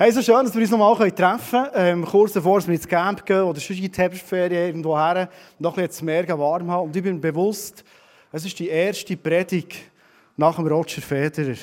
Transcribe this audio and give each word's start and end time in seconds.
Hey, 0.00 0.12
so 0.12 0.22
schön, 0.22 0.44
dass 0.44 0.54
wir 0.54 0.60
uns 0.60 0.70
noch 0.70 0.78
mal 0.78 1.10
treffen 1.10 1.40
können. 1.50 1.70
Ähm, 1.74 2.04
kurz 2.04 2.32
bevor 2.32 2.64
wir 2.64 2.72
ins 2.72 2.86
Camp 2.86 3.26
gehen 3.26 3.42
oder 3.42 3.58
schon 3.58 3.74
in 3.74 3.90
die 3.90 3.98
Herbstferien 3.98 4.66
irgendwo 4.68 4.96
her, 4.96 5.28
noch 5.58 5.76
ein 5.76 5.88
bisschen 5.88 6.06
mehr 6.06 6.38
warm 6.38 6.70
haben. 6.70 6.84
Und 6.84 6.94
ich 6.94 7.02
bin 7.02 7.20
bewusst, 7.20 7.82
es 8.30 8.44
ist 8.44 8.56
die 8.60 8.68
erste 8.68 9.16
Predigt 9.16 9.74
nach 10.36 10.54
dem 10.54 10.68
Roger 10.68 11.02
Federer. 11.02 11.56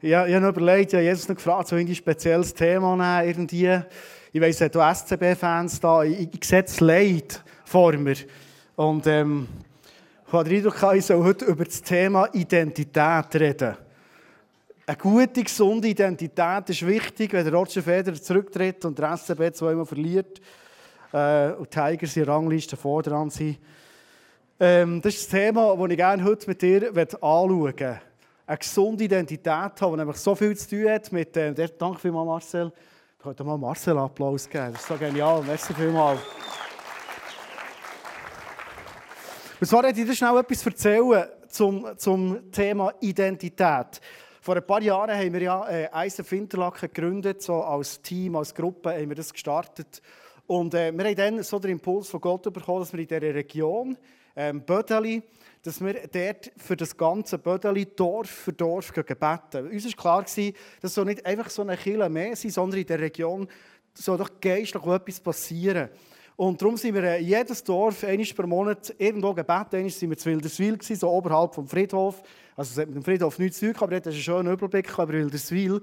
Ich, 0.00 0.08
ich 0.08 0.14
habe 0.14 0.40
noch 0.40 0.50
überlegt, 0.50 0.92
ich 0.92 0.94
habe 0.94 1.02
Jesus 1.02 1.28
noch 1.28 1.34
gefragt, 1.34 1.66
so 1.66 1.74
ein 1.74 1.92
spezielles 1.92 2.54
Thema 2.54 2.94
nehmen, 2.94 3.28
irgendwie. 3.28 3.80
Ich 4.32 4.40
weiss, 4.40 4.60
es 4.60 4.72
hat 4.72 4.96
SCB-Fans 4.98 5.80
da. 5.80 6.04
Ich, 6.04 6.28
ich, 6.32 6.44
sehe 6.44 6.62
das 6.62 6.78
Leid 6.78 7.42
vor 7.64 7.92
mir. 7.94 8.18
Und 8.76 9.04
ähm, 9.08 9.48
ich 10.24 10.32
habe 10.32 10.48
den 10.48 10.58
Eindruck, 10.58 10.94
ich 10.94 11.06
soll 11.06 11.24
heute 11.24 11.44
über 11.46 11.64
das 11.64 11.82
Thema 11.82 12.28
Identität 12.32 13.34
reden. 13.34 13.78
Eine 14.88 14.98
gute, 14.98 15.42
gesunde 15.42 15.88
Identität 15.88 16.70
ist 16.70 16.86
wichtig, 16.86 17.32
wenn 17.32 17.44
der 17.44 17.52
Roger 17.52 17.82
Federer 17.82 18.22
zurücktritt 18.22 18.84
und 18.84 18.96
der 18.96 19.16
SCB 19.16 19.52
zweimal 19.52 19.84
verliert 19.84 20.40
äh, 21.12 21.50
und 21.50 21.74
die 21.74 21.76
Tigers 21.76 22.16
in 22.16 22.24
der 22.24 22.32
Rangliste 22.32 22.76
vorne 22.76 23.28
sind. 23.28 23.58
Ähm, 24.60 25.02
das 25.02 25.14
ist 25.14 25.24
das 25.24 25.40
Thema, 25.40 25.76
das 25.76 25.90
ich 25.90 25.96
gerne 25.96 26.22
heute 26.22 26.46
mit 26.46 26.62
dir 26.62 26.92
anschauen 26.96 27.62
möchte. 27.62 28.00
Eine 28.46 28.58
gesunde 28.58 29.02
Identität 29.02 29.50
haben, 29.50 29.90
die 29.90 29.96
nämlich 29.96 30.18
so 30.18 30.36
viel 30.36 30.56
zu 30.56 30.70
tun 30.70 30.88
hat 30.88 31.10
mit 31.10 31.34
dem. 31.34 31.56
Äh, 31.56 31.68
danke 31.76 31.98
vielmals, 31.98 32.26
Marcel. 32.28 32.72
Ich 33.18 33.24
könnte 33.24 33.42
mal 33.42 33.58
Marcel 33.58 33.98
Applaus 33.98 34.48
geben. 34.48 34.70
Das 34.70 34.82
ist 34.82 34.86
so 34.86 34.94
genial. 34.94 35.42
Merci 35.42 35.74
vielmals. 35.74 36.20
Und 39.60 39.66
zwar 39.66 39.82
möchte 39.82 40.00
ich 40.02 40.06
dir 40.06 40.14
schnell 40.14 40.38
etwas 40.38 40.64
erzählen 40.64 41.26
zum, 41.48 41.88
zum 41.98 42.52
Thema 42.52 42.92
Identität. 43.00 44.00
Vor 44.46 44.54
ein 44.54 44.64
paar 44.64 44.80
Jahren 44.80 45.10
haben 45.10 45.32
wir 45.32 45.42
ja 45.42 45.66
äh, 45.68 46.06
ISF 46.06 46.30
Interlaken 46.30 46.88
gegründet, 46.92 47.42
so 47.42 47.64
als 47.64 48.00
Team, 48.00 48.36
als 48.36 48.54
Gruppe 48.54 48.90
haben 48.90 49.08
wir 49.08 49.16
das 49.16 49.32
gestartet. 49.32 50.00
Und 50.46 50.72
äh, 50.72 50.96
wir 50.96 51.04
haben 51.04 51.16
dann 51.16 51.42
so 51.42 51.58
den 51.58 51.72
Impuls 51.72 52.08
von 52.08 52.20
Gott 52.20 52.44
bekommen, 52.44 52.78
dass 52.78 52.92
wir 52.92 53.00
in 53.00 53.08
dieser 53.08 53.34
Region, 53.34 53.98
ähm, 54.36 54.60
Bödeli, 54.60 55.20
dass 55.64 55.84
wir 55.84 55.94
dort 56.06 56.52
für 56.58 56.76
das 56.76 56.96
ganze 56.96 57.38
Bödeli 57.38 57.86
Dorf 57.96 58.30
für 58.30 58.52
Dorf 58.52 58.92
gebeten. 58.92 59.68
Uns 59.68 59.84
war 59.84 60.24
klar, 60.24 60.52
dass 60.80 60.94
so 60.94 61.02
nicht 61.02 61.26
einfach 61.26 61.50
so 61.50 61.62
eine 61.62 61.76
Kille 61.76 62.08
mehr 62.08 62.36
sein, 62.36 62.52
sondern 62.52 62.78
in 62.78 62.86
der 62.86 63.00
Region 63.00 63.48
soll 63.94 64.16
doch 64.16 64.30
geistlich 64.40 64.86
etwas 64.86 65.18
passieren. 65.18 65.88
Und 66.36 66.62
darum 66.62 66.76
sind 66.76 66.94
wir 66.94 67.02
äh, 67.02 67.20
jedes 67.20 67.64
Dorf 67.64 68.04
einmal 68.04 68.26
pro 68.26 68.46
Monat 68.46 68.94
irgendwo 68.96 69.34
gebeten. 69.34 69.74
Einmal 69.74 69.90
waren 69.90 70.10
wir 70.10 70.16
zu 70.16 70.30
Wilderswil, 70.30 70.78
so 70.82 71.10
oberhalb 71.10 71.52
vom 71.52 71.66
Friedhof. 71.66 72.22
Also 72.56 72.72
es 72.72 72.78
hat 72.78 72.88
mit 72.88 72.96
dem 72.96 73.04
Friedhof 73.04 73.38
nichts 73.38 73.58
zu 73.58 73.72
tun, 73.72 73.82
aber 73.82 73.92
dort 73.92 74.06
hast 74.06 74.14
du 74.14 74.16
einen 74.16 74.44
schönen 74.44 74.52
Überblick 74.52 74.90
über 74.92 75.08
Wilderswil. 75.08 75.82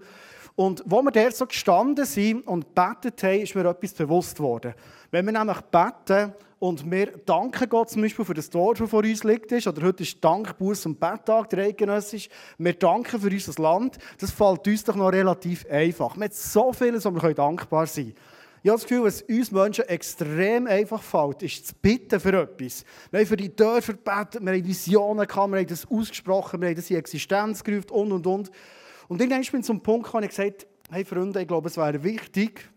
Und 0.56 0.84
wo 0.86 1.02
wir 1.02 1.12
dort 1.12 1.36
so 1.36 1.46
gestanden 1.46 2.06
sind 2.06 2.48
und 2.48 2.76
betet 2.76 3.22
haben, 3.24 3.42
ist 3.42 3.56
mir 3.56 3.66
etwas 3.66 3.94
bewusst 3.94 4.40
worden. 4.40 4.74
Wenn 5.12 5.26
wir 5.26 5.34
nämlich 5.34 5.62
beten 5.62 6.34
und 6.60 6.90
wir 6.90 7.18
danken 7.26 7.70
Gott 7.70 7.90
zum 7.90 8.04
Beispiel 8.04 8.26
für 8.26 8.34
das 8.34 8.50
Dorf, 8.50 8.78
das 8.80 8.90
vor 8.90 9.04
uns 9.04 9.24
liegt, 9.24 9.52
oder 9.52 9.82
heute 9.82 10.04
ist 10.04 10.24
Dank, 10.24 10.58
Buß 10.58 10.86
und 10.86 11.00
Betttag, 11.00 11.50
der 11.50 11.66
eidgenössisch, 11.66 12.30
wir 12.58 12.74
danken 12.74 13.20
für 13.20 13.30
unser 13.30 13.62
Land, 13.62 13.98
das 14.20 14.32
fällt 14.32 14.68
uns 14.68 14.84
doch 14.84 14.96
noch 14.96 15.12
relativ 15.12 15.66
einfach. 15.70 16.16
Wir 16.16 16.26
haben 16.26 16.34
so 16.34 16.72
vieles, 16.72 17.06
wo 17.06 17.12
wir 17.12 17.34
dankbar 17.34 17.86
sein 17.86 18.14
können. 18.14 18.33
Ich 18.66 18.70
habe 18.70 18.80
das 18.80 18.88
Gefühl, 18.88 19.04
was 19.04 19.22
uns 19.24 19.52
Menschen 19.52 19.84
extrem 19.90 20.68
einfach 20.68 21.04
fällt, 21.04 21.44
ist 21.44 21.68
zu 21.68 21.76
bitten 21.82 22.18
für 22.18 22.42
etwas. 22.42 22.86
Wir 23.12 23.20
haben 23.20 23.28
für 23.28 23.36
die 23.36 23.54
Dörfer 23.54 23.92
gebeten, 23.92 24.46
wir 24.46 24.54
haben 24.54 24.66
Visionen 24.66 25.28
gehabt, 25.28 25.52
wir 25.52 25.60
haben 25.60 25.68
das 25.68 25.86
ausgesprochen, 25.86 26.62
wir 26.62 26.70
haben 26.70 26.76
das 26.78 26.90
in 26.90 26.96
Existenz 26.96 27.62
gerufen 27.62 27.90
und, 27.92 28.14
und, 28.14 28.26
und. 28.26 28.52
Und 29.10 29.20
irgendwann 29.20 29.42
bin 29.52 29.60
ich 29.60 29.66
zum 29.66 29.84
Punkt 29.84 30.06
gekommen, 30.06 30.24
ich 30.24 30.30
gesagt, 30.30 30.66
hey 30.90 31.04
Freunde, 31.04 31.42
ich 31.42 31.48
glaube, 31.48 31.68
es 31.68 31.76
wäre 31.76 32.02
wichtig, 32.02 32.70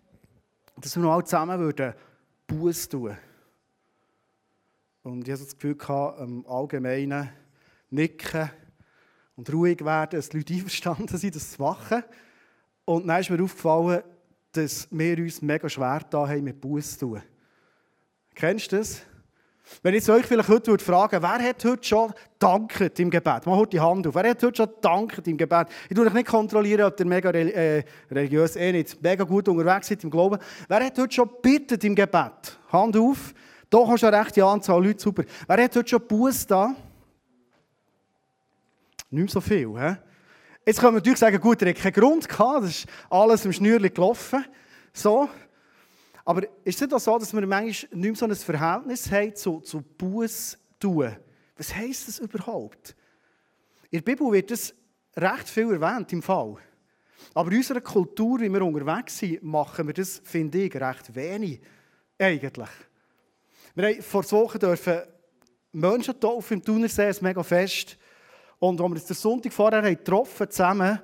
dass 0.77 0.97
wir 0.97 1.05
noch 1.05 1.13
alle 1.13 1.23
zusammen 1.23 1.61
würden 1.61 1.95
Buß 2.49 2.89
tun. 2.89 3.17
Und 5.05 5.29
ich 5.29 5.33
hatte 5.33 5.45
das 5.45 5.57
Gefühl, 5.57 5.77
im 6.19 6.45
Allgemeinen 6.49 7.31
nicken 7.91 8.51
und 9.37 9.53
ruhig 9.53 9.85
werden, 9.85 10.19
dass 10.19 10.31
die 10.31 10.39
Leute 10.39 10.55
einverstanden 10.55 11.17
sind, 11.17 11.37
das 11.37 11.53
zu 11.53 11.63
machen. 11.63 12.03
Und 12.85 13.07
dann 13.07 13.21
ist 13.21 13.31
mir 13.31 13.41
aufgefallen, 13.41 14.03
dass 14.57 14.89
wir 14.91 15.19
uns 15.19 15.43
mega 15.43 15.69
schwer 15.69 16.01
da 16.11 16.29
haben, 16.29 16.45
mit 16.45 16.61
Buß 16.61 16.99
zu 16.99 17.07
tun. 17.07 17.23
Kennst 18.35 18.73
du 18.73 18.77
das? 18.77 19.03
Wenn 19.83 19.95
ich 19.95 20.09
euch 20.09 20.25
vielleicht 20.25 20.49
heute 20.49 20.79
fragen 20.79 21.21
wer 21.21 21.43
hat 21.43 21.65
heute 21.65 21.83
schon 21.83 22.13
danket 22.39 23.01
im 23.01 23.11
Gebet? 23.11 23.47
Mal 23.47 23.67
die 23.67 23.81
Hand 23.81 24.07
auf. 24.07 24.15
Wer 24.15 24.31
hat 24.31 24.43
heute 24.43 24.57
schon 24.57 24.71
danket 24.81 25.27
im 25.27 25.37
Gebet? 25.37 25.67
Ich 25.89 25.97
tue 25.97 26.07
euch 26.07 26.13
nicht 26.13 26.29
kontrollieren, 26.29 26.87
ob 26.87 26.99
ihr 27.01 27.07
mega 27.07 27.31
äh, 27.31 27.83
religiös 28.11 28.55
eh 28.55 28.71
nicht 28.71 29.03
mega 29.03 29.25
gut 29.25 29.49
unterwegs 29.49 29.89
seid 29.89 30.05
im 30.05 30.11
Glauben. 30.11 30.39
Wer 30.69 30.85
hat 30.85 30.99
heute 30.99 31.13
schon 31.13 31.29
bittet 31.43 31.83
im 31.83 31.95
Gebet? 31.95 32.59
Hand 32.71 32.97
auf. 32.97 33.35
Da 33.69 33.79
hast 33.87 34.03
du 34.05 34.07
eine 34.07 34.21
rechte 34.21 34.45
Anzahl 34.45 34.85
Leute, 34.85 35.03
super. 35.03 35.25
Wer 35.49 35.65
hat 35.65 35.77
heute 35.77 35.89
schon 35.89 36.07
Buß 36.07 36.47
da? 36.47 36.77
Nicht 39.11 39.23
mehr 39.25 39.29
so 39.29 39.41
viel, 39.41 39.69
hä? 39.77 39.97
Jetzt 40.69 40.81
können 40.81 40.95
wir 40.95 40.99
natürlich 40.99 41.21
sagen, 41.21 41.41
gut, 41.41 41.63
er 41.63 41.69
hat 41.69 41.77
keinen 41.77 41.93
Grund 41.93 42.29
gehabt, 42.29 42.65
das 42.65 42.71
ist 42.71 42.87
alles 43.09 43.45
im 43.45 43.53
Schnürli 43.53 43.89
gelaufen. 43.89 44.45
So. 44.93 45.29
Aber 46.25 46.43
ist 46.65 46.83
es 46.83 46.89
doch 46.89 46.99
so, 46.99 47.17
dass 47.17 47.33
wir 47.33 47.47
manchmal 47.47 47.69
nicht 47.69 47.93
mehr 47.93 48.15
so 48.17 48.27
ein 48.27 48.35
Verhältnis 48.35 49.09
haben 49.13 49.37
zu, 49.37 49.61
zu 49.61 49.81
Buß 49.81 50.59
tun? 50.81 51.15
Was 51.57 51.73
heisst 51.73 52.09
das 52.09 52.19
überhaupt? 52.19 52.97
In 53.91 54.01
der 54.01 54.11
Bibel 54.13 54.33
wird 54.33 54.51
das 54.51 54.75
recht 55.17 55.49
viel 55.49 55.73
erwähnt 55.73 56.13
im 56.13 56.21
Fall. 56.21 56.57
Aber 57.33 57.53
in 57.53 57.59
unserer 57.59 57.81
Kultur, 57.81 58.41
wie 58.41 58.49
wir 58.49 58.63
unterwegs 58.63 59.19
sind, 59.19 59.45
machen 59.45 59.87
wir 59.87 59.95
das, 59.95 60.21
finde 60.25 60.59
ich, 60.59 60.75
recht 60.75 61.15
wenig. 61.15 61.61
Eigentlich. 62.19 62.71
Wir 63.77 63.87
haben 63.87 64.03
vor 64.03 64.29
Wochen 64.33 64.59
dürfen 64.59 65.03
Menschen 65.71 66.19
taufen 66.19 66.55
im 66.55 66.65
Thunersee, 66.65 67.09
ist 67.09 67.23
mega 67.23 67.45
fest. 67.45 67.97
Und 68.59 68.81
als 68.81 68.91
wir 68.91 68.95
uns 68.95 69.05
den 69.05 69.17
Sonntag 69.17 69.53
vorher 69.53 69.83
haben 69.83 69.97
getroffen 69.97 70.51
zusammen 70.51 70.99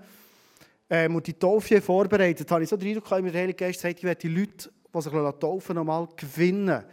ähm, 0.89 1.17
und 1.17 1.27
die 1.27 1.35
Taufe 1.35 1.81
vorbereitet, 1.81 2.51
habe 2.51 2.63
ich 2.63 2.69
so 2.69 2.77
den 2.77 2.89
Eindruck, 2.89 3.09
dass 3.09 3.33
der 3.33 3.53
Geist 3.53 3.81
sagt, 3.81 3.99
ich 3.99 4.05
werde 4.05 4.21
die 4.21 4.29
Leute, 4.29 4.71
die 4.95 5.03
sich 5.03 5.13
taufen 5.13 5.77
nochmal 5.77 6.09
gewinnen. 6.17 6.85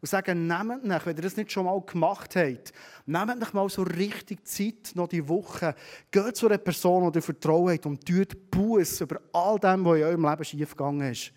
Und 0.00 0.08
sagen, 0.08 0.46
nehmt 0.46 0.84
nicht, 0.84 1.06
wenn 1.06 1.16
ihr 1.16 1.22
das 1.22 1.36
nicht 1.36 1.50
schon 1.50 1.64
mal 1.64 1.80
gemacht 1.80 2.36
habt, 2.36 2.74
nehmt 3.06 3.38
nicht 3.38 3.54
mal 3.54 3.68
so 3.70 3.82
richtig 3.82 4.46
Zeit, 4.46 4.92
noch 4.94 5.08
die 5.08 5.26
Woche, 5.26 5.74
geht 6.10 6.36
zu 6.36 6.46
einer 6.46 6.58
Person, 6.58 7.10
die 7.10 7.18
ihr 7.18 7.22
Vertrauen 7.22 7.72
habt 7.72 7.86
und 7.86 8.04
tut 8.04 8.50
Buß 8.50 9.00
über 9.00 9.18
all 9.32 9.58
dem, 9.58 9.82
was 9.86 9.96
in 9.96 10.04
eurem 10.04 10.28
Leben 10.28 10.44
schiefgegangen 10.44 11.12
ist. 11.12 11.32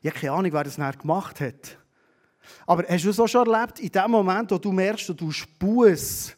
Ich 0.00 0.10
habe 0.10 0.18
keine 0.18 0.32
Ahnung, 0.32 0.52
wer 0.52 0.64
das 0.64 0.78
nachher 0.78 0.98
gemacht 0.98 1.40
hat. 1.40 1.78
Aber 2.66 2.84
hast 2.88 3.04
du 3.04 3.10
es 3.10 3.20
auch 3.20 3.28
schon 3.28 3.46
erlebt, 3.46 3.80
in 3.80 3.90
dem 3.90 4.10
Moment, 4.10 4.50
wo 4.50 4.58
du 4.58 4.72
merkst, 4.72 5.08
du 5.08 5.30
Buß, 5.58 6.35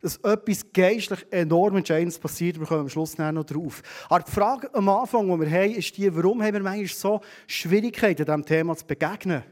dass 0.00 0.16
etwas 0.18 0.64
geistlich 0.72 1.26
enorm 1.30 1.76
Entscheidendes 1.76 2.18
passiert. 2.18 2.58
Wir 2.58 2.66
kommen 2.66 2.82
am 2.82 2.88
Schluss 2.88 3.18
noch 3.18 3.44
drauf. 3.44 3.82
Aber 4.08 4.24
die 4.24 4.30
Frage 4.30 4.72
am 4.74 4.88
Anfang, 4.88 5.28
die 5.28 5.40
wir 5.40 5.50
haben, 5.50 5.74
ist 5.74 5.96
die, 5.96 6.14
warum 6.14 6.42
haben 6.42 6.54
wir 6.54 6.62
manchmal 6.62 6.86
so 6.86 7.20
Schwierigkeiten, 7.46 8.24
diesem 8.24 8.44
Thema 8.44 8.76
zu 8.76 8.86
begegnen? 8.86 9.42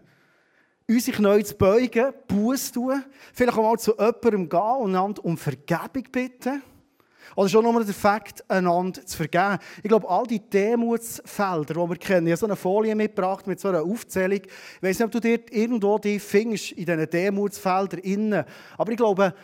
Uns 0.89 1.05
sich 1.05 1.19
neu 1.19 1.43
zu 1.43 1.57
beugen, 1.57 2.13
Buß 2.29 2.71
tun, 2.73 3.03
vielleicht 3.35 3.59
auch 3.59 3.63
mal 3.63 3.79
zu 3.79 3.93
jemandem 3.93 4.49
gehen 4.49 4.61
und 4.61 4.91
einander 4.91 5.25
um 5.25 5.37
Vergebung 5.37 6.05
bitten. 6.13 6.63
Oder 7.35 7.49
schon 7.49 7.65
nur 7.65 7.85
der 7.85 7.93
Fakt, 7.93 8.49
einander 8.49 9.05
zu 9.05 9.17
vergeben. 9.17 9.59
Ich 9.83 9.89
glaube, 9.89 10.09
all 10.09 10.27
die 10.27 10.39
Demutsfelder, 10.39 11.75
die 11.75 11.91
wir 11.91 11.97
kennen, 11.97 12.29
ich 12.29 12.33
habe 12.33 12.39
so 12.39 12.47
eine 12.47 12.57
Folie 12.57 12.95
mitgebracht 12.95 13.47
mit 13.49 13.59
so 13.59 13.69
einer 13.69 13.83
Aufzählung. 13.83 14.41
Ich 14.45 14.83
weiß 14.83 14.99
nicht, 14.99 15.07
ob 15.07 15.11
du 15.11 15.21
dir 15.21 15.41
irgendwo 15.51 15.99
die 15.99 16.21
findest 16.21 16.73
in 16.73 16.87
diesen 16.87 17.11
Demutsfeldern 17.11 18.01
innen. 18.01 18.45
Aber 18.79 18.91
ich 18.93 18.97
glaube, 18.97 19.35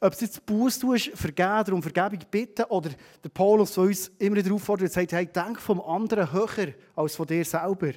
ob 0.00 0.12
es 0.14 0.20
jetzt 0.20 0.46
Buß 0.46 0.78
tust, 0.78 1.10
vergeben 1.14 1.74
um 1.74 1.82
Vergebung 1.82 2.20
bitten, 2.30 2.64
oder 2.64 2.90
der 3.22 3.28
Paulus, 3.28 3.74
der 3.74 3.84
uns 3.84 4.10
immer 4.18 4.42
darauf 4.42 4.62
fordert 4.62 4.88
und 4.88 4.92
sagt, 4.92 5.12
hey, 5.12 5.26
denk 5.26 5.60
vom 5.60 5.80
anderen 5.80 6.32
höher 6.32 6.72
als 6.96 7.16
von 7.16 7.26
dir 7.26 7.44
selber. 7.44 7.92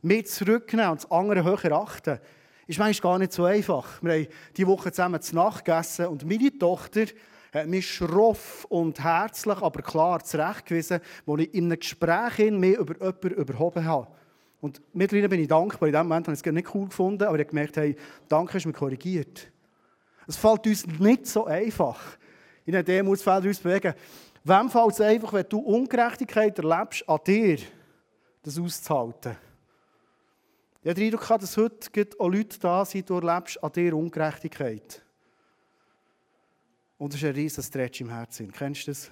Mehr 0.00 0.24
zurücknehmen 0.24 0.92
und 0.92 1.02
das 1.02 1.10
andere 1.10 1.44
höher 1.44 1.72
achten, 1.72 2.18
ist 2.66 2.78
manchmal 2.78 3.12
gar 3.12 3.18
nicht 3.18 3.32
so 3.32 3.44
einfach. 3.44 4.02
Wir 4.02 4.12
haben 4.14 4.26
diese 4.56 4.68
Woche 4.68 4.90
zusammen 4.90 5.20
zu 5.20 5.34
Nacht 5.34 5.64
gegessen 5.64 6.06
und 6.06 6.24
meine 6.26 6.56
Tochter 6.58 7.04
hat 7.52 7.68
mich 7.68 7.94
schroff 7.94 8.64
und 8.68 9.02
herzlich, 9.02 9.58
aber 9.58 9.82
klar 9.82 10.22
zurechtgewiesen, 10.22 11.00
wo 11.24 11.36
ich 11.36 11.52
in 11.54 11.66
einem 11.66 11.78
Gespräch 11.78 12.50
mehr 12.50 12.78
über 12.78 12.94
jemanden 12.94 13.30
überhoben 13.30 13.84
habe. 13.84 14.08
Und 14.60 14.80
mittlerweile 14.92 15.28
bin 15.28 15.40
ich 15.40 15.48
dankbar. 15.48 15.88
In 15.88 15.94
dem 15.94 16.08
Moment 16.08 16.26
habe 16.26 16.34
ich 16.34 16.44
es 16.44 16.52
nicht 16.52 16.74
cool 16.74 16.88
gefunden, 16.88 17.22
aber 17.22 17.36
ich 17.36 17.44
habe 17.44 17.50
gemerkt, 17.50 17.76
hey, 17.76 17.94
danke, 18.28 18.54
hast 18.54 18.64
du 18.64 18.68
mich 18.70 18.76
korrigiert. 18.76 19.52
Es 20.26 20.36
fällt 20.36 20.66
uns 20.66 20.86
nicht 20.86 21.26
so 21.26 21.46
einfach, 21.46 22.00
in 22.64 22.74
einem 22.74 22.84
Demutsfeld 22.84 23.44
uns 23.44 23.58
zu 23.58 23.62
bewegen. 23.62 23.94
Wem 24.44 24.70
fällt 24.70 24.92
es 24.92 25.00
einfach, 25.00 25.32
wenn 25.32 25.48
du 25.48 25.58
Ungerechtigkeit 25.58 26.58
erlebst, 26.58 27.08
an 27.08 27.18
dir 27.26 27.58
das 28.42 28.58
auszuhalten? 28.58 29.36
Ich 30.82 30.90
habe 30.90 31.00
den 31.00 31.12
Eindruck, 31.12 31.40
dass 31.40 31.56
heute 31.56 32.08
auch 32.18 32.28
Leute 32.28 32.58
da 32.60 32.84
sind, 32.84 33.10
du 33.10 33.18
erlebst 33.18 33.62
an 33.62 33.72
dir 33.72 33.96
Ungerechtigkeit. 33.96 35.02
Und 36.98 37.12
das 37.12 37.20
ist 37.20 37.28
ein 37.28 37.34
riesiger 37.34 37.62
Stretch 37.62 38.00
im 38.00 38.08
Herzen. 38.08 38.52
Kennst 38.52 38.86
du 38.86 38.92
das? 38.92 39.10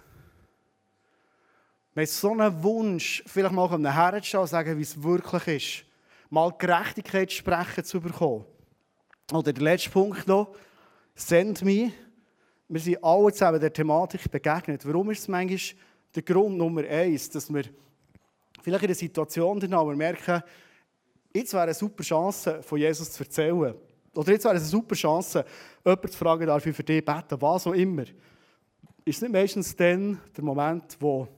Haben 1.97 2.07
so 2.07 2.31
einen 2.33 2.63
Wunsch, 2.63 3.23
vielleicht 3.27 3.53
mal 3.53 3.69
herzustehen 3.93 4.41
und 4.41 4.49
sagen, 4.49 4.79
wie 4.79 4.83
es 4.83 5.03
wirklich 5.03 5.47
ist. 5.49 5.85
Mal 6.31 6.53
Gerechtigkeit 6.59 7.31
sprechen 7.31 7.85
zu 7.85 8.01
bekommen. 8.01 8.45
Oder 9.33 9.53
der 9.53 9.63
letzte 9.63 9.91
Punkt 9.91 10.27
noch, 10.27 10.55
send 11.15 11.63
me. 11.63 11.93
Wir 12.69 12.81
sind 12.81 13.05
alle 13.05 13.33
zusammen 13.33 13.61
der 13.61 13.73
Thematik 13.73 14.31
begegnet. 14.31 14.87
Warum 14.87 15.11
ist 15.11 15.21
es 15.21 15.29
manchmal 15.29 15.59
der 16.15 16.23
Grund 16.23 16.57
Nummer 16.57 16.83
eins, 16.85 17.29
dass 17.31 17.53
wir 17.53 17.65
vielleicht 18.63 18.85
in 18.85 18.89
der 18.89 18.97
Situation 18.97 19.61
wir 19.61 19.97
merken, 19.97 20.43
jetzt 21.33 21.53
wäre 21.53 21.65
eine 21.65 21.75
super 21.75 22.03
Chance, 22.03 22.63
von 22.63 22.79
Jesus 22.79 23.13
zu 23.13 23.25
erzählen. 23.25 23.75
Oder 24.15 24.33
jetzt 24.33 24.45
wäre 24.45 24.55
es 24.55 24.63
eine 24.63 24.71
super 24.71 24.95
Chance, 24.95 25.45
jemanden 25.85 26.09
zu 26.09 26.19
fragen, 26.19 26.47
darf 26.47 26.65
ich 26.65 26.77
für 26.77 26.85
dich 26.85 27.05
beten, 27.05 27.41
was 27.41 27.67
auch 27.67 27.73
immer. 27.73 28.03
Ist 29.05 29.17
es 29.17 29.23
nicht 29.23 29.33
meistens 29.33 29.75
dann 29.77 30.21
der 30.37 30.45
Moment, 30.45 30.97
wo 31.01 31.29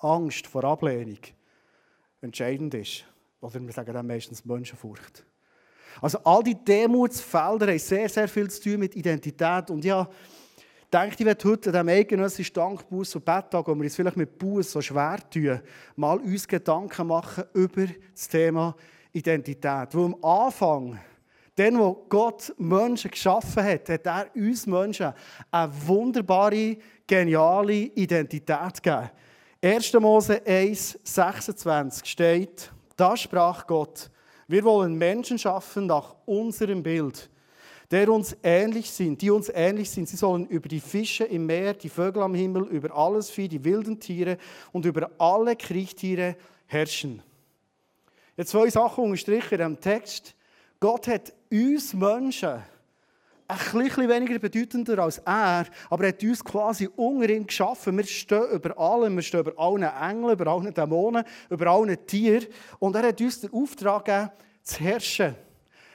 Angst 0.00 0.46
vor 0.46 0.64
Ablehnung 0.64 1.18
entscheidend 2.20 2.74
ist. 2.74 3.04
Oder 3.40 3.60
wir 3.60 3.72
sagen 3.72 3.94
dann 3.94 4.06
meistens 4.06 4.44
Menschenfurcht. 4.44 5.24
Also 6.00 6.18
all 6.24 6.42
die 6.42 6.54
Demutsfelder 6.54 7.68
haben 7.68 7.78
sehr, 7.78 8.08
sehr 8.08 8.28
viel 8.28 8.50
zu 8.50 8.62
tun 8.62 8.80
mit 8.80 8.96
Identität. 8.96 9.70
Und 9.70 9.84
ja, 9.84 10.08
denke, 10.92 11.16
ich 11.18 11.24
werde 11.24 11.48
heute 11.48 11.70
an 11.70 11.86
diesem 11.86 11.88
eidgenössischen 11.88 12.54
Dankbuß 12.54 13.16
und 13.16 13.24
Betttag, 13.24 13.66
wo 13.66 13.74
wir 13.74 13.84
uns 13.84 13.96
vielleicht 13.96 14.16
mit 14.16 14.38
Buß 14.38 14.72
so 14.72 14.80
schwer 14.80 15.18
tun, 15.30 15.60
mal 15.96 16.18
uns 16.18 16.48
Gedanken 16.48 17.06
machen 17.06 17.44
über 17.54 17.86
das 18.12 18.28
Thema 18.28 18.74
Identität. 19.12 19.94
Weil 19.94 20.04
am 20.04 20.24
Anfang, 20.24 20.98
dann, 21.54 21.78
wo 21.78 22.06
Gott 22.08 22.54
Menschen 22.58 23.10
geschaffen 23.10 23.62
hat, 23.62 23.88
hat 23.88 24.06
er 24.06 24.26
uns 24.34 24.66
Menschen 24.66 25.12
eine 25.50 25.72
wunderbare, 25.86 26.76
geniale 27.06 27.72
Identität 27.72 28.82
gegeben. 28.82 29.10
1. 29.62 29.92
Mose 29.94 30.40
1, 30.46 30.98
26 31.04 32.08
steht, 32.08 32.72
da 32.96 33.14
sprach 33.14 33.66
Gott, 33.66 34.10
wir 34.50 34.64
wollen 34.64 34.96
Menschen 34.96 35.38
schaffen 35.38 35.86
nach 35.86 36.16
unserem 36.26 36.82
Bild, 36.82 37.30
der 37.90 38.08
uns 38.08 38.36
ähnlich 38.42 38.90
sind, 38.90 39.22
die 39.22 39.30
uns 39.30 39.48
ähnlich 39.48 39.90
sind. 39.90 40.08
Sie 40.08 40.16
sollen 40.16 40.46
über 40.46 40.68
die 40.68 40.80
Fische 40.80 41.24
im 41.24 41.46
Meer, 41.46 41.74
die 41.74 41.88
Vögel 41.88 42.22
am 42.22 42.34
Himmel, 42.34 42.64
über 42.64 42.94
alles 42.96 43.30
Vieh, 43.30 43.48
die 43.48 43.62
wilden 43.64 44.00
Tiere 44.00 44.38
und 44.72 44.84
über 44.86 45.10
alle 45.18 45.54
Kriechtiere 45.54 46.36
herrschen. 46.66 47.22
Jetzt 48.36 48.50
zwei 48.50 48.68
Sachen 48.70 49.04
unterstrichen 49.04 49.54
in 49.54 49.58
diesem 49.58 49.80
Text. 49.80 50.34
Gott 50.80 51.06
hat 51.06 51.32
uns 51.50 51.94
Menschen 51.94 52.62
ein 53.50 53.84
bisschen 53.84 54.08
weniger 54.08 54.38
bedeutender 54.38 54.98
als 55.00 55.18
er, 55.18 55.66
aber 55.88 56.04
er 56.04 56.08
hat 56.08 56.22
uns 56.22 56.44
quasi 56.44 56.88
unter 56.96 57.28
ihm 57.28 57.46
geschaffen. 57.46 57.96
Wir 57.96 58.04
stehen 58.04 58.50
über 58.52 58.78
allem, 58.78 59.16
wir 59.16 59.22
stehen 59.22 59.40
über 59.40 59.58
allen 59.58 59.82
Engeln, 59.82 60.32
über 60.32 60.46
allen 60.46 60.72
Dämonen, 60.72 61.24
über 61.48 61.66
allen 61.66 62.06
Tieren. 62.06 62.46
Und 62.78 62.96
er 62.96 63.08
hat 63.08 63.20
uns 63.20 63.40
den 63.40 63.52
Auftrag 63.52 64.04
gegeben, 64.04 64.30
zu 64.62 64.80
herrschen. 64.80 65.34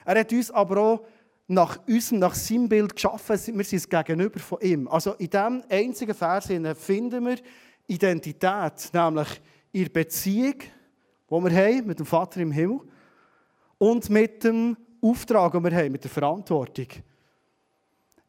Er 0.04 0.20
hat 0.20 0.32
uns 0.32 0.50
aber 0.50 0.76
auch 0.78 1.06
nach 1.48 1.78
unserem, 1.86 2.18
nach 2.18 2.34
seinem 2.34 2.68
Bild 2.68 2.94
geschaffen. 2.94 3.38
Wir 3.56 3.64
sind 3.64 3.82
das 3.82 3.88
Gegenüber 3.88 4.40
von 4.40 4.60
ihm. 4.60 4.88
Also 4.88 5.12
in 5.12 5.30
diesem 5.30 5.62
einzigen 5.68 6.14
Vers 6.14 6.46
finden 6.46 7.26
wir 7.26 7.36
Identität, 7.86 8.90
nämlich 8.92 9.28
in 9.72 9.84
der 9.84 9.90
Beziehung, 9.90 10.58
die 10.58 11.30
wir 11.30 11.50
haben 11.50 11.86
mit 11.86 11.98
dem 11.98 12.06
Vater 12.06 12.40
im 12.40 12.50
Himmel 12.50 12.80
und 13.78 14.10
mit 14.10 14.42
dem 14.44 14.76
Auftrag, 15.00 15.52
den 15.52 15.64
wir 15.64 15.72
haben, 15.72 15.92
mit 15.92 16.02
der 16.02 16.10
Verantwortung. 16.10 16.88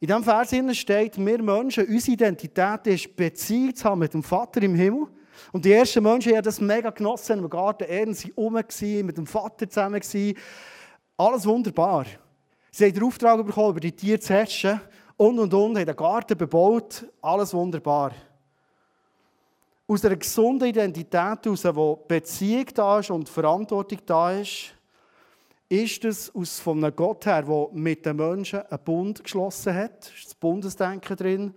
In 0.00 0.06
diesem 0.06 0.22
Vers 0.22 0.54
steht, 0.78 1.18
wir 1.18 1.42
Menschen, 1.42 1.86
unsere 1.86 2.12
Identität 2.12 2.86
ist, 2.86 3.16
Beziehung 3.16 3.74
zu 3.74 3.84
haben 3.84 3.98
mit 3.98 4.14
dem 4.14 4.22
Vater 4.22 4.62
im 4.62 4.76
Himmel. 4.76 5.08
Und 5.50 5.64
die 5.64 5.72
ersten 5.72 6.02
Menschen 6.04 6.36
haben 6.36 6.44
das 6.44 6.60
mega 6.60 6.90
genossen. 6.90 7.40
Im 7.40 7.50
Garten 7.50 7.84
Eden 7.88 8.16
waren 8.16 8.32
rum, 8.36 9.06
mit 9.06 9.16
dem 9.16 9.26
Vater 9.26 9.68
zusammen. 9.68 10.00
Alles 11.16 11.46
wunderbar. 11.46 12.06
Sie 12.70 12.84
haben 12.84 12.94
den 12.94 13.02
Auftrag 13.02 13.44
bekommen, 13.44 13.70
über 13.70 13.80
die 13.80 13.90
Tiere 13.90 14.20
zu 14.20 14.34
herrschen. 14.34 14.80
Und, 15.16 15.36
und, 15.40 15.52
und, 15.52 15.76
haben 15.76 15.86
den 15.86 15.96
Garten 15.96 16.38
bebaut. 16.38 17.04
Alles 17.20 17.52
wunderbar. 17.52 18.12
Aus 19.88 20.04
einer 20.04 20.16
gesunden 20.16 20.68
Identität 20.68 21.44
heraus, 21.44 21.64
wo 21.74 21.96
Beziehung 21.96 22.66
da 22.72 23.00
ist 23.00 23.10
und 23.10 23.28
Verantwortung 23.28 23.98
da 24.06 24.32
ist, 24.32 24.74
ist 25.68 26.04
es 26.04 26.34
aus 26.34 26.60
von 26.60 26.82
einem 26.82 26.96
Gott 26.96 27.26
her, 27.26 27.42
der 27.42 27.68
mit 27.72 28.06
den 28.06 28.16
Menschen 28.16 28.60
einen 28.60 28.84
Bund 28.84 29.22
geschlossen 29.22 29.74
hat. 29.74 30.06
Da 30.06 30.14
ist 30.16 30.26
das 30.26 30.34
Bundesdenken 30.34 31.16
drin. 31.16 31.54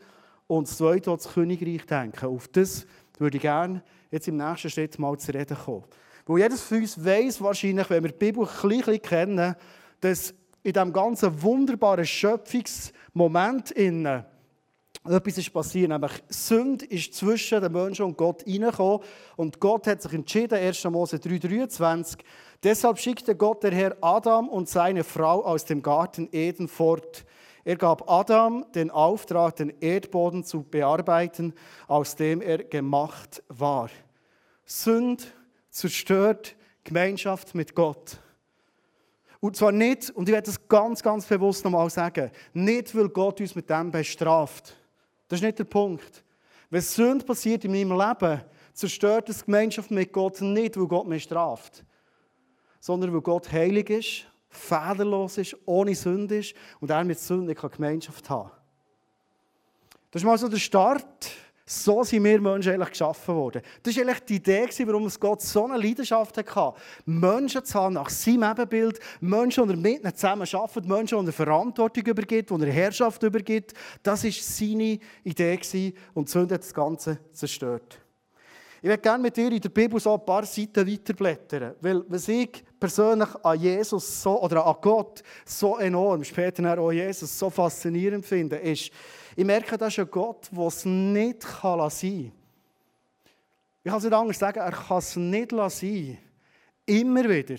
Und 0.48 0.68
das 0.68 0.78
Zweite, 0.78 1.12
das 1.12 1.34
Königreich 1.34 1.86
denken. 1.86 2.26
Auf 2.26 2.50
das 2.50 2.86
würde 3.18 3.38
ich 3.38 3.42
gerne 3.42 3.82
jetzt 4.10 4.28
im 4.28 4.36
nächsten 4.36 4.70
Schritt 4.70 5.00
mal 5.00 5.18
zu 5.18 5.34
reden 5.34 5.58
kommen. 5.58 5.86
Weil 6.26 6.40
jedes 6.40 6.62
von 6.62 6.80
uns 6.80 7.04
weiß 7.04 7.42
wahrscheinlich, 7.42 7.90
wenn 7.90 8.04
wir 8.04 8.12
die 8.12 8.18
Bibel 8.18 8.46
ein 8.46 8.70
bisschen 8.70 9.02
kennen, 9.02 9.56
dass 10.02 10.34
in 10.64 10.74
diesem 10.74 10.94
ganzen 10.94 11.42
wunderbaren 11.42 12.06
Schöpfungsmoment 12.06 13.72
innen 13.72 14.26
etwas 15.04 15.38
ist 15.38 15.52
passiert, 15.52 15.90
nämlich 15.90 16.12
Sünde 16.30 16.86
ist 16.86 17.16
zwischen 17.16 17.62
den 17.62 17.72
Menschen 17.72 18.06
und 18.06 18.18
Gott 18.18 18.44
hineingekommen 18.44 19.00
und 19.36 19.60
Gott 19.60 19.88
hat 19.88 20.02
sich 20.02 20.14
entschieden, 20.14 20.60
1. 20.60 20.84
Mose 20.86 21.18
3,23, 21.18 22.20
deshalb 22.62 23.00
schickte 23.00 23.36
Gott 23.36 23.64
der 23.64 23.72
Herr 23.72 23.98
Adam 24.02 24.48
und 24.48 24.70
seine 24.70 25.04
Frau 25.04 25.44
aus 25.44 25.66
dem 25.66 25.82
Garten 25.82 26.30
Eden 26.32 26.68
fort. 26.68 27.26
Er 27.64 27.78
gab 27.78 28.10
Adam 28.10 28.66
den 28.74 28.92
Auftrag, 28.92 29.56
den 29.56 29.74
Erdboden 29.82 30.44
zu 30.44 30.64
bearbeiten, 30.64 31.54
aus 31.88 32.16
dem 32.16 32.42
er 32.42 32.64
gemacht 32.64 33.44
war. 33.50 33.90
Sünde 34.66 35.24
zerstört 35.70 36.56
Gemeinschaft 36.84 37.56
mit 37.56 37.76
Gott. 37.76 38.20
Und 39.40 39.56
zwar 39.56 39.72
nicht, 39.72 40.12
und 40.12 40.30
ich 40.30 40.34
werde 40.34 40.46
das 40.46 40.68
ganz, 40.68 41.02
ganz 41.02 41.26
bewusst 41.26 41.64
nochmal 41.66 41.90
sagen, 41.90 42.30
nicht, 42.54 42.96
weil 42.96 43.10
Gott 43.10 43.42
uns 43.42 43.56
mit 43.56 43.70
dem 43.70 43.92
bestraft. 43.92 44.76
Das 45.32 45.40
ist 45.40 45.46
nicht 45.46 45.60
der 45.60 45.64
Punkt. 45.64 46.26
Wenn 46.70 46.82
Sünde 46.82 47.24
passiert 47.24 47.64
in 47.64 47.72
meinem 47.72 47.98
Leben, 47.98 48.42
zerstört 48.74 49.30
das 49.30 49.46
Gemeinschaft 49.46 49.90
mit 49.90 50.12
Gott 50.12 50.42
nicht, 50.42 50.76
weil 50.76 50.88
Gott 50.88 51.08
mich 51.08 51.24
straft, 51.24 51.86
sondern 52.82 53.14
weil 53.14 53.22
Gott 53.22 53.50
heilig 53.50 53.90
ist, 53.92 54.26
fehlerlos 54.50 55.38
ist, 55.38 55.56
ohne 55.66 55.96
Sünde 55.96 56.40
ist 56.40 56.54
und 56.82 56.92
er 56.92 57.06
mit 57.06 57.18
Sünde 57.18 57.56
keine 57.56 57.72
Gemeinschaft 57.72 58.30
haben 58.30 58.52
Das 60.12 60.22
ist 60.22 60.26
mal 60.26 60.38
so 60.38 60.50
der 60.50 60.58
Start. 60.58 61.32
So 61.66 62.04
sind 62.04 62.24
wir 62.24 62.42
Menschen 62.42 62.74
eigentlich 62.74 62.90
geschaffen 62.90 63.36
worden. 63.36 63.62
Das 63.84 63.96
war 63.96 64.04
eigentlich 64.04 64.20
die 64.26 64.36
Idee, 64.36 64.68
warum 64.86 65.06
es 65.06 65.20
Gott 65.20 65.42
so 65.42 65.66
eine 65.66 65.78
Leidenschaft 65.78 66.38
hatte. 66.38 66.80
Menschen 67.06 67.64
zu 67.64 67.74
haben 67.80 67.94
nach 67.94 68.10
seinem 68.10 68.52
Ebenbild, 68.52 69.00
Menschen, 69.20 69.68
die 69.68 69.74
er 69.74 69.78
mit 69.78 70.04
ihnen 70.04 70.16
zusammen 70.16 70.48
arbeitet, 70.52 70.86
Menschen, 70.86 71.20
die 71.22 71.28
er 71.28 71.34
Verantwortung 71.34 72.06
übergibt, 72.06 72.50
die 72.50 72.64
er 72.64 72.72
Herrschaft 72.72 73.24
übergibt. 73.24 73.74
Das 74.04 74.24
war 74.24 74.32
seine 74.32 75.00
Idee 75.24 75.60
und 76.14 76.28
die 76.28 76.32
Sünde 76.32 76.56
hat 76.56 76.64
das 76.64 76.74
Ganze 76.74 77.20
zerstört. 77.32 78.00
Ich 78.84 78.90
würde 78.90 79.02
gerne 79.02 79.22
mit 79.22 79.38
dir 79.38 79.52
in 79.52 79.62
der 79.62 79.70
Bibel 79.70 80.00
so 80.00 80.16
ein 80.16 80.26
paar 80.26 80.44
Seiten 80.44 80.88
weiterblättern, 80.88 81.76
weil 81.82 82.04
was 82.08 82.28
ich 82.28 82.64
persönlich 82.80 83.30
an 83.44 83.60
Jesus 83.60 84.24
so, 84.24 84.42
oder 84.42 84.66
an 84.66 84.76
Gott 84.82 85.22
so 85.46 85.78
enorm, 85.78 86.24
später 86.24 86.80
auch 86.80 86.92
Jesus 86.92 87.38
so 87.38 87.52
faszinierend 87.52 88.26
finde, 88.26 88.56
ist, 88.56 88.90
ich 89.36 89.46
merke, 89.46 89.78
das 89.78 89.94
ist 89.94 90.00
ein 90.00 90.12
Gott, 90.12 90.50
der 90.52 90.68
es 90.68 90.86
nicht 90.86 91.44
sein 91.44 91.80
kann. 91.80 92.32
Ich 93.84 93.90
kann 93.90 93.98
es 93.98 94.04
nicht 94.04 94.14
anders 94.14 94.40
sagen, 94.40 94.60
er 94.60 94.72
kann 94.72 94.98
es 94.98 95.16
nicht 95.16 95.52
sein, 95.52 96.18
immer 96.86 97.30
wieder 97.30 97.56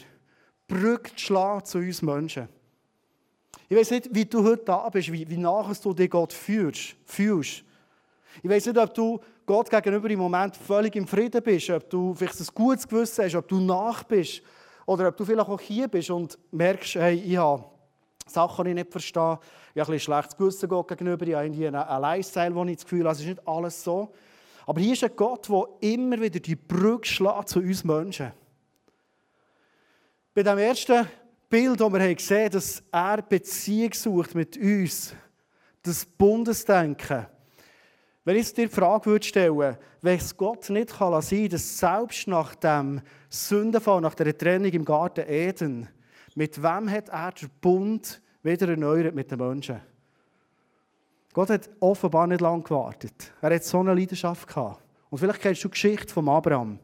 Brücke 0.68 1.10
schlagen 1.16 1.64
zu 1.64 1.78
uns 1.78 2.02
Menschen. 2.02 2.48
Ich 3.68 3.76
weiß 3.76 3.90
nicht, 3.90 4.14
wie 4.14 4.24
du 4.24 4.44
heute 4.44 4.64
da 4.64 4.88
bist, 4.88 5.10
wie, 5.10 5.28
wie 5.28 5.36
nachher 5.36 5.74
du 5.82 5.92
dich 5.94 6.10
Gott 6.10 6.32
fühlst. 6.32 6.94
fühlst. 7.04 7.64
Ich 8.42 8.48
weiß 8.48 8.66
nicht, 8.66 8.78
ob 8.78 8.94
du 8.94 9.20
Gott 9.44 9.68
gegenüber 9.70 10.08
im 10.10 10.18
Moment 10.18 10.56
völlig 10.56 10.94
im 10.96 11.06
Frieden 11.06 11.42
bist, 11.42 11.70
ob 11.70 11.88
du 11.90 12.14
vielleicht 12.14 12.40
ein 12.40 12.46
gutes 12.54 12.86
Gewissen 12.86 13.24
hast, 13.24 13.34
ob 13.34 13.48
du 13.48 13.60
nach 13.60 14.04
bist 14.04 14.42
oder 14.86 15.08
ob 15.08 15.16
du 15.16 15.24
vielleicht 15.24 15.48
auch 15.48 15.60
hier 15.60 15.88
bist 15.88 16.10
und 16.10 16.38
merkst, 16.50 16.94
hey, 16.96 17.16
ich 17.16 17.36
habe 17.36 17.64
Sachen, 18.32 18.64
die 18.64 18.70
ich 18.70 18.76
nicht 18.76 18.90
verstehe. 18.90 19.38
Ich 19.74 19.80
habe 19.80 19.92
ein 19.92 20.00
schlechtes 20.00 20.36
Gewissen 20.36 20.68
gegenüber. 20.68 21.26
Ich 21.26 21.34
habe 21.34 21.46
irgendwie 21.46 21.66
einen 21.66 22.02
Lifestyle, 22.02 22.54
wo 22.54 22.64
ich 22.64 22.76
das 22.76 22.84
Gefühl 22.84 23.04
habe, 23.04 23.12
es 23.12 23.20
ist 23.20 23.26
nicht 23.26 23.48
alles 23.48 23.82
so. 23.82 24.12
Aber 24.66 24.80
hier 24.80 24.92
ist 24.92 25.04
ein 25.04 25.16
Gott, 25.16 25.48
der 25.48 25.64
immer 25.80 26.20
wieder 26.20 26.40
die 26.40 26.56
Brücke 26.56 27.06
schlägt 27.06 27.48
zu 27.48 27.60
uns 27.60 27.84
Menschen. 27.84 28.32
Bei 30.34 30.42
dem 30.42 30.58
ersten 30.58 31.06
Bild, 31.48 31.80
das 31.80 31.92
wir 31.92 32.14
gesehen 32.14 32.44
haben, 32.44 32.52
dass 32.52 32.82
er 32.90 33.22
Beziehung 33.22 33.92
sucht 33.92 34.34
mit 34.34 34.56
uns, 34.56 35.14
das 35.82 36.06
Bundesdenken. 36.06 37.26
Wenn 38.24 38.36
ich 38.36 38.54
dir 38.54 38.68
die 38.68 38.72
Frage 38.72 39.20
stellen 39.22 39.56
würde, 39.56 39.78
wenn 40.00 40.16
es 40.16 40.36
Gott 40.36 40.70
nicht 40.70 40.96
kann 40.96 41.20
sein 41.20 41.48
dass 41.48 41.78
selbst 41.78 42.28
nach 42.28 42.54
dem 42.54 43.02
Sündenfall, 43.28 44.00
nach 44.00 44.14
der 44.14 44.36
Trennung 44.38 44.70
im 44.70 44.84
Garten 44.84 45.28
Eden, 45.28 45.88
mit 46.34 46.62
wem 46.62 46.88
hat 46.88 47.08
er 47.08 47.32
den 47.32 47.50
Bund 47.60 48.21
wieder 48.42 48.68
erneuert 48.68 49.14
mit 49.14 49.30
den 49.30 49.38
Menschen? 49.38 49.80
Gott 51.32 51.50
hat 51.50 51.70
offenbar 51.80 52.26
nicht 52.26 52.40
lange 52.40 52.62
gewartet. 52.62 53.32
Er 53.40 53.54
hat 53.54 53.64
so 53.64 53.80
eine 53.80 53.94
Leidenschaft 53.94 54.46
gehabt. 54.46 54.82
Und 55.08 55.18
vielleicht 55.18 55.40
kennst 55.40 55.64
du 55.64 55.68
die 55.68 55.72
Geschichte 55.72 56.12
von 56.12 56.28
Abraham. 56.28 56.78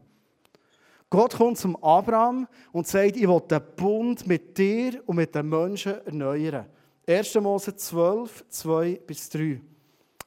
Gott 1.09 1.35
kommt 1.35 1.57
zum 1.57 1.75
Abraham 1.83 2.47
und 2.71 2.87
sagt, 2.87 3.15
ich 3.15 3.27
will 3.27 3.41
den 3.41 3.61
Bund 3.75 4.27
mit 4.27 4.57
dir 4.57 5.01
und 5.07 5.15
mit 5.15 5.33
den 5.33 5.49
Menschen 5.49 6.05
erneuern. 6.05 6.65
1. 7.07 7.35
Mose 7.35 7.75
12, 7.75 8.45
2 8.49 9.01
bis 9.07 9.29
3. 9.29 9.59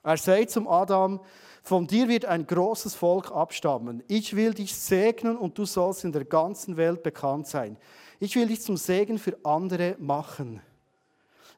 Er 0.03 0.17
sagt 0.17 0.51
zum 0.51 0.67
Adam, 0.67 1.21
von 1.62 1.87
dir 1.87 2.09
wird 2.09 2.25
ein 2.25 2.45
großes 2.45 2.97
Volk 2.97 3.31
abstammen. 3.31 4.03
Ich 4.09 4.35
will 4.35 4.53
dich 4.53 4.75
segnen 4.75 5.37
und 5.37 5.57
du 5.57 5.65
sollst 5.65 6.03
in 6.03 6.11
der 6.11 6.25
ganzen 6.25 6.77
Welt 6.77 7.05
bekannt 7.05 7.47
sein. 7.47 7.77
Ich 8.19 8.35
will 8.35 8.49
dich 8.49 8.62
zum 8.62 8.77
Segen 8.77 9.19
für 9.19 9.39
andere 9.45 9.95
machen. 10.01 10.61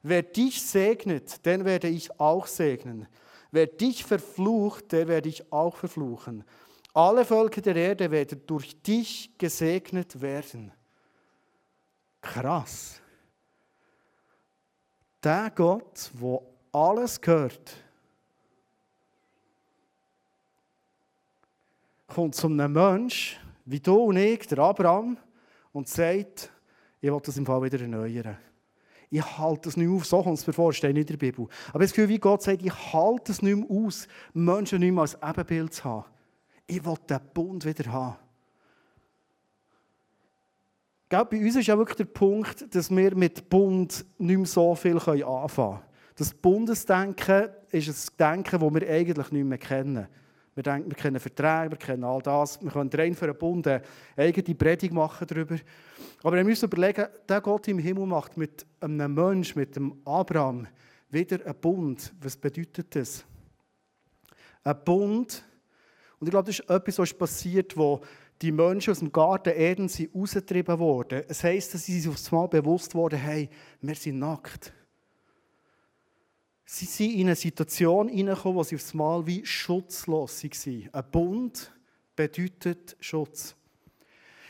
Wer 0.06 0.22
dich 0.22 0.60
segnet, 0.60 1.46
den 1.46 1.64
werde 1.64 1.88
ich 1.88 2.20
auch 2.20 2.46
segnen. 2.46 3.08
Wer 3.50 3.66
dich 3.66 4.04
verflucht, 4.04 4.92
der 4.92 5.08
werde 5.08 5.30
ich 5.30 5.50
auch 5.50 5.76
verfluchen. 5.76 6.44
Alle 6.92 7.24
Völker 7.24 7.62
der 7.62 7.74
Erde 7.74 8.10
werden 8.10 8.42
durch 8.46 8.82
dich 8.82 9.32
gesegnet 9.38 10.20
werden. 10.20 10.72
Krass. 12.20 13.00
Der 15.22 15.50
Gott, 15.54 16.10
wo 16.12 16.52
alles 16.70 17.18
gehört, 17.18 17.74
kommt 22.08 22.34
zu 22.34 22.48
einem 22.48 22.72
Mensch, 22.72 23.40
wie 23.64 23.80
du 23.80 23.96
und 23.96 24.18
ich, 24.18 24.46
der 24.48 24.58
Abraham, 24.58 25.16
und 25.72 25.88
sagt, 25.88 26.50
ich 27.00 27.10
will 27.10 27.20
das 27.24 27.38
im 27.38 27.46
Fall 27.46 27.62
wieder 27.62 27.80
erneuern. 27.80 28.36
Ich 29.14 29.38
halte 29.38 29.68
das 29.68 29.76
nicht 29.76 29.86
mehr 29.86 29.96
auf, 29.96 30.04
so 30.04 30.24
kommt 30.24 30.38
es 30.38 30.44
mir 30.44 30.52
vor, 30.52 30.72
steht 30.72 30.92
nicht 30.92 31.08
in 31.08 31.16
der 31.16 31.24
Bibel. 31.24 31.46
Aber 31.68 31.84
das 31.84 31.92
Gefühl, 31.92 32.08
wie 32.08 32.18
Gott 32.18 32.42
sagt, 32.42 32.62
ich 32.62 32.92
halte 32.92 33.30
es 33.30 33.42
nicht 33.42 33.56
mehr 33.56 33.70
aus, 33.70 34.08
Menschen 34.32 34.80
nicht 34.80 34.90
mehr 34.90 35.02
als 35.02 35.16
Ebenbild 35.22 35.72
zu 35.72 35.84
haben. 35.84 36.04
Ich 36.66 36.84
will 36.84 36.96
den 37.08 37.20
Bund 37.32 37.64
wieder 37.64 37.92
haben. 37.92 38.16
Gell, 41.08 41.24
bei 41.26 41.38
uns 41.38 41.54
ist 41.54 41.68
ja 41.68 41.78
wirklich 41.78 41.98
der 41.98 42.06
Punkt, 42.06 42.74
dass 42.74 42.90
wir 42.90 43.14
mit 43.14 43.48
Bund 43.48 44.04
nicht 44.18 44.36
mehr 44.36 44.46
so 44.46 44.74
viel 44.74 44.96
anfangen 44.96 45.48
können. 45.48 45.78
Das 46.16 46.34
Bundesdenken 46.34 47.50
ist 47.70 47.88
ein 47.88 48.16
Denken, 48.18 48.58
das 48.58 48.74
wir 48.74 48.90
eigentlich 48.90 49.30
nicht 49.30 49.44
mehr 49.44 49.58
kennen. 49.58 50.08
Wir 50.54 50.62
denken, 50.62 50.90
wir 50.90 50.96
kennen 50.96 51.18
Verträge, 51.18 51.72
wir 51.72 51.78
kennen 51.78 52.04
all 52.04 52.22
das. 52.22 52.62
Wir 52.62 52.70
können 52.70 52.90
rein 52.92 53.14
für 53.14 53.26
einen 53.26 53.36
Bund 53.36 53.66
eine 53.66 53.82
eigene 54.16 54.54
Predigt 54.54 54.92
machen 54.92 55.26
darüber. 55.26 55.56
Aber 56.22 56.36
wir 56.36 56.44
müssen 56.44 56.66
überlegen, 56.66 57.06
der 57.28 57.40
Gott 57.40 57.66
im 57.68 57.78
Himmel 57.78 58.06
macht 58.06 58.36
mit 58.36 58.64
einem 58.80 59.14
Menschen, 59.14 59.58
mit 59.58 59.74
dem 59.74 60.00
Abraham, 60.04 60.66
wieder 61.10 61.44
einen 61.44 61.60
Bund. 61.60 62.12
Was 62.20 62.36
bedeutet 62.36 62.94
das? 62.94 63.24
Ein 64.62 64.76
Bund, 64.84 65.44
und 66.18 66.28
ich 66.28 66.30
glaube, 66.30 66.46
das 66.46 66.60
ist 66.60 66.70
etwas, 66.70 66.98
was 66.98 67.12
passiert, 67.12 67.76
wo 67.76 68.00
die 68.40 68.52
Menschen 68.52 68.92
aus 68.92 69.00
dem 69.00 69.12
Garten 69.12 69.52
Eden 69.54 69.88
sind 69.88 70.14
rausgetrieben 70.14 70.78
wurden. 70.78 71.24
Es 71.28 71.44
heisst, 71.44 71.74
dass 71.74 71.84
sie 71.84 72.00
sich 72.00 72.10
aufs 72.10 72.30
Mal 72.32 72.48
bewusst 72.48 72.94
wurden, 72.94 73.18
hey, 73.18 73.48
wir 73.80 73.94
sind 73.94 74.18
nackt. 74.20 74.72
Sie 76.66 76.86
sind 76.86 77.14
in 77.14 77.26
eine 77.26 77.36
Situation 77.36 78.08
hineingekommen, 78.08 78.56
wo 78.56 78.62
sie 78.62 78.76
aufs 78.76 78.94
Mal 78.94 79.26
wie 79.26 79.44
schutzlos 79.44 80.42
waren. 80.42 80.88
Ein 80.92 81.10
Bund 81.10 81.72
bedeutet 82.16 82.96
Schutz. 83.00 83.54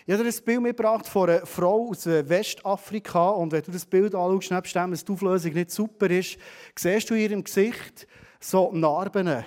Ich 0.06 0.12
habe 0.12 0.23
dir 0.23 0.30
ein 0.30 0.44
Bild 0.44 0.61
mitgebracht 0.61 1.09
von 1.09 1.30
einer 1.30 1.47
Frau 1.47 1.88
aus 1.88 2.06
Westafrika. 2.06 3.30
Und 3.30 3.52
wenn 3.52 3.62
du 3.62 3.73
das 3.73 3.87
Bild 3.87 4.14
anschaust, 4.14 4.50
nebst 4.50 4.76
dem, 4.76 4.90
dass 4.90 5.04
die 5.04 5.12
Auflösung 5.12 5.54
nicht 5.54 5.71
super 5.71 6.11
ist, 6.11 6.37
siehst 6.76 7.09
du 7.09 7.14
in 7.14 7.21
ihrem 7.21 7.44
Gesicht 7.44 8.06
so 8.38 8.71
Narben. 8.73 9.44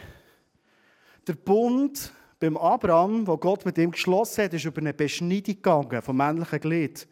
Der 1.27 1.33
Bund 1.33 2.11
beim 2.39 2.57
Abraham, 2.57 3.27
wo 3.27 3.37
Gott 3.37 3.65
mit 3.65 3.77
ihm 3.77 3.91
geschlossen 3.91 4.45
hat, 4.45 4.53
ist 4.53 4.65
über 4.65 4.81
eine 4.81 4.93
Beschneidung 4.93 5.55
gegangen 5.55 6.01
vom 6.01 6.17
männlichen 6.17 6.59
Glied. 6.59 7.07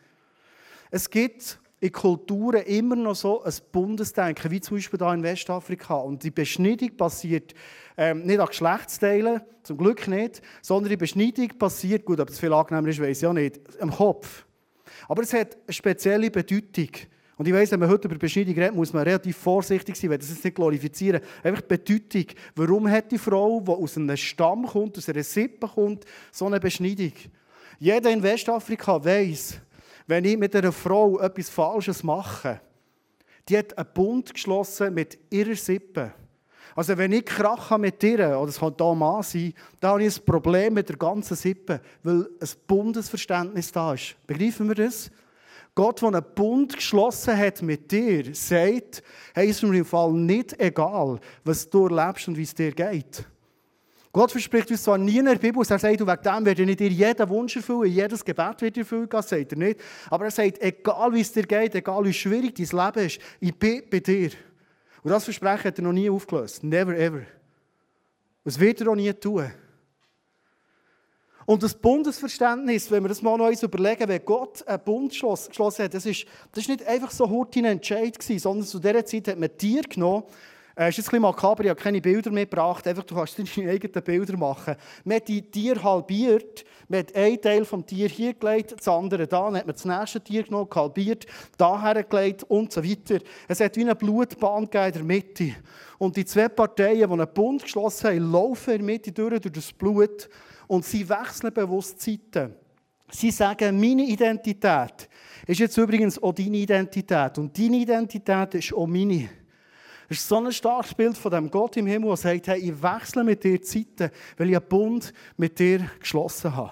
Es 0.92 1.10
gibt 1.10 1.60
in 1.86 1.92
Kulturen 1.92 2.64
immer 2.64 2.96
noch 2.96 3.16
so 3.16 3.44
ein 3.44 3.54
Bundesdenken, 3.72 4.50
wie 4.50 4.60
zum 4.60 4.78
Beispiel 4.78 5.00
hier 5.00 5.14
in 5.14 5.24
Westafrika. 5.24 5.96
Und 5.96 6.24
die 6.24 6.32
Beschneidung 6.32 6.98
passiert 6.98 7.54
ähm, 7.96 8.24
nicht 8.24 8.40
an 8.40 8.48
Geschlechtsteilen, 8.48 9.42
zum 9.62 9.78
Glück 9.78 10.08
nicht, 10.08 10.42
sondern 10.62 10.90
die 10.90 10.98
Beschneidung 10.98 11.50
passiert, 11.60 12.04
gut, 12.04 12.20
ob 12.20 12.28
das 12.28 12.40
viel 12.40 12.54
angenehmer 12.54 12.88
ist, 12.88 13.00
weiß 13.00 13.22
ich 13.22 13.28
auch 13.28 13.34
nicht, 13.34 13.60
am 13.80 13.92
Kopf. 13.92 14.46
Aber 15.08 15.22
es 15.22 15.34
hat 15.34 15.56
eine 15.66 15.74
spezielle 15.74 16.32
Bedeutung. 16.32 16.90
Und 17.38 17.48
ich 17.48 17.54
weiss, 17.54 17.72
wenn 17.72 17.82
man 17.82 17.90
heute 17.90 18.08
über 18.08 18.18
Beschneidung 18.18 18.56
redet, 18.56 18.74
muss 18.74 18.94
man 18.94 19.04
relativ 19.04 19.38
vorsichtig 19.38 19.96
sein, 19.96 20.10
weil 20.10 20.18
das 20.18 20.44
nicht 20.44 20.56
glorifizieren. 20.56 21.22
Einfach 21.44 21.62
die 21.62 21.68
Bedeutung. 21.78 22.26
Warum 22.56 22.90
hat 22.90 23.12
die 23.12 23.18
Frau, 23.18 23.60
die 23.60 23.72
aus 23.72 23.98
einem 23.98 24.18
Stamm 24.18 24.66
kommt, 24.66 24.98
aus 24.98 25.10
einer 25.10 25.24
Sippe 25.24 25.68
kommt, 25.68 26.06
so 26.32 26.48
eine 26.48 26.60
Beschneidung? 26.60 27.12
Jeder 27.78 28.10
in 28.10 28.24
Westafrika 28.24 29.04
weiß, 29.04 29.60
wenn 30.08 30.26
ich 30.26 30.38
mit 30.38 30.56
einer 30.56 30.72
Frau 30.72 31.20
etwas 31.20 31.50
Falsches 31.50 32.04
mache, 32.04 32.62
die 33.48 33.58
hat 33.58 33.78
einen 33.78 33.88
Bund 33.94 34.34
geschlossen 34.34 34.94
mit 34.94 35.18
ihrer 35.30 35.56
Sippe. 35.56 36.14
Also 36.76 36.98
wenn 36.98 37.14
ich 37.14 37.26
Krach 37.26 37.70
habe 37.70 37.82
mit 37.82 38.04
ihr, 38.04 38.38
oder 38.38 38.50
es 38.50 38.60
kann 38.60 38.76
da 38.76 38.94
Mann 38.94 39.24
sein, 39.24 39.54
dann 39.80 39.92
habe 39.92 40.04
ich 40.04 40.18
ein 40.18 40.26
Problem 40.26 40.74
mit 40.74 40.90
der 40.90 40.98
ganzen 40.98 41.36
Sippe, 41.36 41.80
weil 42.04 42.28
ein 42.40 42.50
Bundesverständnis 42.68 43.72
da 43.72 43.94
ist. 43.94 44.16
Begreifen 44.28 44.68
wir 44.68 44.76
das? 44.76 45.10
Gott, 45.74 46.02
der 46.02 46.10
einen 46.10 46.26
Bund 46.36 46.76
geschlossen 46.76 47.38
hat 47.38 47.62
mit 47.62 47.92
dir, 47.92 48.34
sagt, 48.34 49.04
hey, 49.34 49.50
ist 49.50 49.64
mir 49.64 49.78
im 49.78 49.86
Fall 49.86 50.12
nicht 50.14 50.60
egal, 50.60 51.20
was 51.44 51.70
du 51.70 51.88
erlebst 51.88 52.28
und 52.28 52.38
wie 52.38 52.44
es 52.44 52.56
dir 52.56 52.72
geht. 52.72 53.26
Gott 54.16 54.32
verspricht 54.32 54.72
uns 54.72 54.82
zwar 54.82 54.98
nie 54.98 55.18
in 55.18 55.26
der 55.26 55.36
Bibel, 55.36 55.62
er 55.62 55.66
sagt, 55.66 55.84
wegen 55.84 56.00
dem 56.00 56.46
werde 56.46 56.64
ich 56.64 56.78
dir 56.78 56.88
jeden 56.88 57.30
Wunsch 57.30 57.58
erfüllen, 57.58 57.92
jedes 57.92 58.24
Gebet 58.24 58.62
wird 58.62 58.78
erfüllt, 58.78 59.14
das 59.14 59.28
sagt 59.28 59.52
er 59.52 59.58
nicht. 59.58 59.82
Aber 60.10 60.24
er 60.24 60.32
sagt, 60.32 60.64
egal 60.64 61.14
wie 61.14 61.20
es 61.20 61.34
dir 61.34 61.44
geht, 61.44 61.76
egal 61.76 62.06
wie 62.06 62.14
schwierig 62.14 62.56
dein 62.56 62.86
Leben 62.86 63.08
ist, 63.08 63.20
ich 63.42 63.54
bin 63.54 63.84
bei 63.92 64.00
dir. 64.00 64.32
Und 65.04 65.12
das 65.12 65.26
Versprechen 65.26 65.66
hat 65.66 65.80
er 65.80 65.84
noch 65.84 65.92
nie 65.92 66.10
aufgelöst. 66.10 66.64
Never 66.64 66.98
ever. 66.98 67.24
Das 68.46 68.58
wird 68.58 68.80
er 68.80 68.88
auch 68.88 68.96
nie 68.96 69.12
tun. 69.12 69.52
Und 71.46 71.62
das 71.62 71.74
Bundesverständnis, 71.74 72.90
wenn 72.90 73.04
wir 73.04 73.10
das 73.10 73.22
mal 73.22 73.38
noch 73.38 73.52
überlegen, 73.52 74.08
wenn 74.08 74.24
Gott 74.24 74.66
einen 74.66 74.82
Bund 74.82 75.10
geschlossen 75.12 75.84
hat, 75.84 75.94
das 75.94 76.06
ist, 76.06 76.26
das 76.54 76.64
ist 76.64 76.70
nicht 76.70 76.88
einfach 76.88 77.12
so 77.12 77.30
hurtig 77.30 77.66
ein 77.66 77.72
Entscheid 77.74 78.18
gewesen, 78.18 78.40
sondern 78.40 78.66
zu 78.66 78.80
dieser 78.80 79.06
Zeit 79.06 79.28
hat 79.28 79.40
man 79.40 79.58
Tier 79.58 79.82
genommen, 79.82 80.24
es 80.78 80.98
ist 80.98 81.06
ein 81.06 81.06
bisschen 81.06 81.22
makaber, 81.22 81.64
ich 81.64 81.70
habe 81.70 81.80
keine 81.80 82.02
Bilder 82.02 82.32
mitgebracht, 82.32 82.86
einfach, 82.86 83.06
du 83.06 83.16
kannst 83.16 83.40
deine 83.40 83.70
eigenen 83.72 84.04
Bilder 84.04 84.36
machen. 84.36 84.76
Man 85.06 85.16
hat 85.18 85.28
die 85.30 85.42
Tiere 85.42 85.82
halbiert, 85.82 86.66
man 86.90 87.00
hat 87.00 87.16
einen 87.16 87.42
Teil 87.42 87.64
vom 87.64 87.86
Tier 87.86 88.10
hier 88.10 88.34
gelegt, 88.34 88.76
das 88.78 88.88
andere 88.90 89.26
da, 89.26 89.46
dann 89.46 89.56
hat 89.56 89.68
man 89.68 89.76
das 89.76 89.86
nächste 89.86 90.20
Tier 90.20 90.44
genommen, 90.44 90.70
halbiert, 90.76 91.26
daher 91.58 92.04
gelegt 92.04 92.44
und 92.44 92.74
so 92.74 92.84
weiter. 92.84 93.20
Es 93.48 93.62
hat 93.62 93.78
wie 93.78 93.82
eine 93.82 93.96
Blutbahn 93.96 94.64
in 94.64 94.70
der 94.70 95.04
Mitte. 95.04 95.56
Und 95.98 96.18
die 96.18 96.26
zwei 96.26 96.50
Parteien, 96.50 96.98
die 96.98 97.04
einen 97.06 97.34
Bund 97.34 97.64
geschlossen 97.64 98.08
haben, 98.08 98.32
laufen 98.32 98.72
in 98.72 98.80
der 98.80 98.86
Mitte 98.86 99.12
durch, 99.14 99.40
durch 99.40 99.54
das 99.54 99.72
Blut 99.72 100.30
und 100.68 100.84
sie 100.84 101.08
wechseln 101.08 101.54
bewusst 101.54 102.02
Zeiten. 102.02 102.54
Sie 103.12 103.32
sagen, 103.32 103.80
meine 103.80 104.04
Identität 104.04 105.08
ist 105.48 105.60
jetzt 105.60 105.78
übrigens 105.78 106.22
auch 106.22 106.34
deine 106.34 106.58
Identität 106.58 107.38
und 107.38 107.58
deine 107.58 107.78
Identität 107.78 108.56
ist 108.56 108.74
auch 108.74 108.88
meine. 108.88 109.30
Es 110.08 110.18
ist 110.18 110.28
so 110.28 110.38
ein 110.38 110.52
starkes 110.52 110.94
Bild 110.94 111.18
von 111.18 111.32
dem 111.32 111.50
Gott 111.50 111.78
im 111.78 111.88
Himmel, 111.88 112.10
der 112.10 112.18
sagt, 112.18 112.48
hey, 112.48 112.60
ich 112.60 112.84
wechsle 112.84 113.24
mit 113.24 113.44
dir 113.44 113.62
Zeiten, 113.62 114.12
weil 114.38 114.50
ich 114.50 114.56
einen 114.56 114.68
Bund 114.68 115.14
mit 115.38 115.58
dir 115.58 115.90
geschlossen 116.00 116.56
habe. 116.56 116.72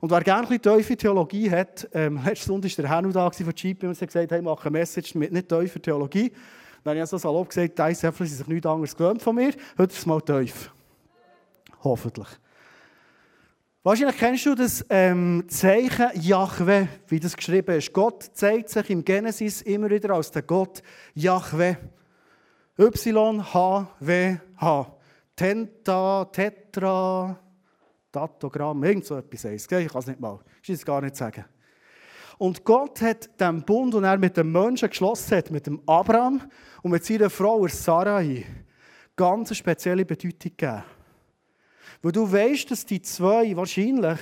Und 0.00 0.10
wer 0.10 0.20
gerne 0.22 0.48
ein 0.48 0.58
bisschen 0.58 0.76
tiefe 0.76 0.96
Theologie 0.96 1.50
hat, 1.50 1.88
ähm, 1.92 2.20
letzte 2.24 2.44
Stunde 2.44 2.68
war 2.68 2.82
der 2.82 2.90
Hanu 2.90 3.12
da 3.12 3.30
von 3.30 3.54
GP 3.54 3.84
und 3.84 4.00
hat 4.00 4.08
gesagt, 4.08 4.30
hey, 4.30 4.42
mach 4.42 4.64
eine 4.64 4.70
Message 4.70 5.14
mit 5.14 5.32
nicht 5.32 5.48
tiefer 5.48 5.80
Theologie. 5.80 6.32
Dann 6.82 6.94
habe 6.96 7.04
ich 7.04 7.10
so 7.10 7.18
salopp 7.18 7.50
gesagt, 7.50 7.78
die 7.78 8.06
Äpfel 8.06 8.26
sind 8.26 8.38
sich 8.38 8.46
nichts 8.48 8.66
anderes 8.66 8.96
gewöhnt 8.96 9.22
von 9.22 9.36
mir. 9.36 9.52
Heute 9.78 9.92
ist 9.92 9.98
es 9.98 10.06
mal 10.06 10.20
tief. 10.20 10.72
Hoffentlich. 11.84 12.26
Wahrscheinlich 13.84 14.16
kennst 14.16 14.46
du 14.46 14.54
das 14.54 14.84
ähm, 14.90 15.44
Zeichen 15.48 16.10
Yahweh, 16.20 16.86
wie 17.08 17.20
das 17.20 17.36
geschrieben 17.36 17.76
ist. 17.76 17.92
Gott 17.92 18.30
zeigt 18.32 18.70
sich 18.70 18.90
im 18.90 19.04
Genesis 19.04 19.62
immer 19.62 19.90
wieder 19.90 20.14
als 20.14 20.30
der 20.30 20.42
Gott 20.42 20.82
Yahweh. 21.14 21.76
YHWH. 22.82 24.86
Tenta, 25.36 26.24
Tetra, 26.32 27.38
Datogramm, 28.10 28.84
irgend 28.84 29.04
so 29.04 29.16
etwas 29.16 29.44
heisst. 29.44 29.70
Ich 29.72 29.88
kann 29.88 30.00
es 30.00 30.06
nicht 30.06 30.20
mal. 30.20 30.40
Ich 30.60 30.66
kann 30.66 30.74
es 30.74 30.84
gar 30.84 31.00
nicht 31.00 31.16
sagen. 31.16 31.44
Und 32.38 32.64
Gott 32.64 33.00
hat 33.02 33.40
den 33.40 33.62
Bund, 33.62 33.94
den 33.94 34.04
er 34.04 34.18
mit 34.18 34.36
dem 34.36 34.50
Menschen 34.50 34.88
geschlossen 34.88 35.38
hat, 35.38 35.50
mit 35.50 35.66
dem 35.66 35.80
Abraham 35.86 36.42
und 36.82 36.90
mit 36.90 37.04
seiner 37.04 37.30
Frau 37.30 37.66
Sarai, 37.68 38.44
ganz 39.14 39.50
eine 39.50 39.56
spezielle 39.56 40.04
Bedeutung 40.04 40.40
gegeben. 40.40 40.82
Weil 42.02 42.12
du 42.12 42.30
weißt, 42.30 42.70
dass 42.70 42.84
die 42.84 43.00
zwei 43.00 43.56
wahrscheinlich 43.56 44.18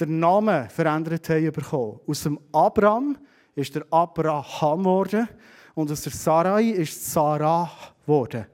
den 0.00 0.18
Namen 0.18 0.68
verändert 0.68 1.28
haben 1.28 1.52
bekommen. 1.52 2.00
Aus 2.06 2.24
dem 2.24 2.40
Abraham 2.50 3.16
ist 3.54 3.74
der 3.74 3.86
Abraham 3.90 4.80
geworden 4.80 5.28
und 5.74 5.90
aus 5.90 6.02
der 6.02 6.12
Sarai 6.12 6.70
ist 6.70 7.12
Sarah 7.12 7.70
geworden. 8.02 8.46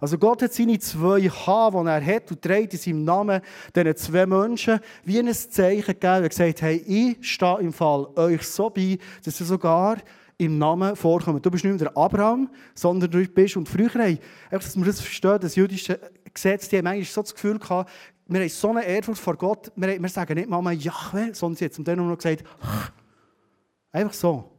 Also 0.00 0.18
Gott 0.18 0.42
hat 0.42 0.52
seine 0.52 0.78
zwei 0.78 1.22
H, 1.28 1.70
die 1.70 1.88
er 1.88 2.04
hat 2.04 2.30
und 2.30 2.42
trägt 2.42 2.74
in 2.74 2.78
seinem 2.78 3.04
Namen 3.04 3.40
diesen 3.74 3.96
zwei 3.96 4.26
Menschen 4.26 4.80
wie 5.04 5.18
ein 5.18 5.32
Zeichen 5.32 5.86
gegeben 5.86 6.22
und 6.22 6.28
gesagt, 6.28 6.62
hey, 6.62 6.76
ich 6.86 7.26
stehe 7.26 7.58
im 7.60 7.72
Fall 7.72 8.06
euch 8.16 8.42
so 8.42 8.68
bei, 8.68 8.98
dass 9.24 9.40
ihr 9.40 9.46
sogar 9.46 9.96
im 10.38 10.58
Namen 10.58 10.96
vorkommt. 10.96 11.44
Du 11.44 11.50
bist 11.50 11.64
nicht 11.64 11.80
mehr 11.80 11.90
der 11.90 11.96
Abraham, 11.96 12.50
sondern 12.74 13.10
du 13.10 13.26
bist, 13.26 13.56
und 13.56 13.68
früher, 13.68 13.94
einfach, 13.96 14.20
dass 14.50 14.76
wir 14.76 14.84
das 14.84 15.00
verstehen, 15.00 15.38
das 15.40 15.56
jüdische 15.56 15.98
Gesetz, 16.32 16.68
die 16.68 16.76
haben 16.76 16.86
eigentlich 16.86 17.10
so 17.10 17.22
das 17.22 17.34
Gefühl 17.34 17.58
gehabt, 17.58 17.90
wir 18.26 18.40
haben 18.40 18.48
so 18.48 18.70
eine 18.70 18.84
Ehrfurcht 18.84 19.20
vor 19.20 19.36
Gott, 19.36 19.72
wir, 19.76 20.02
wir 20.02 20.08
sagen 20.08 20.34
nicht 20.34 20.50
Mama 20.50 20.72
Jahwe, 20.72 21.30
sondern 21.32 21.56
sie 21.56 21.64
hat 21.64 21.72
zum 21.72 21.84
dann 21.84 21.96
nur 21.96 22.08
noch 22.08 22.18
gesagt, 22.18 22.44
einfach 23.92 24.12
so. 24.12 24.50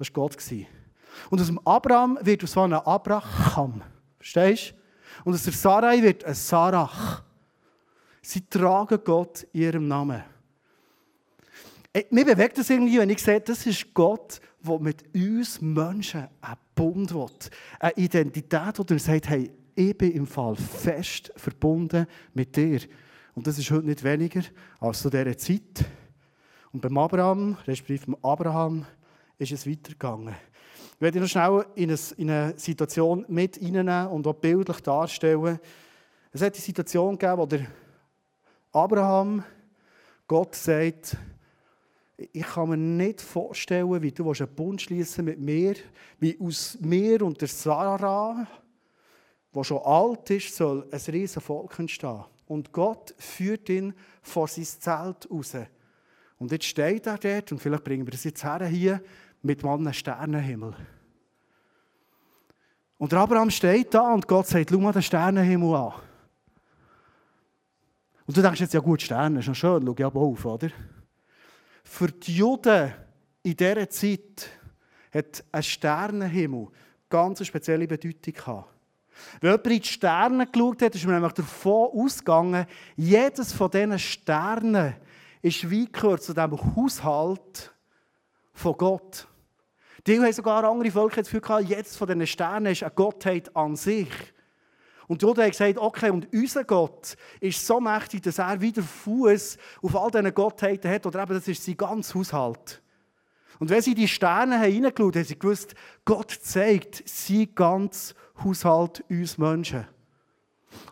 Das 0.00 0.08
war 0.08 0.14
Gott. 0.14 0.36
Und 1.28 1.40
aus 1.42 1.46
dem 1.46 1.58
Abraham 1.66 2.18
wird 2.22 2.42
aus 2.42 2.56
einem 2.56 2.72
Abraham. 2.78 3.82
Verstehst 4.16 4.70
du? 4.70 5.28
Und 5.28 5.34
aus 5.34 5.42
der 5.42 5.52
Sarai 5.52 6.02
wird 6.02 6.24
ein 6.24 6.32
Sarach. 6.32 7.22
Sie 8.22 8.40
tragen 8.48 8.98
Gott 9.04 9.46
in 9.52 9.60
ihrem 9.60 9.88
Namen. 9.88 10.22
Mir 12.08 12.24
bewegt 12.24 12.56
das 12.56 12.70
irgendwie, 12.70 12.98
wenn 12.98 13.10
ich 13.10 13.22
sehe, 13.22 13.42
das 13.42 13.66
ist 13.66 13.92
Gott, 13.92 14.40
der 14.62 14.78
mit 14.78 15.04
uns 15.14 15.60
Menschen 15.60 16.28
einen 16.40 16.56
Bund 16.74 17.12
will. 17.14 17.26
Eine 17.78 17.96
Identität, 17.96 18.78
wo 18.78 18.84
er 18.88 18.98
sagt, 18.98 19.28
hey, 19.28 19.50
ich 19.74 19.98
bin 19.98 20.12
im 20.12 20.26
Fall 20.26 20.56
fest 20.56 21.30
verbunden 21.36 22.06
mit 22.32 22.56
dir. 22.56 22.80
Und 23.34 23.46
das 23.46 23.58
ist 23.58 23.70
heute 23.70 23.86
nicht 23.86 24.02
weniger 24.02 24.42
als 24.78 25.02
zu 25.02 25.10
dieser 25.10 25.36
Zeit. 25.36 25.84
Und 26.72 26.80
beim 26.80 26.96
Abraham, 26.96 27.58
respektive 27.66 28.12
beim 28.12 28.24
Abraham, 28.24 28.86
ist 29.40 29.52
es 29.52 29.66
weitergegangen. 29.66 30.34
Ich 30.94 31.00
werde 31.00 31.20
noch 31.20 31.28
schnell 31.28 31.64
in 31.74 32.30
eine, 32.30 32.54
Situation 32.58 33.24
mit 33.28 33.56
reinnehmen 33.56 34.08
und 34.08 34.26
auch 34.26 34.34
bildlich 34.34 34.80
darstellen. 34.80 35.58
Es 36.30 36.42
hat 36.42 36.56
die 36.56 36.60
Situation 36.60 37.16
gegeben, 37.16 37.38
wo 37.38 37.46
der 37.46 37.66
Abraham 38.70 39.42
Gott 40.26 40.54
sagt, 40.54 41.16
ich 42.18 42.42
kann 42.42 42.68
mir 42.68 42.76
nicht 42.76 43.22
vorstellen, 43.22 44.02
wie 44.02 44.12
du 44.12 44.30
einen 44.30 44.54
Bund 44.54 44.82
schließen 44.82 45.24
mit 45.24 45.40
mir, 45.40 45.74
wie 46.18 46.38
aus 46.38 46.76
mir 46.80 47.22
und 47.22 47.40
der 47.40 47.48
Sarah, 47.48 48.46
der 49.54 49.64
schon 49.64 49.78
alt 49.78 50.28
ist, 50.28 50.54
soll 50.54 50.86
ein 50.90 51.00
riesiges 51.00 51.42
Volk 51.42 51.78
entstehen. 51.78 52.24
Und 52.46 52.72
Gott 52.72 53.14
führt 53.16 53.70
ihn 53.70 53.94
vor 54.20 54.48
sein 54.48 54.64
Zelt 54.64 55.30
raus. 55.30 55.56
Und 56.40 56.52
jetzt 56.52 56.64
steht 56.64 57.06
er 57.06 57.18
dort, 57.18 57.52
und 57.52 57.58
vielleicht 57.58 57.84
bringen 57.84 58.06
wir 58.06 58.12
das 58.12 58.24
jetzt 58.24 58.42
her 58.44 58.66
hier, 58.66 59.02
mit 59.42 59.64
einem 59.64 59.92
Sternenhimmel. 59.92 60.74
Und 62.98 63.12
der 63.12 63.20
Abraham 63.20 63.50
steht 63.50 63.94
da 63.94 64.12
und 64.12 64.28
Gott 64.28 64.46
sagt, 64.46 64.70
schau 64.70 64.78
mal 64.78 64.92
den 64.92 65.02
Sternenhimmel 65.02 65.74
an. 65.74 65.92
Und 68.26 68.36
du 68.36 68.42
denkst 68.42 68.60
jetzt, 68.60 68.74
ja 68.74 68.80
gut, 68.80 69.02
Sterne 69.02 69.40
ist 69.40 69.48
noch 69.48 69.54
schön, 69.54 69.84
schau 69.84 70.06
aber 70.06 70.20
auf, 70.20 70.44
oder? 70.44 70.68
Für 71.82 72.08
die 72.08 72.36
Juden 72.36 72.92
in 73.42 73.56
dieser 73.56 73.88
Zeit 73.88 74.50
hat 75.12 75.42
ein 75.50 75.62
Sternenhimmel 75.62 76.68
ganz 77.08 77.40
eine 77.40 77.46
spezielle 77.46 77.86
Bedeutung 77.86 78.34
gehabt. 78.34 78.68
Wenn 79.40 79.50
jemand 79.50 79.66
in 79.66 79.80
die 79.80 79.88
Sterne 79.88 80.46
geschaut 80.46 80.82
hat, 80.82 80.94
ist 80.94 81.04
man 81.04 81.14
nämlich 81.14 81.32
davon 81.32 81.88
ausgegangen, 81.92 82.66
jedes 82.96 83.52
von 83.52 83.70
diesen 83.70 83.98
Sternen 83.98 84.94
ist 85.42 85.68
wie 85.68 85.90
gehört 85.90 86.22
zu 86.22 86.34
diesem 86.34 86.76
Haushalt 86.76 87.74
von 88.52 88.76
Gott. 88.76 89.26
Die 90.06 90.18
haben 90.18 90.32
sogar 90.32 90.64
andere 90.64 90.90
Völker 90.90 91.22
Gefühl 91.22 91.40
gehabt, 91.40 91.68
jetzt 91.68 91.96
von 91.96 92.08
diesen 92.08 92.26
Sternen 92.26 92.72
ist 92.72 92.82
eine 92.82 92.92
Gottheit 92.92 93.54
an 93.54 93.76
sich. 93.76 94.08
Und 95.06 95.22
Juden 95.22 95.42
haben 95.42 95.50
gesagt, 95.50 95.76
okay, 95.76 96.10
und 96.10 96.32
unser 96.32 96.64
Gott 96.64 97.16
ist 97.40 97.66
so 97.66 97.80
mächtig, 97.80 98.22
dass 98.22 98.38
er 98.38 98.60
wieder 98.60 98.82
Fuß 98.82 99.58
auf 99.82 99.96
all 99.96 100.10
diesen 100.10 100.32
Gottheiten 100.32 100.90
hat, 100.90 101.04
oder 101.04 101.22
eben, 101.22 101.34
das 101.34 101.48
ist 101.48 101.64
sein 101.64 101.76
ganzes 101.76 102.14
Haushalt. 102.14 102.80
Und 103.58 103.68
wenn 103.68 103.82
sie 103.82 103.94
die 103.94 104.08
Sterne 104.08 104.60
hineingeschaut 104.60 105.14
haben, 105.14 105.20
haben 105.20 105.24
sie 105.24 105.38
gewusst, 105.38 105.74
Gott 106.04 106.30
zeigt 106.30 107.06
sein 107.08 107.48
ganzes 107.54 108.14
Haushalt 108.42 109.04
uns 109.10 109.36
Menschen. 109.36 109.86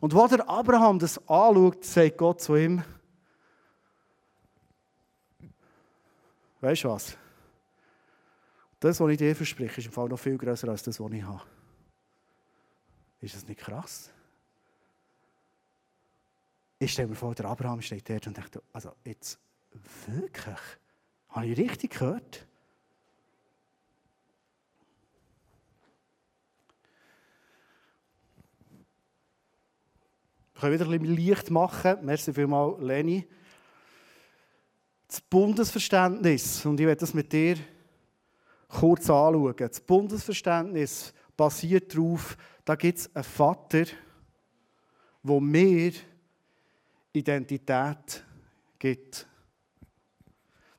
Und 0.00 0.14
wo 0.14 0.26
der 0.26 0.48
Abraham 0.50 0.98
das 0.98 1.18
anschaut, 1.28 1.85
sagt 1.85 2.18
Gott 2.18 2.40
zu 2.42 2.56
ihm, 2.56 2.83
weißt 6.61 6.85
du 6.85 6.88
was? 6.88 7.16
Das, 8.80 9.00
was 9.00 9.10
ich 9.10 9.18
dir 9.18 9.34
verspreche, 9.34 9.80
ist 9.80 9.86
im 9.86 9.92
Fall 9.92 10.08
noch 10.08 10.18
viel 10.18 10.38
größer 10.38 10.68
als 10.68 10.82
das, 10.82 11.00
was 11.00 11.12
ich 11.12 11.22
habe. 11.22 11.42
Ist 13.20 13.34
das 13.34 13.46
nicht 13.46 13.60
krass? 13.60 14.10
Ich 16.78 16.92
stelle 16.92 17.08
mir 17.08 17.16
vor, 17.16 17.34
der 17.34 17.46
Abraham 17.46 17.82
steht 17.82 18.08
dort 18.08 18.28
und 18.28 18.36
denkt, 18.36 18.60
also 18.72 18.92
jetzt 19.04 19.40
wirklich? 20.06 20.58
Habe 21.30 21.46
ich 21.46 21.58
richtig 21.58 21.98
gehört? 21.98 22.46
Wir 30.52 30.60
können 30.60 30.74
wieder 30.74 30.90
ein 30.90 31.00
bisschen 31.00 31.16
Licht 31.16 31.50
machen. 31.50 31.98
Merci 32.02 32.32
vielmals, 32.32 32.80
Leni. 32.80 33.26
Das 35.08 35.20
Bundesverständnis, 35.20 36.64
und 36.64 36.78
ich 36.78 36.86
werde 36.86 37.00
das 37.00 37.14
mit 37.14 37.32
dir 37.32 37.56
kurz 38.68 39.11
anschauen. 39.11 39.54
Das 39.57 39.81
Bundesverständnis 39.81 41.12
basiert 41.37 41.94
darauf, 41.94 42.37
da 42.64 42.74
gibt 42.74 42.98
es 42.98 43.14
einen 43.14 43.24
Vater, 43.24 43.85
der 45.22 45.40
mir 45.40 45.92
Identität 47.12 48.24
gibt. 48.78 49.26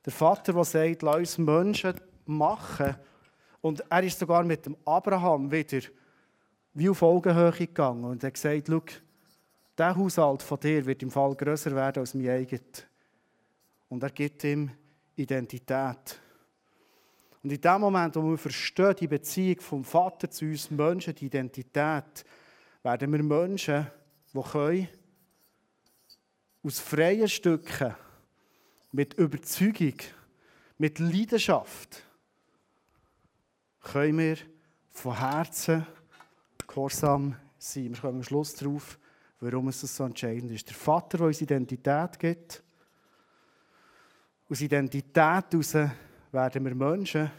Der 0.04 0.12
Vater, 0.12 0.52
der 0.52 0.64
sagt, 0.64 1.02
lass 1.02 1.16
uns 1.16 1.38
Menschen 1.38 2.00
machen. 2.26 2.96
Und 3.60 3.84
er 3.90 4.02
ist 4.02 4.18
sogar 4.18 4.42
mit 4.44 4.64
dem 4.64 4.76
Abraham 4.84 5.50
wieder 5.50 5.80
wie 6.72 6.88
auf 6.88 7.02
Augenhöhe 7.02 7.52
gegangen 7.52 8.04
und 8.04 8.24
hat 8.24 8.34
gesagt, 8.34 8.68
schau, 8.68 8.82
der 9.76 9.96
Haushalt 9.96 10.42
von 10.42 10.60
dir 10.60 10.84
wird 10.86 11.02
im 11.02 11.10
Fall 11.10 11.34
größer 11.34 11.74
werden 11.74 12.00
als 12.00 12.14
mein 12.14 12.28
eigenes. 12.28 12.86
Und 13.88 14.02
er 14.02 14.10
gibt 14.10 14.44
ihm 14.44 14.70
Identität. 15.16 16.20
Und 17.42 17.52
in 17.52 17.60
dem 17.60 17.80
Moment, 17.80 18.16
wo 18.16 18.30
wir 18.30 18.38
verstehen, 18.38 18.94
die 18.98 19.06
Beziehung 19.06 19.60
vom 19.60 19.84
Vater 19.84 20.30
zu 20.30 20.44
uns 20.44 20.70
Menschen, 20.70 21.14
die 21.14 21.26
Identität, 21.26 22.24
werden 22.82 23.12
wir 23.12 23.22
Menschen, 23.22 23.86
die 24.34 24.42
können, 24.42 24.88
aus 26.62 26.78
freien 26.80 27.28
Stücken, 27.28 27.94
mit 28.92 29.14
Überzeugung, 29.14 29.94
mit 30.76 30.98
Leidenschaft, 30.98 32.02
können 33.80 34.18
wir 34.18 34.36
von 34.90 35.16
Herzen 35.16 35.86
gehorsam 36.66 37.36
sein. 37.56 37.94
Wir 37.94 38.00
kommen 38.00 38.18
am 38.18 38.22
Schluss 38.22 38.54
darauf, 38.54 38.98
warum 39.40 39.68
es 39.68 39.80
so 39.80 40.04
entscheidend 40.04 40.50
ist. 40.52 40.68
Der 40.68 40.74
Vater, 40.74 41.18
der 41.18 41.28
uns 41.28 41.40
Identität 41.40 42.18
gibt, 42.18 42.62
aus 44.50 44.60
Identität 44.60 45.14
heraus 45.16 45.76
werden 46.32 46.64
wir 46.64 46.74
Menschen, 46.74 47.30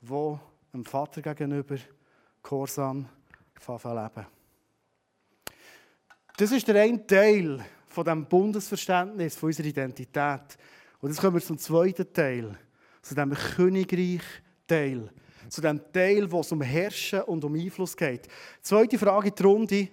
die 0.00 0.38
dem 0.72 0.84
Vater 0.84 1.22
gegenüber 1.22 1.76
gehorsam 2.42 3.08
leben. 3.66 4.26
Das 6.36 6.52
ist 6.52 6.68
der 6.68 6.82
eine 6.82 7.04
Teil 7.04 7.64
von 7.88 8.04
dem 8.04 8.26
Bundesverständnis 8.26 9.34
von 9.34 9.48
unserer 9.48 9.66
Identität. 9.66 10.56
Und 11.00 11.10
jetzt 11.10 11.20
kommen 11.20 11.34
wir 11.34 11.42
zum 11.42 11.58
zweiten 11.58 12.12
Teil, 12.12 12.56
zu 13.02 13.14
dem 13.14 13.34
Königreich-Teil, 13.34 15.10
zu 15.48 15.60
dem 15.60 15.80
Teil, 15.92 16.30
wo 16.30 16.40
es 16.40 16.52
um 16.52 16.62
Herrschen 16.62 17.22
und 17.22 17.44
um 17.44 17.54
Einfluss 17.54 17.96
geht. 17.96 18.26
Die 18.26 18.62
zweite 18.62 18.98
Frage 18.98 19.28
in 19.28 19.34
der 19.34 19.46
Runde: 19.46 19.88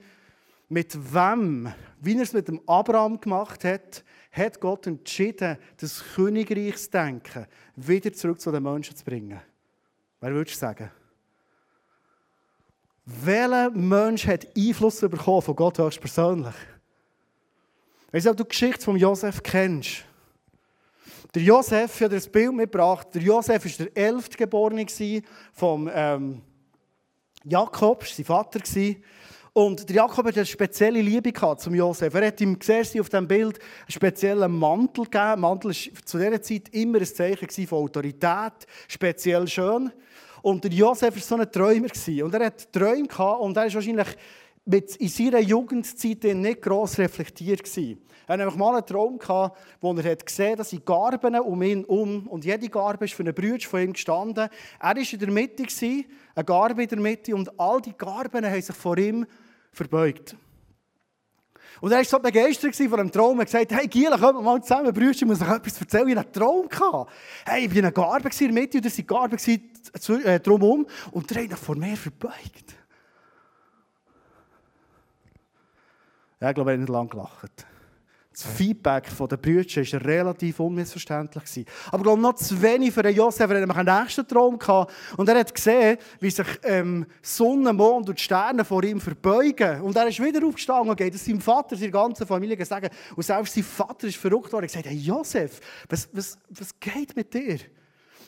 Mit 0.68 1.14
wem, 1.14 1.72
wie 2.02 2.16
er 2.16 2.24
es 2.24 2.34
mit 2.34 2.48
dem 2.48 2.62
Abraham 2.68 3.20
gemacht 3.20 3.64
hat, 3.64 4.04
hat 4.32 4.60
Gott 4.60 4.88
entschieden, 4.88 5.58
das 5.78 6.04
Königreichsdenken 6.16 7.46
wieder 7.76 8.12
zurück 8.12 8.42
zu 8.42 8.52
den 8.52 8.64
Menschen 8.64 8.96
zu 8.96 9.06
bringen. 9.06 9.40
Wer 10.20 10.34
würdest 10.34 10.56
du 10.56 10.60
sagen? 10.60 10.92
Welcher 13.06 13.70
Mensch 13.70 14.26
hat 14.26 14.48
Einfluss 14.58 15.00
bekommen 15.00 15.44
von 15.44 15.56
Gott 15.56 15.78
höchstpersönlich? 15.78 16.56
Weißt 18.12 18.26
du, 18.26 18.32
ob 18.32 18.38
du 18.38 18.44
die 18.44 18.50
Geschichte 18.50 18.84
von 18.84 18.98
Josef 18.98 19.44
kennst? 19.44 20.06
Der 21.36 21.44
Josef 21.44 22.02
hat 22.02 22.14
das 22.14 22.28
Bild 22.28 22.54
mitgebracht. 22.54 23.10
Der 23.14 23.22
Josef 23.22 23.66
war 23.66 23.86
der 23.86 23.98
elfte 23.98 24.38
Geborene 24.38 24.86
von 25.54 25.92
ähm, 25.94 26.42
Jakob, 27.44 28.06
sein 28.06 28.26
Vater. 28.26 28.60
Und 29.58 29.88
der 29.88 29.96
Jakob 29.96 30.26
hat 30.26 30.36
eine 30.36 30.46
spezielle 30.46 31.00
Liebe 31.00 31.32
gehabt 31.32 31.62
zum 31.62 31.74
Josef. 31.74 32.14
Er 32.14 32.28
hat 32.28 32.42
ihm, 32.42 32.58
siehst 32.62 33.00
auf 33.00 33.08
diesem 33.08 33.26
Bild, 33.26 33.58
einen 33.58 33.90
speziellen 33.92 34.52
Mantel 34.52 35.06
gegeben. 35.06 35.40
Mantel 35.40 35.70
war 35.70 36.04
zu 36.04 36.18
dieser 36.18 36.42
Zeit 36.42 36.68
immer 36.74 36.98
ein 36.98 37.06
Zeichen 37.06 37.66
von 37.66 37.78
Autorität, 37.78 38.68
speziell 38.90 39.48
schön. 39.48 39.94
Und 40.42 40.66
der 40.66 40.72
Josef 40.72 41.16
war 41.16 41.22
so 41.22 41.36
ein 41.38 41.50
Träumer. 41.50 41.88
Und 42.26 42.34
er 42.34 42.48
hat 42.48 42.74
Träume 42.74 43.08
gehabt 43.08 43.42
und 43.42 43.56
er 43.56 43.68
ist 43.68 43.76
wahrscheinlich 43.76 44.10
mit 44.66 44.94
in 44.98 45.08
seiner 45.08 45.40
Jugendzeit 45.40 46.26
nicht 46.26 46.62
gross 46.62 46.98
reflektiert 46.98 47.64
gewesen. 47.64 48.02
Er 48.28 48.34
hatte 48.34 48.40
nämlich 48.40 48.58
mal 48.58 48.76
einen 48.76 48.86
Traum, 48.86 49.18
gehabt, 49.18 49.58
wo 49.80 49.94
er 49.94 50.12
hat 50.12 50.26
gesehen 50.26 50.58
dass 50.58 50.72
die 50.72 50.84
Garben 50.84 51.40
um 51.40 51.62
ihn 51.62 51.86
um 51.86 52.28
und 52.28 52.44
jede 52.44 52.68
Garbe 52.68 53.06
ist 53.06 53.14
für 53.14 53.24
einen 53.24 53.34
Bruder 53.34 53.60
von 53.62 53.80
ihm 53.80 53.94
gestanden. 53.94 54.50
Er 54.80 54.96
war 54.96 54.98
in 54.98 55.20
der 55.20 55.32
Mitte, 55.32 55.64
gewesen, 55.64 56.06
eine 56.34 56.44
Garbe 56.44 56.84
in 56.84 56.90
der 56.90 57.00
Mitte 57.00 57.34
und 57.34 57.58
all 57.58 57.80
die 57.80 57.94
Garben 57.98 58.46
haben 58.46 58.62
sich 58.62 58.76
vor 58.76 58.98
ihm 58.98 59.26
verbeugt. 59.76 60.36
Und 61.82 61.92
er 61.92 61.98
war 61.98 62.06
so 62.06 62.20
begeistert 62.20 62.76
von 62.76 62.98
dem 62.98 63.12
Traum. 63.12 63.38
Er 63.38 63.42
hat 63.42 63.48
gesagt, 63.48 63.72
hey 63.74 63.88
Giela, 63.88 64.20
wir 64.20 64.42
mal 64.42 64.62
zusammen, 64.62 64.94
Brüder, 64.94 65.12
ich 65.12 65.26
muss 65.26 65.42
euch 65.42 65.50
etwas 65.50 65.80
erzählen. 65.80 66.08
Ich 66.08 66.16
hatte 66.16 66.28
einen 66.28 66.34
Traum. 66.34 66.70
Gehabt. 66.70 67.12
Hey, 67.46 67.66
ich 67.66 67.70
war 67.70 67.78
in 67.78 67.86
einer 67.86 67.92
Garbe 67.92 68.30
in 68.30 68.38
der 68.38 68.54
Mitte 68.54 68.78
und 68.78 68.86
da 68.86 68.90
waren 68.90 69.08
Garben 69.08 70.26
äh, 70.26 70.40
drumherum 70.40 70.88
und 71.12 71.30
der 71.30 71.44
hat 71.44 71.50
sich 71.50 71.60
vor 71.60 71.76
mir 71.76 71.98
verbeugt. 71.98 72.76
Ja, 76.40 76.50
ich 76.50 76.56
glaube, 76.56 76.72
er 76.72 76.74
hat 76.74 76.80
nicht 76.80 76.90
lange 76.90 77.10
gelacht. 77.10 77.66
Das 78.36 78.44
Feedback 78.44 79.06
der 79.18 79.38
Brüder 79.38 79.64
war 79.64 80.06
relativ 80.06 80.60
unmissverständlich. 80.60 81.66
Aber 81.88 82.00
ich 82.00 82.04
glaube, 82.04 82.22
noch 82.22 82.34
zu 82.34 82.62
wenig 82.62 82.94
für 82.94 83.08
Josef. 83.08 83.50
Er 83.50 83.62
hatte 83.62 83.74
einen 83.74 84.02
nächsten 84.02 84.28
Traum. 84.28 84.60
Und 85.16 85.30
er 85.30 85.40
hat 85.40 85.56
gesehen, 85.56 85.98
wie 86.20 86.30
sich 86.30 86.48
ähm, 86.64 87.06
Sonne, 87.22 87.72
Mond 87.72 88.10
und 88.10 88.20
Sterne 88.20 88.66
vor 88.66 88.84
ihm 88.84 89.00
verbeugen. 89.00 89.80
Und 89.84 89.96
er 89.96 90.08
ist 90.10 90.22
wieder 90.22 90.46
aufgestanden 90.46 90.90
und 90.90 90.98
geht 90.98 91.18
seinem 91.18 91.40
Vater, 91.40 91.78
seiner 91.78 91.92
ganzen 91.92 92.28
Familie 92.28 92.66
sagen. 92.66 92.90
Und 93.16 93.24
selbst 93.24 93.54
sein 93.54 93.64
Vater 93.64 94.08
ist 94.08 94.18
verrückt 94.18 94.52
worden. 94.52 94.66
Er 94.66 94.68
hat 94.68 94.84
gesagt, 94.84 94.88
hey 94.88 94.98
Josef, 94.98 95.62
was, 95.88 96.10
was, 96.12 96.38
was 96.50 96.78
geht 96.78 97.16
mit 97.16 97.34
dir? 97.34 97.60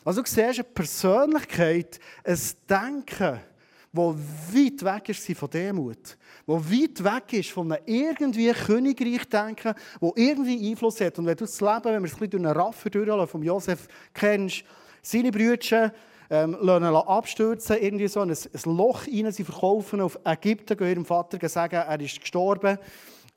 Also 0.05 0.21
du 0.21 0.29
siehst 0.29 0.39
eine 0.39 0.63
Persönlichkeit, 0.63 1.99
ein 2.23 2.39
Denken, 2.69 3.41
das 3.97 4.55
weit 4.55 4.83
weg 4.83 5.09
ist 5.09 5.37
von 5.37 5.49
Demut 5.49 6.17
wo 6.47 6.57
weit 6.57 7.03
weg 7.03 7.33
ist 7.33 7.51
von 7.51 7.71
einem 7.71 7.83
irgendwie 7.85 8.51
Königreich 8.51 9.27
denken, 9.27 9.73
wo 9.99 10.13
irgendwie 10.15 10.71
Einfluss 10.71 11.01
hat. 11.01 11.19
Und 11.19 11.25
wenn 11.25 11.35
du 11.35 11.43
das 11.43 11.59
Leben, 11.59 11.83
wenn 11.83 12.01
wir 12.01 12.07
es 12.07 12.13
ein 12.13 12.19
bisschen 12.19 12.29
durch 12.29 12.45
einen 12.45 12.57
Raffer 12.57 12.89
durchlaufen, 12.89 13.27
von 13.27 13.43
Josef 13.43 13.87
kennst, 14.13 14.63
seine 15.01 15.29
Brüder 15.29 15.91
ähm, 16.29 16.57
lassen 16.61 16.85
abstürzen, 16.85 17.77
irgendwie 17.81 18.07
so 18.07 18.21
ein, 18.21 18.29
ein 18.29 18.77
Loch 18.77 19.05
rein, 19.07 19.31
sie 19.31 19.43
verkaufen 19.43 19.99
auf 19.99 20.17
Ägypten, 20.23 20.77
gehen 20.77 20.89
ihrem 20.89 21.05
Vater 21.05 21.49
sagen, 21.49 21.75
er 21.75 21.99
ist 21.99 22.21
gestorben. 22.21 22.79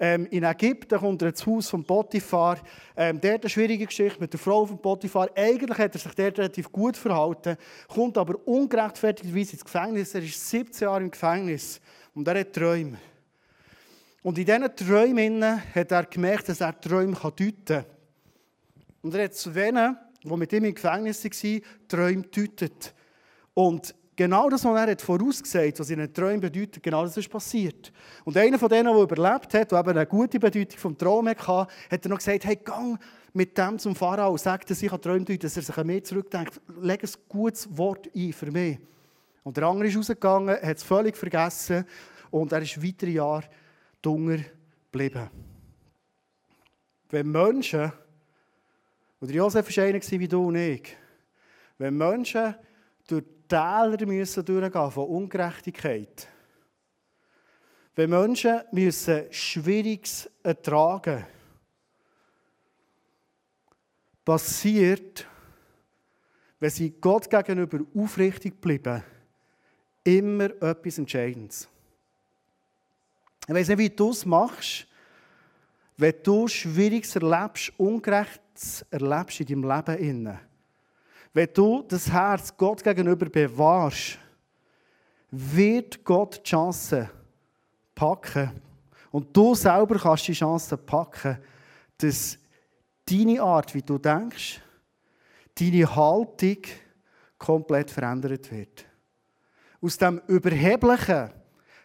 Ähm, 0.02 0.26
in 0.30 0.44
Ägypten 0.44 0.98
kommt 0.98 1.20
er 1.20 1.28
ins 1.28 1.44
Haus 1.44 1.68
von 1.68 1.84
Potiphar. 1.84 2.58
Ähm, 2.96 3.20
der 3.20 3.34
hat 3.34 3.42
eine 3.42 3.50
schwierige 3.50 3.84
Geschichte 3.84 4.18
mit 4.18 4.32
der 4.32 4.40
Frau 4.40 4.64
von 4.64 4.80
Potiphar. 4.80 5.28
Eigentlich 5.36 5.76
hat 5.76 5.94
er 5.94 6.00
sich 6.00 6.14
dort 6.14 6.38
relativ 6.38 6.72
gut 6.72 6.96
verhalten, 6.96 7.58
kommt 7.86 8.16
aber 8.16 8.36
ungerechtfertigterweise 8.46 9.52
ins 9.52 9.64
Gefängnis. 9.64 10.14
Er 10.14 10.22
ist 10.22 10.48
17 10.48 10.86
Jahre 10.86 11.02
im 11.02 11.10
Gefängnis. 11.10 11.82
Und 12.14 12.26
er 12.26 12.40
hat 12.40 12.54
Träume. 12.54 12.96
Und 14.22 14.38
in 14.38 14.46
diesen 14.46 14.74
Träumen 14.74 15.62
hat 15.74 15.92
er 15.92 16.04
gemerkt, 16.04 16.48
dass 16.48 16.62
er 16.62 16.80
Träume 16.80 17.14
deuten 17.14 17.64
kann. 17.66 17.84
Und 19.02 19.14
er 19.14 19.24
hat 19.24 19.34
zu 19.34 19.50
denen, 19.50 19.98
die 20.22 20.36
mit 20.36 20.52
ihm 20.52 20.64
im 20.64 20.74
Gefängnis 20.74 21.22
waren, 21.22 21.60
Träume 21.86 22.22
gedeutet. 22.22 22.94
Und 23.52 23.94
genau 24.20 24.50
das, 24.50 24.66
was 24.66 24.78
er 24.78 24.90
hat 24.90 25.00
vorausgesagt, 25.00 25.80
was 25.80 25.88
in 25.88 25.98
den 25.98 26.12
Träumen 26.12 26.40
bedeutet, 26.40 26.82
genau 26.82 27.04
das 27.04 27.16
ist 27.16 27.30
passiert. 27.30 27.90
Und 28.22 28.36
einer 28.36 28.58
von 28.58 28.68
denen, 28.68 28.92
der 28.92 29.02
überlebt 29.02 29.54
hat, 29.54 29.72
der 29.72 29.80
eben 29.80 29.90
eine 29.90 30.06
gute 30.06 30.38
Bedeutung 30.38 30.78
vom 30.78 30.98
Traum 30.98 31.26
hatte, 31.26 31.66
hat 31.90 32.04
er 32.04 32.08
noch 32.10 32.18
gesagt, 32.18 32.44
hey, 32.44 32.56
gang 32.56 33.00
mit 33.32 33.56
dem 33.56 33.78
zum 33.78 33.96
Pharao, 33.96 34.36
sag, 34.36 34.66
dass 34.66 34.82
ich 34.82 34.90
Träume 34.90 35.24
deute, 35.24 35.38
dass 35.38 35.56
er 35.56 35.62
sich 35.62 35.78
an 35.78 35.86
mich 35.86 36.04
zurückdenkt. 36.04 36.60
Leg 36.82 37.02
ein 37.02 37.10
gutes 37.30 37.66
Wort 37.78 38.10
ein 38.14 38.34
für 38.34 38.50
mich. 38.50 38.78
Und 39.42 39.56
der 39.56 39.64
andere 39.64 39.88
ist 39.88 39.96
rausgegangen, 39.96 40.54
hat 40.54 40.76
es 40.76 40.82
völlig 40.82 41.16
vergessen 41.16 41.86
und 42.30 42.52
er 42.52 42.60
ist 42.60 42.82
weitere 42.84 43.12
Jahre 43.12 43.44
dunger 44.02 44.40
geblieben. 44.92 45.30
Wenn 47.08 47.30
Menschen, 47.30 47.90
oder 49.18 49.32
Josef 49.32 49.74
war 49.74 49.84
einer 49.84 49.98
wie 49.98 50.28
du 50.28 50.48
und 50.48 50.56
ich, 50.56 50.94
wenn 51.78 51.96
Menschen 51.96 52.54
durch 53.08 53.24
Täler 53.50 54.06
müssen 54.06 54.44
durchgehen 54.44 54.90
von 54.90 55.08
Ungerechtigkeit, 55.08 56.28
wenn 57.96 58.10
Menschen 58.10 58.60
müssen 58.70 59.24
Schwieriges 59.30 60.30
ertragen 60.42 61.26
passiert, 64.24 65.26
wenn 66.60 66.70
sie 66.70 66.90
Gott 67.00 67.28
gegenüber 67.28 67.80
aufrichtig 67.96 68.60
bleiben, 68.60 69.02
immer 70.04 70.50
etwas 70.62 70.98
Entscheidendes. 70.98 71.68
Ich 73.48 73.54
weiß 73.54 73.68
nicht, 73.68 73.78
wie 73.78 73.90
du 73.90 74.10
es 74.10 74.24
machst, 74.24 74.86
wenn 75.96 76.14
du 76.22 76.46
Schwieriges 76.46 77.16
erlebst, 77.16 77.72
Ungerechtes 77.76 78.86
erlebst 78.90 79.40
in 79.40 79.46
deinem 79.46 79.64
Leben. 79.64 80.49
Wenn 81.32 81.48
du 81.54 81.82
das 81.86 82.10
Herz 82.10 82.56
Gott 82.56 82.82
gegenüber 82.82 83.26
bewahrst, 83.26 84.18
wird 85.30 86.04
Gott 86.04 86.40
die 86.44 86.50
Chance 86.50 87.08
packen. 87.94 88.50
Und 89.10 89.36
du 89.36 89.54
selber 89.54 89.98
kannst 89.98 90.28
die 90.28 90.32
Chance 90.32 90.76
packen, 90.76 91.38
dass 91.98 92.38
deine 93.04 93.40
Art, 93.42 93.74
wie 93.74 93.82
du 93.82 93.98
denkst, 93.98 94.60
deine 95.54 95.96
Haltung 95.96 96.58
komplett 97.38 97.90
verändert 97.90 98.50
wird 98.50 98.86
aus 99.80 99.96
dem 99.96 100.20
Überheblichen, 100.26 101.30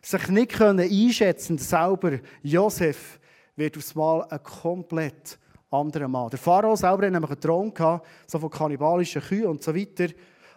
sich 0.01 0.27
nicht 0.27 0.51
können 0.53 0.79
einschätzen 0.79 1.58
selber, 1.58 2.19
Josef 2.43 3.19
wird 3.55 3.77
aufs 3.77 3.95
Mal 3.95 4.23
ein 4.29 4.43
komplett 4.43 5.39
anderer 5.79 6.07
Mann. 6.07 6.29
Der 6.29 6.39
Pharao 6.39 6.75
selber 6.75 7.03
hatte 7.03 7.11
nämlich 7.11 7.31
einen 7.31 7.39
Traum, 7.39 7.73
gehabt, 7.73 8.05
so 8.27 8.39
von 8.39 8.49
kannibalischen 8.49 9.21
Kühen 9.21 9.47
und 9.47 9.63
so 9.63 9.75
weiter. 9.75 10.07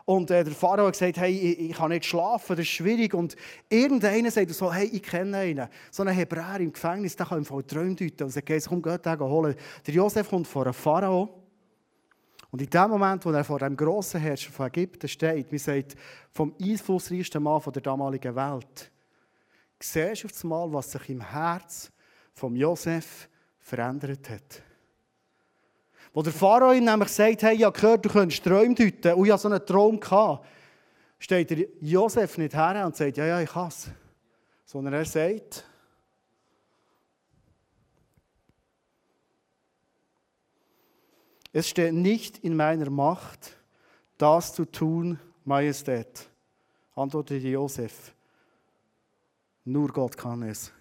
Und 0.04 0.30
äh, 0.30 0.42
der 0.42 0.54
Pharao 0.54 0.86
hat 0.86 0.94
gesagt, 0.94 1.18
hey, 1.18 1.32
ich, 1.32 1.70
ich, 1.70 1.76
kann 1.76 1.90
nicht 1.90 2.06
schlafen, 2.06 2.56
das 2.56 2.60
ist 2.60 2.68
schwierig. 2.68 3.12
Und 3.12 3.36
irgendeiner 3.68 4.30
sagt 4.30 4.50
so, 4.50 4.72
hey, 4.72 4.88
ich 4.90 5.02
kenne 5.02 5.36
einen. 5.36 5.68
So 5.90 6.02
einen 6.02 6.14
Hebräer 6.14 6.60
im 6.60 6.72
Gefängnis, 6.72 7.14
der 7.14 7.26
kann 7.26 7.40
ihm 7.40 7.44
voll 7.44 7.62
Träume 7.64 7.94
deuten. 7.94 8.22
Und 8.22 8.30
sagt, 8.30 8.48
komm, 8.66 8.80
geh 8.80 8.96
den 8.96 9.20
holen. 9.20 9.54
Der 9.86 9.94
Josef 9.94 10.30
kommt 10.30 10.46
vor 10.46 10.62
einem 10.62 10.72
Pharao. 10.72 11.28
Und 12.50 12.62
in 12.62 12.70
dem 12.70 12.90
Moment, 12.90 13.24
wo 13.26 13.30
er 13.30 13.44
vor 13.44 13.58
dem 13.58 13.76
grossen 13.76 14.20
Herrscher 14.20 14.50
von 14.50 14.68
Ägypten 14.68 15.08
steht, 15.08 15.52
wie 15.52 15.58
sagt, 15.58 15.94
vom 16.32 16.54
einflussreichsten 16.58 17.42
Mann 17.42 17.60
der 17.66 17.82
damaligen 17.82 18.34
Welt, 18.34 18.90
siehst 19.78 20.24
du 20.24 20.28
auf 20.28 20.42
einmal, 20.42 20.72
was 20.72 20.92
sich 20.92 21.10
im 21.10 21.20
Herz 21.20 21.92
von 22.32 22.56
Josef 22.56 23.28
verändert 23.58 24.30
hat. 24.30 24.62
Wo 26.12 26.22
der 26.22 26.32
Pharao 26.32 26.72
ihm 26.72 26.84
nämlich 26.84 27.10
sagt, 27.10 27.42
hey, 27.42 27.56
ich 27.56 27.64
habe 27.64 27.78
gehört, 27.78 28.04
du 28.04 28.08
könntest 28.08 28.42
Träume 28.42 28.74
deuten, 28.74 29.12
und 29.14 29.26
ich 29.26 29.32
hatte 29.32 29.42
so 29.42 29.48
einen 29.48 29.64
Traum, 29.64 30.00
gehabt, 30.00 30.46
steht 31.18 31.50
der 31.50 31.66
Josef 31.80 32.38
nicht 32.38 32.54
her 32.54 32.84
und 32.86 32.96
sagt, 32.96 33.16
ja, 33.16 33.26
ja, 33.26 33.40
ich 33.40 33.50
kann 33.50 33.68
es. 33.68 33.90
Sondern 34.64 34.94
er 34.94 35.04
sagt, 35.04 35.64
Es 41.52 41.68
steht 41.68 41.94
nicht 41.94 42.38
in 42.38 42.54
meiner 42.54 42.90
Macht, 42.90 43.56
das 44.18 44.54
zu 44.54 44.64
tun, 44.64 45.18
Majestät, 45.44 46.28
antwortete 46.94 47.48
Josef. 47.48 48.14
Nur 49.64 49.88
Gott 49.88 50.16
kann 50.16 50.42
es. 50.42 50.72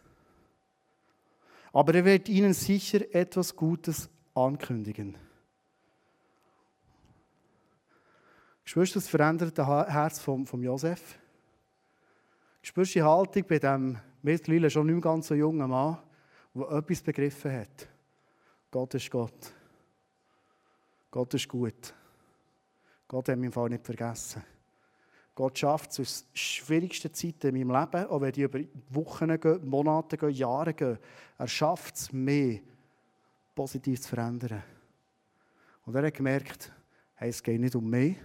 Aber 1.72 1.96
er 1.96 2.06
wird 2.06 2.28
ihnen 2.28 2.54
sicher 2.54 3.00
etwas 3.14 3.56
Gutes 3.56 4.10
ankündigen. 4.38 5.18
Spürst 8.64 8.96
du 8.96 9.00
das 9.00 9.08
veränderte 9.08 9.66
Herz 9.66 10.20
von, 10.20 10.46
von 10.46 10.62
Josef? 10.62 11.18
Spürst 12.62 12.96
du 12.96 13.00
die 13.00 13.04
Haltung 13.04 13.46
bei 13.48 13.60
dem 13.60 13.98
mittlerweile 14.22 14.70
schon 14.70 14.88
nicht 14.88 15.02
ganz 15.02 15.28
so 15.28 15.36
jungen 15.36 15.70
Mann, 15.70 15.98
der 16.54 16.70
etwas 16.72 17.02
begriffen 17.02 17.52
hat? 17.52 17.88
Gott 18.70 18.94
ist 18.94 19.10
Gott. 19.10 19.54
Gott 21.10 21.34
ist 21.34 21.48
gut. 21.48 21.94
Gott 23.08 23.30
hat 23.30 23.38
mich 23.38 23.48
im 23.48 23.54
Fall 23.54 23.70
nicht 23.70 23.86
vergessen. 23.86 24.44
Gott 25.34 25.58
schafft 25.58 25.92
es 25.92 26.00
aus 26.00 26.26
schwierigsten 26.34 27.14
Zeiten 27.14 27.56
in 27.56 27.68
meinem 27.68 27.80
Leben, 27.80 28.10
auch 28.10 28.20
wenn 28.20 28.34
die 28.34 28.42
über 28.42 28.60
Wochen 28.90 29.40
gehen, 29.40 29.66
Monate 29.68 30.18
gehen, 30.18 30.32
Jahre 30.32 30.74
gehen. 30.74 30.98
Er 31.38 31.48
schafft 31.48 31.96
es, 31.96 32.12
mehr 32.12 32.60
positiv 33.58 34.00
zu 34.00 34.10
verändern. 34.10 34.62
Und 35.84 35.96
er 35.96 36.06
hat 36.06 36.14
gemerkt, 36.14 36.72
hey, 37.16 37.30
es 37.30 37.42
geht 37.42 37.60
nicht 37.60 37.76
um 37.76 37.90
mich, 37.90 38.16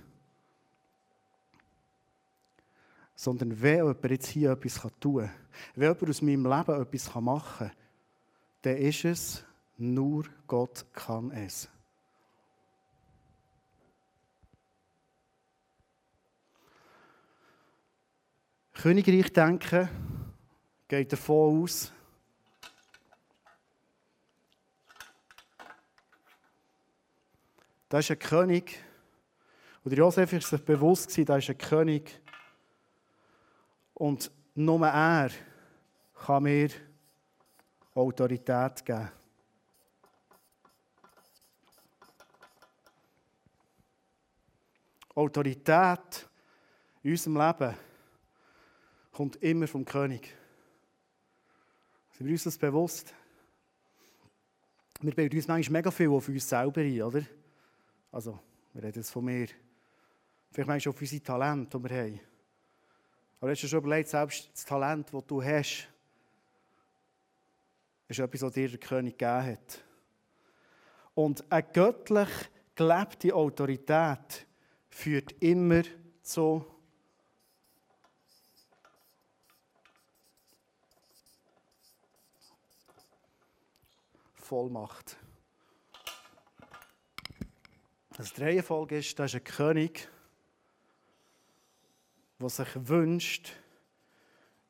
sondern 3.15 3.63
wenn 3.63 3.77
jemand 3.77 4.11
jetzt 4.11 4.27
hier 4.27 4.51
etwas 4.51 4.87
tun 5.01 5.23
kann, 5.23 5.31
wenn 5.75 5.89
jemand 5.89 6.11
aus 6.11 6.21
meinem 6.21 6.45
Leben 6.45 6.83
etwas 6.83 7.15
machen 7.15 7.69
kann, 7.69 7.77
dann 8.61 8.77
ist 8.77 9.05
es, 9.07 9.45
nur 9.79 10.27
Gott 10.47 10.85
kann 10.93 11.31
es. 11.31 11.67
Königreich 18.75 19.33
denken 19.33 19.89
geht 20.89 21.11
davon 21.11 21.63
aus, 21.63 21.91
da 27.93 27.99
ist 27.99 28.11
ein 28.11 28.19
König, 28.19 28.83
oder 29.85 29.97
Josef 29.97 30.33
ist 30.33 30.49
sich 30.49 30.65
bewusst 30.65 31.15
da 31.29 31.37
ist 31.37 31.51
ein 31.51 31.59
König, 31.59 32.23
und 33.93 34.31
nur 34.55 34.87
er 34.87 35.31
kann 36.25 36.43
mir 36.43 36.71
Autorität 37.95 38.83
geben. 38.87 39.13
Autorität 45.15 46.31
in 47.03 47.11
unserem 47.11 47.37
Leben 47.37 47.77
kommt 49.13 49.37
immer 49.43 49.69
vom 49.69 49.85
König. 49.85 50.35
Sind 52.13 52.27
wir 52.27 52.33
uns 52.33 52.45
das 52.45 52.57
bewusst? 52.57 53.13
Wir 55.03 55.15
bilden 55.15 55.37
uns 55.37 55.47
manchmal 55.47 55.81
mega 55.81 55.91
viel 55.91 56.09
auf 56.09 56.27
uns 56.27 56.49
selber 56.49 56.81
ein, 56.81 57.03
oder? 57.03 57.23
Also, 58.13 58.39
wir 58.75 58.83
reden 58.83 58.99
jetzt 58.99 59.11
von 59.11 59.25
mir. 59.25 59.49
Vielleicht 60.51 60.69
manchmal 60.69 60.95
auf 60.95 61.01
unsere 61.01 61.23
Talente, 61.23 61.79
die 61.79 61.89
wir 61.89 61.97
haben. 61.97 62.21
Aber 63.41 63.51
hast 63.51 63.63
du 63.63 63.69
schon 63.69 63.79
überlegt, 63.79 64.11
selbst 64.11 64.51
das 64.53 64.67
Talent, 64.67 65.13
das 65.13 65.27
du 65.27 65.43
hast, 65.43 65.89
ist 68.07 68.19
etwas, 68.19 68.43
was 68.43 68.53
dir 68.53 68.69
der 68.69 68.79
König 68.79 69.19
gegeben 69.19 69.47
hat. 69.47 69.85
Und 71.15 71.51
eine 71.51 71.63
göttlich 71.63 72.29
gelebte 72.75 73.35
Autorität 73.35 74.47
führt 74.91 75.33
immer 75.41 75.83
zu 76.21 76.67
Vollmacht. 84.35 85.17
Das 88.17 88.35
die 88.35 88.93
ist, 88.93 89.19
da 89.19 89.25
ist 89.25 89.35
ein 89.35 89.45
König, 89.45 90.09
der 92.39 92.49
sich 92.51 92.69
wünscht, 92.75 93.53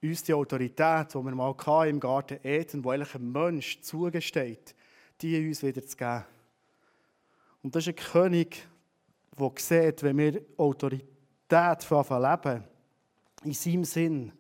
uns 0.01 0.23
die 0.23 0.35
Autorität, 0.35 1.13
die 1.13 1.19
wir 1.19 1.35
mal 1.35 1.55
im 1.89 1.99
Garten 1.99 2.39
Eden, 2.45 2.85
wo 2.85 2.91
eigentlich 2.91 3.15
ein 3.17 3.33
Mensch 3.33 3.81
zugesteht, 3.81 4.77
die 5.21 5.49
uns 5.49 5.63
wieder 5.63 5.85
zu 5.85 5.97
geben. 5.97 6.25
Und 7.63 7.75
das 7.75 7.87
ist 7.87 7.89
ein 7.89 7.97
König, 7.97 8.67
der 9.37 9.53
sieht, 9.57 10.03
wenn 10.03 10.19
wir 10.19 10.43
Autorität 10.57 11.83
von 11.83 12.23
leben, 12.23 12.65
in 13.45 13.55
seinem 13.55 13.85
Sinn, 13.85 14.33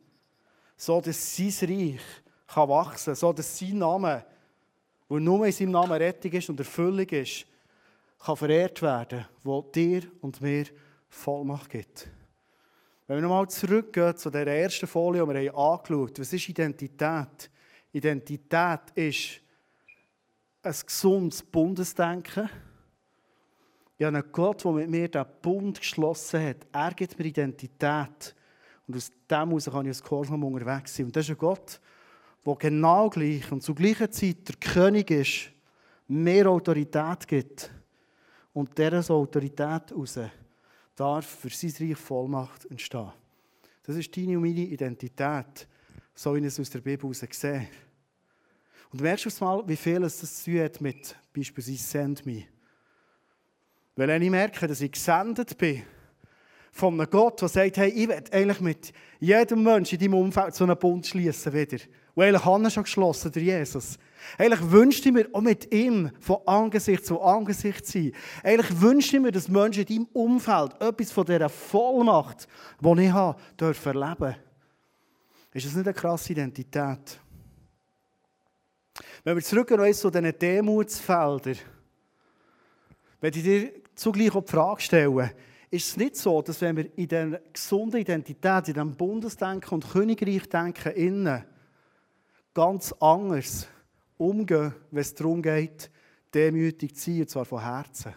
so 0.76 1.00
dass 1.00 1.36
sein 1.36 1.68
Reich 1.68 2.00
kann 2.46 2.68
wachsen 2.68 3.06
kann, 3.06 3.14
so 3.16 3.32
dass 3.32 3.58
sein 3.58 3.78
Name, 3.78 4.24
wo 5.08 5.18
nur 5.18 5.46
in 5.46 5.52
seinem 5.52 5.72
Namen 5.72 5.92
Rettung 5.92 6.32
ist 6.32 6.48
und 6.48 6.60
Erfüllung 6.60 7.08
ist, 7.08 7.46
kann 8.24 8.36
verehrt 8.36 8.82
werden, 8.82 9.26
wo 9.42 9.62
dir 9.62 10.02
und 10.20 10.40
mir 10.40 10.66
Vollmacht 11.08 11.70
gibt. 11.70 12.08
Wenn 13.06 13.16
wir 13.16 13.22
nochmal 13.22 13.48
zurückgehen 13.48 14.16
zu 14.16 14.30
der 14.30 14.46
ersten 14.46 14.86
Folie, 14.86 15.26
die 15.26 15.34
wir 15.34 15.52
haben 15.52 15.58
angeschaut 15.58 16.10
haben, 16.10 16.18
was 16.18 16.32
ist 16.32 16.48
Identität? 16.48 17.50
Identität 17.92 18.80
ist 18.94 19.40
ein 20.62 20.74
gesundes 20.86 21.42
Bundesdenken. 21.42 22.48
Ich 23.98 24.06
habe 24.06 24.16
einen 24.16 24.32
Gott, 24.32 24.64
der 24.64 24.72
mit 24.72 24.88
mir 24.88 25.08
den 25.08 25.26
Bund 25.42 25.80
geschlossen 25.80 26.42
hat. 26.42 26.66
Er 26.72 26.92
gibt 26.94 27.18
mir 27.18 27.26
Identität. 27.26 28.34
Und 28.86 28.96
aus 28.96 29.12
dem 29.30 29.48
heraus 29.48 29.64
kann 29.66 29.84
ich 29.84 29.88
als 29.88 30.02
Gehorsam 30.02 30.44
unterwegs 30.44 30.96
sein. 30.96 31.06
Und 31.06 31.16
das 31.16 31.24
ist 31.24 31.30
ein 31.30 31.38
Gott, 31.38 31.80
der 32.46 32.54
genau 32.54 33.10
gleich 33.10 33.50
und 33.50 33.62
zur 33.62 33.74
gleichen 33.74 34.10
Zeit 34.10 34.48
der 34.48 34.56
König 34.56 35.10
ist, 35.10 35.50
mehr 36.08 36.48
Autorität 36.48 37.26
gibt. 37.26 37.70
Und 38.52 38.76
dieser 38.76 39.10
Autorität 39.10 39.90
heraus 39.90 40.18
darf 40.94 41.26
für 41.26 41.50
sein 41.50 41.88
Reich 41.88 41.96
Vollmacht 41.96 42.66
entstehen. 42.66 43.12
Das 43.82 43.96
ist 43.96 44.16
deine 44.16 44.36
und 44.36 44.42
meine 44.42 44.60
Identität, 44.60 45.66
so 46.14 46.34
wie 46.34 46.40
ich 46.40 46.46
es 46.46 46.60
aus 46.60 46.70
der 46.70 46.80
Bibel 46.80 47.10
heraus 47.10 47.26
sehe. 47.30 47.68
Und 48.90 49.00
du 49.00 49.04
merkst 49.04 49.40
mal, 49.40 49.66
wie 49.66 49.76
viel 49.76 50.04
es 50.04 50.20
das 50.20 50.42
zu 50.42 50.62
hat 50.62 50.80
mit 50.80 51.16
beispielsweise 51.34 51.82
Send 51.82 52.26
Me. 52.26 52.44
Weil 53.96 54.08
wenn 54.08 54.22
ich 54.22 54.30
merke, 54.30 54.66
dass 54.66 54.80
ich 54.80 54.92
gesendet 54.92 55.56
bin, 55.56 55.82
von 56.72 56.98
einem 56.98 57.10
Gott, 57.10 57.40
der 57.40 57.48
sagt, 57.48 57.76
hey, 57.76 57.90
ich 57.90 58.08
will 58.08 58.24
eigentlich 58.30 58.60
mit 58.60 58.92
jedem 59.20 59.62
Menschen 59.62 59.98
in 59.98 60.00
deinem 60.00 60.20
Umfeld 60.20 60.54
so 60.54 60.64
einen 60.64 60.78
Bund 60.78 61.06
schließen 61.06 61.52
wieder. 61.52 61.78
Und 62.14 62.24
eigentlich 62.24 62.44
haben 62.44 62.62
wir 62.62 62.70
schon 62.70 62.82
geschlossen 62.82 63.32
durch 63.32 63.44
Jesus. 63.44 63.98
Eigentlich 64.36 64.70
wünschte 64.70 65.08
ich 65.08 65.14
mir, 65.14 65.28
auch 65.32 65.40
mit 65.40 65.72
ihm 65.72 66.10
von 66.20 66.38
Angesicht 66.46 67.06
zu 67.06 67.20
Angesicht 67.20 67.86
zu 67.86 67.92
sein. 67.92 68.12
Eigentlich 68.42 68.80
wünschte 68.80 69.16
ich 69.16 69.22
mir, 69.22 69.32
dass 69.32 69.48
Menschen 69.48 69.84
in 69.86 69.86
deinem 69.86 70.08
Umfeld 70.12 70.80
etwas 70.80 71.10
von 71.10 71.24
dieser 71.24 71.48
Vollmacht, 71.48 72.46
die 72.80 73.02
ich 73.02 73.12
habe, 73.12 73.40
dürfen 73.58 73.96
erleben. 73.96 74.36
Ist 75.54 75.66
das 75.66 75.74
nicht 75.74 75.86
eine 75.86 75.94
krasse 75.94 76.32
Identität? 76.32 77.20
Wenn 79.24 79.36
wir 79.36 79.42
zurückgehen 79.42 79.94
zu 79.94 80.10
diesen 80.10 80.38
Demutsfeldern, 80.38 81.56
wenn 83.20 83.34
ich 83.34 83.42
dir 83.42 83.72
zugleich 83.94 84.34
auch 84.34 84.44
die 84.44 84.50
Frage 84.50 84.82
stelle, 84.82 85.32
ist 85.70 85.88
es 85.88 85.96
nicht 85.96 86.16
so, 86.16 86.42
dass 86.42 86.60
wenn 86.60 86.76
wir 86.76 86.98
in 86.98 87.08
dieser 87.08 87.38
gesunden 87.52 88.00
Identität, 88.00 88.68
in 88.68 88.74
diesem 88.74 88.94
Bundesdenken 88.94 89.74
und 89.74 89.90
Königreich 89.90 90.48
denken, 90.48 90.92
innen, 90.92 91.44
ganz 92.54 92.92
anders 93.00 93.68
umgehen, 94.18 94.74
wenn 94.90 95.00
es 95.00 95.14
darum 95.14 95.42
geht, 95.42 95.90
demütig 96.32 96.94
zu 96.96 97.10
sein, 97.10 97.20
und 97.20 97.30
zwar 97.30 97.44
von 97.44 97.62
Herzen. 97.62 98.14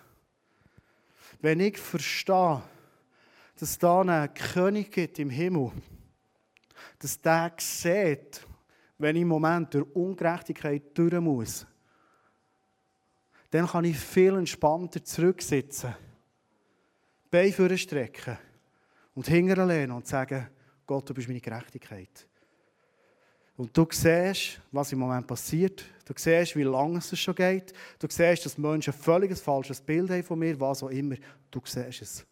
Wenn 1.41 1.59
ich 1.59 1.77
verstehe, 1.77 2.61
dass 3.53 3.69
es 3.69 3.77
da 3.77 4.01
einen 4.01 4.33
König 4.33 4.91
gibt 4.91 5.19
im 5.19 5.29
Himmel, 5.29 5.71
dass 6.99 7.21
der 7.21 7.53
sieht, 7.57 8.45
wenn 8.97 9.15
ich 9.15 9.23
im 9.23 9.27
Moment 9.27 9.73
durch 9.73 9.87
Ungerechtigkeit 9.95 10.83
durch 10.93 11.19
muss, 11.19 11.65
dann 13.51 13.67
kann 13.67 13.85
ich 13.85 13.97
viel 13.97 14.35
entspannter 14.35 15.03
zurücksitzen, 15.03 15.95
Beine 17.29 17.51
vorstrecken 17.51 18.37
und 19.13 19.27
hinterlehnen 19.27 19.91
und 19.91 20.07
sagen, 20.07 20.49
Gott, 20.85 21.09
du 21.09 21.13
bist 21.13 21.27
meine 21.27 21.41
Gerechtigkeit. 21.41 22.27
Und 23.57 23.75
du 23.75 23.87
siehst, 23.89 24.59
was 24.71 24.91
im 24.91 24.99
Moment 24.99 25.27
passiert. 25.27 25.85
Du 26.05 26.13
siehst, 26.15 26.55
wie 26.55 26.63
lange 26.63 26.97
es 26.97 27.17
schon 27.17 27.35
geht. 27.35 27.73
Du 27.99 28.07
siehst, 28.09 28.45
dass 28.45 28.57
Menschen 28.57 28.93
ein 28.93 28.99
völlig 28.99 29.37
falsches 29.37 29.79
Bild 29.79 30.09
haben 30.09 30.23
von 30.23 30.39
mir, 30.39 30.59
was 30.59 30.83
auch 30.83 30.89
immer. 30.89 31.15
Du 31.49 31.61
siehst 31.63 32.01
es. 32.01 32.25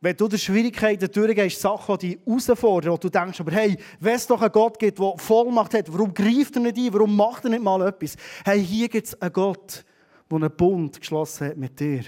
Wenn 0.00 0.16
du 0.16 0.28
durch 0.28 0.44
Schwierigkeiten 0.44 1.10
durchgehst, 1.10 1.60
Sachen, 1.60 1.98
die 1.98 2.20
herausfordern, 2.24 2.92
wo 2.92 2.96
du 2.96 3.08
denkst, 3.08 3.40
aber 3.40 3.50
hey, 3.50 3.76
wenn 3.98 4.14
es 4.14 4.26
doch 4.26 4.40
einen 4.40 4.52
Gott 4.52 4.78
gibt, 4.78 4.98
der 4.98 5.14
Vollmacht 5.16 5.74
hat, 5.74 5.92
warum 5.92 6.14
greift 6.14 6.54
er 6.54 6.62
nicht 6.62 6.76
ein, 6.76 6.92
warum 6.92 7.16
macht 7.16 7.44
er 7.44 7.50
nicht 7.50 7.62
mal 7.62 7.84
etwas? 7.86 8.16
Hey, 8.44 8.64
hier 8.64 8.88
gibt 8.88 9.08
es 9.08 9.20
einen 9.20 9.32
Gott, 9.32 9.84
der 10.30 10.36
einen 10.36 10.56
Bund 10.56 11.00
geschlossen 11.00 11.48
hat 11.48 11.56
mit 11.56 11.78
dir. 11.80 12.04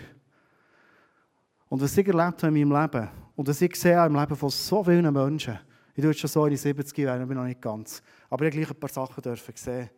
Und 1.69 1.81
was 1.83 1.97
ich 1.97 2.07
erlebt 2.07 2.43
habe 2.43 2.59
in 2.59 2.69
meinem 2.69 2.81
Leben, 2.81 3.09
und 3.35 3.49
was 3.49 3.61
ich 3.61 3.75
sehe 3.75 4.07
im 4.07 4.15
Leben 4.15 4.37
von 4.37 4.51
so 4.51 4.85
vielen 4.85 5.13
Menschen, 5.13 5.59
ich 5.95 6.05
jetzt 6.05 6.21
schon 6.21 6.31
so 6.31 6.45
in 6.45 6.51
die 6.51 6.57
70 6.57 6.97
werden, 6.99 7.23
ich 7.23 7.29
bin 7.29 7.37
noch 7.37 7.45
nicht 7.45 7.61
ganz. 7.61 8.03
Aber 8.29 8.45
ich 8.47 8.53
gleich 8.53 8.71
ein 8.71 8.79
paar 8.79 8.91
Sachen 8.91 9.23
dürfen 9.23 9.55
sehen. 9.57 9.91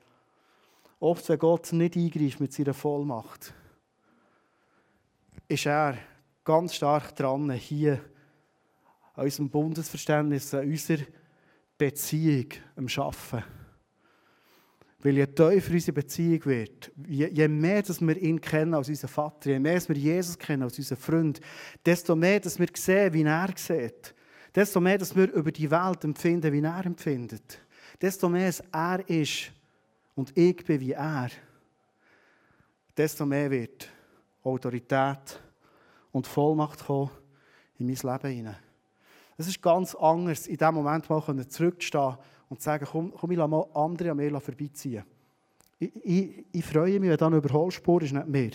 Oft, 1.00 1.28
wenn 1.28 1.38
Gott 1.38 1.72
nicht 1.72 1.96
eingreift 1.96 2.40
mit 2.40 2.52
seiner 2.52 2.74
Vollmacht, 2.74 3.52
ist 5.48 5.66
er 5.66 5.98
ganz 6.44 6.74
stark 6.74 7.14
dran, 7.16 7.50
hier 7.52 8.00
an 9.14 9.24
unserem 9.24 9.50
Bundesverständnis, 9.50 10.54
an 10.54 10.68
unserer 10.68 11.02
Beziehung 11.76 12.46
am 12.76 12.86
Arbeiten. 12.86 13.44
Weil 15.00 15.16
je 15.16 15.26
tiefer 15.26 15.72
unsere 15.72 15.92
Beziehung 15.92 16.44
wird, 16.44 16.92
je, 17.08 17.26
je 17.26 17.48
mehr 17.48 17.82
dass 17.82 18.00
wir 18.00 18.16
ihn 18.16 18.40
kennen 18.40 18.72
als 18.72 18.88
unseren 18.88 19.08
Vater, 19.08 19.50
je 19.50 19.58
mehr 19.58 19.74
dass 19.74 19.88
wir 19.88 19.96
Jesus 19.96 20.38
kennen 20.38 20.62
als 20.62 20.78
unseren 20.78 20.98
Freund, 20.98 21.40
desto 21.84 22.14
mehr 22.14 22.38
dass 22.38 22.60
wir 22.60 22.68
sehen, 22.74 23.12
wie 23.12 23.24
er 23.24 23.50
sieht 23.56 24.14
desto 24.54 24.80
mehr, 24.80 24.98
dass 24.98 25.14
wir 25.14 25.32
über 25.32 25.52
die 25.52 25.70
Welt 25.70 26.04
empfinden, 26.04 26.52
wie 26.52 26.60
er 26.60 26.84
empfindet, 26.84 27.60
desto 28.00 28.28
mehr 28.28 28.46
als 28.46 28.62
er 28.72 29.08
ist 29.08 29.52
und 30.14 30.36
ich 30.36 30.64
bin 30.64 30.80
wie 30.80 30.92
er, 30.92 31.30
desto 32.96 33.24
mehr 33.24 33.50
wird 33.50 33.88
Autorität 34.44 35.40
und 36.10 36.26
Vollmacht 36.26 36.84
kommen 36.84 37.10
in 37.78 37.86
mein 37.86 37.96
Leben 37.96 38.36
hinein. 38.36 38.56
Es 39.36 39.48
ist 39.48 39.62
ganz 39.62 39.94
anders, 39.94 40.46
in 40.46 40.56
diesem 40.56 40.74
Moment 40.74 41.08
mal 41.08 41.48
zurückzustehen 41.48 42.16
und 42.48 42.60
zu 42.60 42.64
sagen, 42.64 42.86
komm, 42.90 43.12
komm 43.12 43.30
ich 43.30 43.38
lasse 43.38 43.50
mal 43.50 43.66
andere 43.74 44.10
an 44.10 44.16
mir 44.18 44.40
vorbeiziehen. 44.40 45.04
Ich, 45.78 45.92
ich, 46.04 46.44
ich 46.52 46.64
freue 46.64 47.00
mich, 47.00 47.10
wenn 47.10 47.16
da 47.16 47.26
eine 47.26 47.38
Überholspur 47.38 48.02
ist, 48.02 48.12
nicht 48.12 48.28
mehr. 48.28 48.50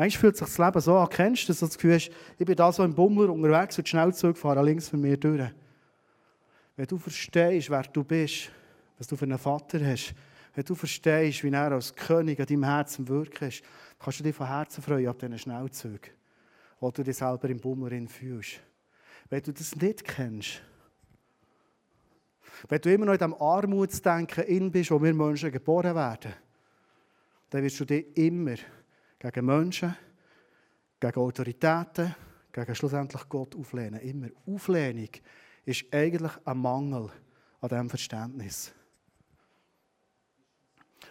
Manchmal 0.00 0.18
fühlt 0.18 0.36
sich 0.38 0.46
das 0.46 0.56
Leben 0.56 0.80
so 0.80 0.96
an, 0.96 1.10
kennst 1.10 1.42
du, 1.42 1.48
dass 1.48 1.60
du 1.60 1.66
das 1.66 1.74
Gefühl 1.74 1.96
hast, 1.96 2.10
ich 2.38 2.46
bin 2.46 2.56
da 2.56 2.72
so 2.72 2.82
im 2.84 2.94
Bummler 2.94 3.28
unterwegs 3.30 3.76
und 3.76 3.86
schnell 3.86 4.14
zurückfahren, 4.14 4.64
links 4.64 4.88
von 4.88 4.98
mir 4.98 5.18
durch. 5.18 5.42
Wenn 6.74 6.86
du 6.86 6.96
verstehst, 6.96 7.68
wer 7.68 7.82
du 7.82 8.02
bist, 8.02 8.50
was 8.96 9.06
du 9.06 9.14
für 9.14 9.26
einen 9.26 9.36
Vater 9.36 9.78
hast, 9.84 10.14
wenn 10.54 10.64
du 10.64 10.74
verstehst, 10.74 11.44
wie 11.44 11.50
er 11.50 11.72
als 11.72 11.94
König 11.94 12.40
an 12.40 12.46
deinem 12.46 12.64
Herzen 12.64 13.06
wirkt, 13.08 13.40
kannst 13.98 14.20
du 14.20 14.24
dich 14.24 14.34
von 14.34 14.46
Herzen 14.46 14.82
freuen 14.82 15.06
ab 15.06 15.18
diesen 15.18 15.38
Schnellzügen, 15.38 16.12
wo 16.80 16.90
du 16.90 17.02
dich 17.02 17.18
selber 17.18 17.50
im 17.50 17.60
Bummler 17.60 18.08
fühlst. 18.08 18.52
Wenn 19.28 19.42
du 19.42 19.52
das 19.52 19.76
nicht 19.76 20.04
kennst, 20.04 20.62
wenn 22.70 22.80
du 22.80 22.90
immer 22.90 23.04
noch 23.04 23.12
in 23.12 23.18
diesem 23.18 23.34
Armutsdenken 23.34 24.44
in 24.44 24.70
bist, 24.70 24.92
wo 24.92 25.02
wir 25.02 25.12
Menschen 25.12 25.52
geboren 25.52 25.94
werden, 25.94 26.32
dann 27.50 27.62
wirst 27.62 27.80
du 27.80 27.84
dich 27.84 28.16
immer 28.16 28.56
gegen 29.20 29.46
Menschen, 29.46 29.94
gegen 30.98 31.20
Autoritäten, 31.20 32.14
gegen 32.50 32.74
schlussendlich 32.74 33.28
Gott 33.28 33.54
auflehnen. 33.54 34.00
Immer. 34.00 34.28
Auflehnung 34.46 35.10
ist 35.64 35.84
eigentlich 35.92 36.32
ein 36.44 36.58
Mangel 36.58 37.10
an 37.60 37.68
diesem 37.68 37.90
Verständnis. 37.90 38.72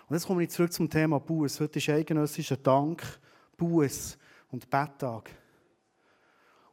Und 0.08 0.16
jetzt 0.16 0.26
komme 0.26 0.44
ich 0.44 0.50
zurück 0.50 0.74
zum 0.74 0.90
Thema 0.90 1.20
Buß. 1.20 1.60
Heute 1.60 1.78
ist 1.78 1.88
eidgenössischer 1.88 2.58
Dank, 2.58 3.04
Buß 3.56 4.18
und 4.50 4.70
Betttag. 4.70 5.30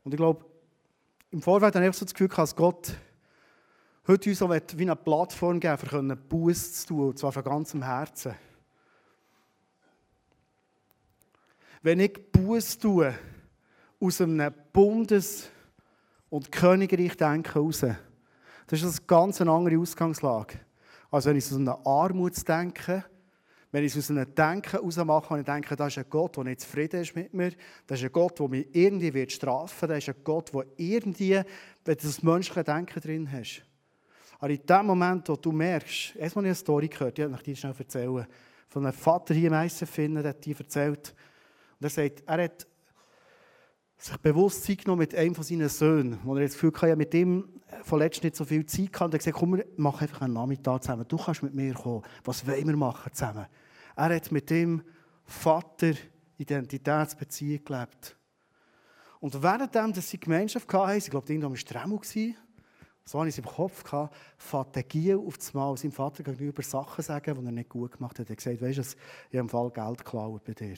Und 0.03 0.13
ich 0.13 0.17
glaube, 0.17 0.45
im 1.31 1.43
Vorfeld 1.43 1.75
habe 1.75 1.87
ich 1.87 1.97
so 1.97 2.07
das 2.07 2.15
Gefühl, 2.15 2.29
dass 2.29 2.57
Gott 2.57 2.95
heute 4.07 4.31
uns 4.31 4.41
auch 4.41 4.51
wie 4.51 4.83
eine 4.83 4.97
Plattform 4.97 5.61
geben 5.61 6.11
um 6.11 6.29
Buß 6.29 6.73
zu 6.73 6.87
tun, 6.87 7.09
und 7.11 7.19
zwar 7.19 7.33
von 7.33 7.45
ganzem 7.45 7.83
Herzen. 7.83 8.35
Wenn 11.87 12.01
ich 12.01 12.33
Buß 12.33 12.79
tue, 12.79 13.15
aus 14.01 14.21
einem 14.21 14.53
Bundes- 14.73 15.49
und 16.29 16.51
Königreich 16.51 17.17
denken 17.17 17.57
raus, 17.57 17.87
das 18.67 18.83
ist 18.83 18.99
eine 18.99 19.07
ganz 19.07 19.41
andere 19.41 19.79
Ausgangslage. 19.79 20.59
als 21.13 21.27
wenn 21.27 21.37
ich 21.37 21.47
aus 21.47 21.55
einem 21.55 21.77
Armutsdenken 21.85 23.05
wenn 23.71 23.85
ich 23.85 23.95
es 23.95 23.99
aus 23.99 24.11
einem 24.11 24.35
Denken 24.35 24.71
herausmache 24.73 25.35
und 25.35 25.41
ich 25.41 25.47
denke, 25.47 25.77
das 25.77 25.93
ist 25.93 25.99
ein 25.99 26.11
Gott, 26.11 26.37
der 26.37 26.43
nicht 26.43 26.63
zufrieden 26.63 27.03
ist 27.03 27.15
mit 27.15 27.33
mir, 27.33 27.53
das 27.87 28.01
ist 28.01 28.07
ein 28.07 28.13
Gott, 28.13 28.41
der 28.41 28.49
mich 28.49 28.67
irgendwie 28.73 29.15
wird 29.15 29.31
strafen 29.31 29.83
wird, 29.83 29.91
das 29.93 30.09
ist 30.09 30.09
ein 30.09 30.25
Gott, 30.25 30.53
der 30.53 30.65
irgendwie, 30.79 31.41
wenn 31.85 31.97
du 31.97 32.03
das 32.03 32.21
menschliche 32.21 32.65
Denken 32.65 33.01
drin 33.01 33.31
hast. 33.31 33.63
Aber 34.41 34.51
in 34.51 34.67
dem 34.67 34.87
Moment, 34.87 35.29
wo 35.29 35.37
du 35.37 35.53
merkst, 35.53 36.17
erstmal 36.17 36.43
habe 36.43 36.49
eine 36.49 36.55
Story 36.57 36.89
gehört, 36.89 37.17
die 37.17 37.23
ich 37.23 37.43
dir 37.43 37.55
schnell 37.55 37.75
erzählen, 37.79 38.27
von 38.67 38.85
einem 38.85 38.93
Vater 38.93 39.35
hier 39.35 39.47
im 39.47 39.55
Eisenfinden, 39.55 40.21
der 40.21 40.31
hat 40.31 40.45
die 40.45 40.57
erzählt. 40.59 41.15
Und 41.79 41.85
er 41.85 41.91
sagt, 41.91 42.23
er 42.27 42.45
hat 42.45 42.67
sich 43.99 44.17
bewusst 44.19 44.65
Zeit 44.65 44.79
genommen 44.85 45.01
mit 45.01 45.15
einem 45.15 45.35
von 45.35 45.45
seinen 45.45 45.69
Söhnen, 45.69 46.19
wo 46.25 46.35
er 46.35 46.43
jetzt 46.43 46.55
Gefühl 46.55 46.73
hatte, 46.75 46.97
mit 46.97 47.15
ihm 47.15 47.49
von 47.83 47.99
nicht 47.99 48.37
so 48.37 48.45
viel 48.45 48.67
Zeit 48.67 48.93
gehabt. 48.93 49.03
Und 49.03 49.15
er 49.15 49.19
hat 49.19 49.25
gesagt, 49.25 49.39
komm, 49.39 49.63
machen 49.77 50.03
einfach 50.03 50.23
einen 50.23 50.35
Nachmittag 50.35 50.83
zusammen. 50.83 51.05
Du 51.09 51.17
kannst 51.17 51.43
mit 51.43 51.55
mir 51.55 51.75
kommen. 51.75 52.03
Was 52.25 52.47
wollen 52.47 52.67
wir 52.67 52.77
machen 52.77 53.13
zusammen? 53.13 53.47
Er 53.97 54.15
hat 54.15 54.31
mit 54.31 54.51
dem 54.51 54.83
Vater 55.25 55.93
Identitätsbeziehung 56.39 57.65
gelebt. 57.65 58.17
Und 59.21 59.43
währenddem, 59.43 59.93
dass 59.93 60.11
sie 60.11 60.21
Gemeinschaft 60.21 60.73
hatten, 60.73 60.99
ich 60.99 61.11
glaube, 61.11 61.29
irgendwann 61.29 61.53
war 61.53 61.57
Stremmel, 61.57 62.01
so 63.09 63.21
hatte 63.21 63.29
ich 63.29 63.35
es 63.35 63.39
im 63.39 63.45
Kopf, 63.45 63.85
gehabt, 63.85 64.15
fährt 64.37 64.75
der 64.75 64.83
Giel 64.83 65.17
auf 65.17 65.39
das 65.39 65.55
Mal 65.55 65.77
seinem 65.77 65.93
Vater 65.93 66.23
gegenüber 66.23 66.63
Sachen 66.63 67.03
sagen, 67.03 67.35
die 67.35 67.47
er 67.47 67.53
nicht 67.53 67.69
gut 67.69 67.93
gemacht 67.93 68.19
hat. 68.19 68.29
Er 68.29 68.33
hat 68.33 68.37
gesagt, 68.37 68.61
weißt 68.61 68.79
du, 68.79 68.83
ich 68.83 68.89
habe 69.29 69.39
im 69.39 69.49
Fall 69.49 69.71
Geld 69.71 69.99
geklaut 69.99 70.45
bei 70.45 70.55
dir. 70.55 70.77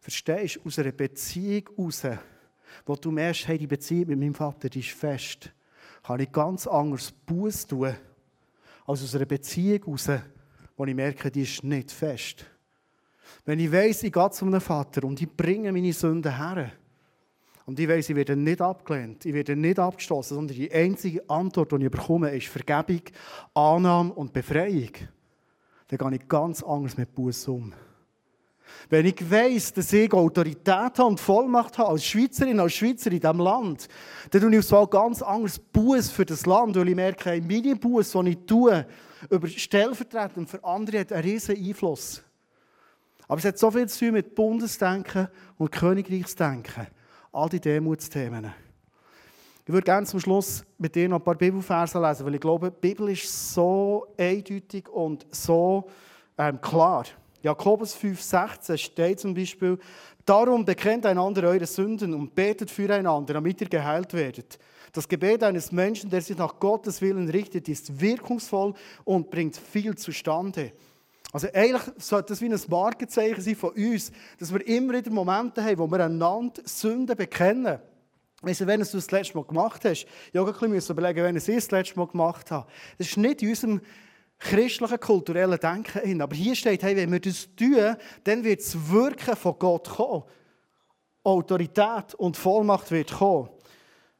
Verstehst 0.00 0.56
du, 0.56 0.60
aus 0.66 0.78
einer 0.78 0.92
Beziehung 0.92 1.68
heraus, 1.76 2.06
wo 2.86 2.96
du 2.96 3.10
merkst, 3.10 3.46
hey, 3.48 3.58
die 3.58 3.66
Beziehung 3.66 4.08
mit 4.08 4.18
meinem 4.18 4.34
Vater 4.34 4.74
ist 4.74 4.90
fest, 4.90 5.52
kann 6.02 6.20
ich 6.20 6.32
ganz 6.32 6.66
anders 6.66 7.12
Buß 7.12 7.66
tun, 7.66 7.94
als 8.86 9.02
aus 9.02 9.14
einer 9.14 9.26
Beziehung 9.26 9.84
heraus, 9.84 10.08
wo 10.76 10.84
ich 10.86 10.94
merke, 10.94 11.30
die 11.30 11.42
ist 11.42 11.62
nicht 11.62 11.92
fest. 11.92 12.46
Wenn 13.44 13.60
ich 13.60 13.70
weiss, 13.70 14.02
ich 14.02 14.12
gehe 14.12 14.30
zu 14.30 14.46
einem 14.46 14.60
Vater 14.60 15.04
und 15.04 15.20
ich 15.20 15.30
bringe 15.30 15.70
meine 15.70 15.92
Sünden 15.92 16.34
her, 16.34 16.72
und 17.66 17.78
ich 17.78 17.86
weiss, 17.86 18.08
ich 18.08 18.16
werde 18.16 18.34
nicht 18.34 18.60
abgelehnt, 18.60 19.24
ich 19.26 19.34
werde 19.34 19.54
nicht 19.54 19.78
abgestoßen, 19.78 20.34
sondern 20.34 20.56
die 20.56 20.72
einzige 20.72 21.28
Antwort, 21.28 21.70
die 21.72 21.84
ich 21.84 21.90
bekomme, 21.90 22.34
ist 22.34 22.48
Vergebung, 22.48 23.02
Annahme 23.54 24.12
und 24.14 24.32
Befreiung. 24.32 24.90
Dann 25.86 25.98
gehe 25.98 26.18
ich 26.18 26.28
ganz 26.28 26.62
anders 26.64 26.96
mit 26.96 27.14
Buß 27.14 27.46
um. 27.48 27.72
Wenn 28.88 29.06
ich 29.06 29.30
weiss, 29.30 29.72
dass 29.72 29.92
ich 29.92 30.12
Autorität 30.12 30.68
habe 30.68 31.04
und 31.04 31.20
Vollmacht 31.20 31.78
habe, 31.78 31.90
als 31.90 32.04
Schweizerin, 32.04 32.58
als 32.60 32.74
Schweizer 32.74 33.12
in 33.12 33.20
diesem 33.20 33.38
Land, 33.38 33.88
dann 34.30 34.40
tue 34.40 34.56
ich 34.56 34.66
so 34.66 34.86
ganz 34.86 35.22
anders 35.22 35.58
Buß 35.58 36.10
für 36.10 36.26
das 36.26 36.46
Land, 36.46 36.76
weil 36.76 36.88
ich 36.88 36.96
merke, 36.96 37.40
meine 37.40 37.76
Buß, 37.76 38.12
die 38.12 38.30
ich 38.30 38.38
tue, 38.46 38.86
über 39.28 39.48
stellvertretend 39.48 40.48
für 40.48 40.64
andere, 40.64 41.00
hat 41.00 41.12
einen 41.12 41.22
riesen 41.22 41.56
Einfluss. 41.56 42.22
Aber 43.28 43.38
es 43.38 43.44
hat 43.44 43.58
so 43.58 43.70
viel 43.70 43.88
zu 43.88 44.06
tun 44.06 44.14
mit 44.14 44.34
Bundesdenken 44.34 45.28
und 45.56 45.70
Königreichsdenken. 45.70 46.88
All 47.32 47.48
die 47.48 47.60
Demutsthemen. 47.60 48.52
Ich 49.64 49.72
würde 49.72 49.84
gerne 49.84 50.04
zum 50.04 50.18
Schluss 50.18 50.64
mit 50.78 50.96
dir 50.96 51.08
noch 51.08 51.18
ein 51.18 51.22
paar 51.22 51.36
Bibelverse 51.36 52.00
lesen, 52.00 52.26
weil 52.26 52.34
ich 52.34 52.40
glaube, 52.40 52.72
die 52.72 52.88
Bibel 52.88 53.08
ist 53.10 53.54
so 53.54 54.08
eindeutig 54.18 54.88
und 54.88 55.24
so 55.30 55.88
ähm, 56.36 56.60
klar. 56.60 57.04
Jakobus 57.42 57.96
5,16 57.96 58.76
steht 58.76 59.20
zum 59.20 59.34
Beispiel, 59.34 59.78
darum 60.26 60.64
bekennt 60.64 61.06
einander 61.06 61.48
eure 61.48 61.66
Sünden 61.66 62.14
und 62.14 62.34
betet 62.34 62.70
füreinander, 62.70 63.34
damit 63.34 63.60
ihr 63.60 63.68
geheilt 63.68 64.12
werdet. 64.12 64.58
Das 64.92 65.08
Gebet 65.08 65.42
eines 65.42 65.72
Menschen, 65.72 66.10
der 66.10 66.20
sich 66.20 66.36
nach 66.36 66.58
Gottes 66.58 67.00
Willen 67.00 67.28
richtet, 67.28 67.68
ist 67.68 68.00
wirkungsvoll 68.00 68.74
und 69.04 69.30
bringt 69.30 69.56
viel 69.56 69.96
zustande. 69.96 70.72
Also 71.32 71.46
eigentlich 71.54 71.82
sollte 71.98 72.32
das 72.32 72.40
wie 72.40 72.52
ein 72.52 72.60
Markenzeichen 72.68 73.40
sein 73.40 73.54
von 73.54 73.70
uns, 73.70 74.10
dass 74.38 74.52
wir 74.52 74.66
immer 74.66 74.94
wieder 74.94 75.12
Momente 75.12 75.62
haben, 75.62 75.78
wo 75.78 75.86
wir 75.86 76.04
einander 76.04 76.60
Sünden 76.64 77.16
bekennen. 77.16 77.78
Weißt 78.42 78.62
du, 78.62 78.66
wenn 78.66 78.80
du 78.80 78.86
das 78.86 79.10
letzte 79.10 79.36
Mal 79.36 79.44
gemacht 79.44 79.84
hast, 79.84 80.06
ich 80.32 80.40
muss 80.68 80.90
überlegen, 80.90 81.22
wenn 81.22 81.36
ich 81.36 81.46
es 81.46 81.68
das 81.68 81.70
letzte 81.70 81.98
Mal 81.98 82.08
gemacht 82.08 82.50
habe. 82.50 82.66
Das 82.98 83.06
ist 83.06 83.16
nicht 83.16 83.42
in 83.42 83.50
unserem 83.50 83.80
christlichen, 84.40 84.98
kulturellen 84.98 85.60
Denken 85.60 86.00
hin. 86.00 86.22
Aber 86.22 86.34
hier 86.34 86.56
steht, 86.56 86.82
hey, 86.82 86.96
wenn 86.96 87.12
wir 87.12 87.20
das 87.20 87.48
tun, 87.54 87.96
dann 88.24 88.42
wird 88.42 88.60
das 88.60 88.90
Wirken 88.90 89.36
von 89.36 89.58
Gott 89.58 89.88
kommen. 89.88 90.24
Autorität 91.22 92.14
und 92.16 92.36
Vollmacht 92.36 92.90
wird 92.90 93.12
kommen. 93.12 93.50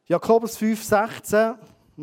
Jakobus 0.06 0.56
5, 0.59 0.83
16, 0.83 1.54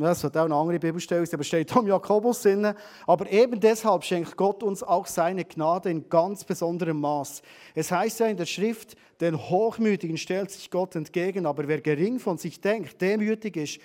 das 0.02 0.24
hat 0.24 0.38
auch 0.38 0.46
eine 0.46 0.56
andere 0.56 0.80
Bibelstelle, 0.80 1.28
aber 1.32 1.44
steht 1.44 1.76
um 1.76 1.88
Jakobus 1.88 2.42
Sinne. 2.42 2.76
Aber 3.06 3.32
eben 3.32 3.60
deshalb 3.60 4.04
schenkt 4.04 4.36
Gott 4.38 4.64
uns 4.64 4.84
auch 4.84 5.08
seine 5.08 5.46
Gnade 5.46 5.90
in 5.90 6.10
ganz 6.10 6.44
besonderem 6.44 7.00
Maß. 7.00 7.42
Es 7.76 7.92
heißt 7.92 8.20
ja 8.20 8.28
in 8.28 8.38
der 8.38 8.46
Schrift, 8.46 8.96
den 9.20 9.38
Hochmütigen 9.38 10.18
stellt 10.18 10.52
sich 10.52 10.70
Gott 10.70 10.96
entgegen, 10.96 11.46
aber 11.46 11.68
wer 11.68 11.82
gering 11.82 12.20
von 12.20 12.38
sich 12.38 12.62
denkt, 12.62 13.02
demütig 13.02 13.58
ist, 13.58 13.80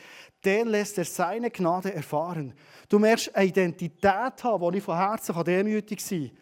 den 0.45 0.69
lässt 0.69 0.99
er 0.99 1.05
seine 1.05 1.51
Gnade 1.51 1.93
erfahren. 1.93 2.53
Du 2.89 2.99
merkst 2.99 3.35
eine 3.35 3.47
Identität 3.47 4.45
haben, 4.45 4.61
wo 4.61 4.71
ich 4.71 4.83
von 4.83 4.97
Herzen 4.97 5.35
demütig 5.45 6.01
sein 6.01 6.29
kann. 6.29 6.39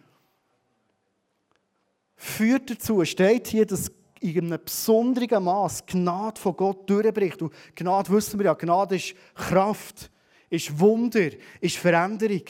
Führt 2.16 2.70
dazu, 2.70 3.04
steht 3.04 3.46
hier, 3.46 3.64
dass 3.64 3.90
in 4.20 4.38
einem 4.38 4.64
besonderen 4.64 5.44
Maß 5.44 5.86
Gnade 5.86 6.40
von 6.40 6.56
Gott 6.56 6.88
durchbricht. 6.88 7.40
Und 7.42 7.52
Gnade 7.74 8.10
wissen 8.10 8.38
wir 8.38 8.46
ja, 8.46 8.54
Gnade 8.54 8.96
ist 8.96 9.14
Kraft, 9.34 10.10
ist 10.48 10.78
Wunder, 10.78 11.30
ist 11.60 11.76
Veränderung. 11.76 12.44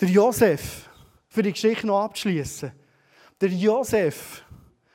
Der 0.00 0.08
Josef, 0.08 0.88
für 1.28 1.42
die 1.42 1.52
Geschichte 1.52 1.86
noch 1.86 2.02
abzuschließen. 2.02 2.72
Der 3.40 3.48
Josef, 3.50 4.42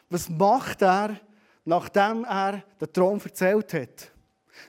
was 0.09 0.29
macht 0.29 0.81
er, 0.81 1.19
nachdem 1.65 2.25
er 2.25 2.63
den 2.79 2.93
Traum 2.93 3.19
erzählt 3.23 3.73
hat? 3.73 4.11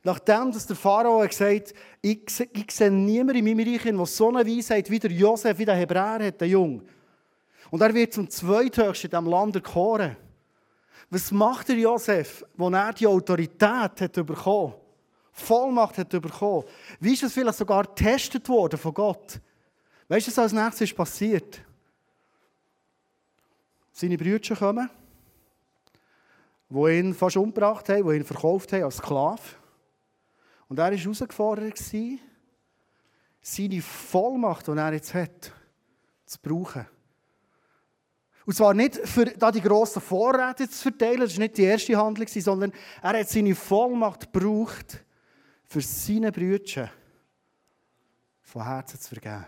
Nachdem 0.03 0.53
dass 0.53 0.67
der 0.67 0.77
Pharao 0.77 1.21
gesagt 1.27 1.69
hat, 1.69 1.75
ich, 2.01 2.23
ich 2.53 2.71
sehe 2.71 2.91
niemanden 2.91 3.47
in 3.47 3.57
meinem 3.57 3.73
Reich, 3.73 3.83
der 3.83 4.07
so 4.07 4.29
eine 4.29 4.47
Weisheit 4.47 4.91
wie 4.91 4.99
der 4.99 5.13
Josef, 5.13 5.59
wie 5.59 5.65
der 5.65 5.75
Hebräer 5.75 6.27
hat, 6.27 6.41
der 6.41 6.49
Jung. 6.49 6.83
Und 7.73 7.81
er 7.81 7.95
wird 7.95 8.13
zum 8.13 8.29
Zweithöchsten 8.29 9.11
in 9.11 9.17
diesem 9.17 9.31
Land 9.31 9.57
erkoren. 9.57 10.15
Was 11.09 11.33
macht 11.33 11.71
der 11.71 11.77
Josef, 11.77 12.45
wo 12.55 12.69
er 12.69 12.93
die 12.93 13.07
Autorität 13.07 13.99
hat 13.99 14.13
bekommen 14.13 14.75
Vollmacht 15.33 15.97
hat 15.97 16.11
bekommen? 16.11 16.65
Wie 17.01 17.15
ist 17.15 17.23
das 17.23 17.33
vielleicht 17.33 17.57
sogar 17.57 17.85
getestet 17.85 18.47
worden 18.51 18.79
von 18.79 18.93
Gott? 18.93 19.41
Weißt 20.07 20.27
du, 20.27 20.31
was 20.31 20.39
als 20.39 20.53
nächstes 20.53 20.91
ist 20.91 20.97
passiert? 20.97 21.63
Seine 23.91 24.19
Brüder 24.19 24.55
kommen, 24.55 24.91
die 26.69 26.99
ihn 26.99 27.15
fast 27.15 27.39
umgebracht 27.39 27.89
haben, 27.89 28.07
die 28.07 28.17
ihn 28.17 28.25
verkauft 28.25 28.71
haben 28.75 28.85
als 28.85 28.99
Sklave. 28.99 29.41
Und 30.69 30.79
er 30.79 30.91
war 30.91 30.99
herausgefordert, 30.99 31.79
seine 33.41 33.81
Vollmacht, 33.81 34.67
die 34.67 34.73
er 34.73 34.93
jetzt 34.93 35.15
hat, 35.15 35.53
zu 36.27 36.39
brauchen. 36.43 36.87
Und 38.45 38.55
zwar 38.55 38.75
nicht, 38.75 38.97
für 38.97 39.27
da 39.27 39.53
die 39.53 39.61
grossen 39.61 40.03
Vorräte 40.03 40.69
zu 40.69 40.83
verteilen, 40.83 41.21
das 41.21 41.35
war 41.35 41.41
nicht 41.41 41.57
die 41.57 41.63
erste 41.63 41.97
Handlung, 41.97 42.27
sondern 42.27 42.73
er 43.01 43.21
hat 43.21 43.29
seine 43.29 43.55
Vollmacht 43.55 44.33
gebraucht, 44.33 45.05
für 45.65 45.81
seine 45.81 46.33
Brüder 46.33 46.91
von 48.43 48.65
Herzen 48.65 49.01
zu 49.01 49.15
vergeben. 49.15 49.47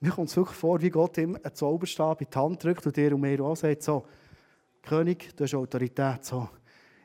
Mir 0.00 0.10
kommt 0.10 0.28
es 0.28 0.36
wirklich 0.36 0.58
vor, 0.58 0.80
wie 0.82 0.90
Gott 0.90 1.16
ihm 1.18 1.36
einen 1.36 1.54
Zauberstab 1.54 2.20
in 2.20 2.28
die 2.30 2.38
Hand 2.38 2.62
drückt 2.62 2.86
und 2.86 2.96
dir 2.96 3.14
und 3.14 3.20
mir 3.20 3.40
auch 3.40 3.56
sagt, 3.56 3.82
so, 3.82 4.06
König, 4.82 5.34
du 5.36 5.44
hast 5.44 5.54
Autorität, 5.54 6.24
so, 6.24 6.48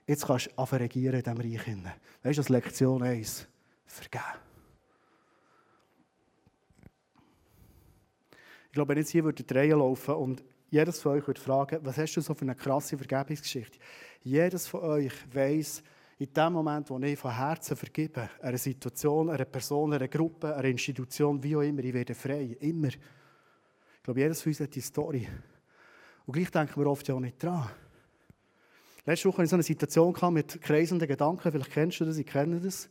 jetzt 0.05 0.26
kannst 0.26 0.47
du 0.47 0.57
anfangen 0.57 0.84
regieren 0.84 1.16
in 1.16 1.24
diesem 1.24 1.38
Reich. 1.38 1.68
Weißt 2.24 2.38
du, 2.38 2.41
das 2.41 2.49
Lektion 2.49 3.01
1, 3.01 3.47
vergeben. 3.86 4.51
Ich 8.72 8.74
glaube, 8.74 8.91
wenn 8.91 8.99
jetzt 8.99 9.09
hier 9.09 9.26
würde 9.26 9.43
die 9.43 9.53
laufen 9.53 10.15
und 10.15 10.45
jedes 10.69 11.01
von 11.01 11.11
euch 11.11 11.28
würde 11.28 11.41
fragen, 11.41 11.80
was 11.82 11.97
hast 11.97 12.15
du 12.15 12.22
so 12.22 12.34
für 12.34 12.43
eine 12.43 12.55
krasse 12.55 12.97
Vergebungsgeschichte? 12.97 13.78
Jedes 14.24 14.65
von 14.65 14.80
euch 14.80 15.11
weiß, 15.34 15.84
in 16.19 16.34
dem 16.34 16.53
Moment, 16.53 16.89
wo 16.89 16.97
ich 16.99 17.19
von 17.19 17.36
Herzen 17.36 17.76
vergebe, 17.76 18.30
einer 18.41 18.57
Situation, 18.57 19.30
einer 19.30 19.43
Person, 19.43 19.91
einer 19.91 20.07
Gruppe, 20.07 20.55
einer 20.55 20.69
Institution, 20.69 21.43
wie 21.43 21.57
auch 21.57 21.61
immer, 21.63 21.84
ich 21.84 21.93
werde 21.93 22.15
frei. 22.15 22.55
Immer. 22.61 22.88
Ich 22.88 24.03
glaube, 24.03 24.22
jedes 24.22 24.41
von 24.41 24.51
uns 24.51 24.61
hat 24.61 24.74
die 24.74 24.80
Story. 24.80 25.28
Und 26.26 26.34
gleich 26.34 26.49
denken 26.49 26.80
wir 26.80 26.89
oft 26.89 27.05
ja 27.09 27.15
auch 27.15 27.19
nicht 27.19 27.43
dran. 27.43 27.69
Letzte 29.05 29.28
Woche 29.28 29.39
hatte 29.39 29.43
ich 29.43 29.49
so 29.49 29.55
eine 29.57 29.63
Situation 29.63 30.34
mit 30.34 30.61
kreisenden 30.61 31.09
Gedanken. 31.09 31.51
Vielleicht 31.51 31.72
kennst 31.72 31.99
du 31.99 32.05
das, 32.05 32.15
ich 32.15 32.26
kenne 32.26 32.61
das. 32.61 32.89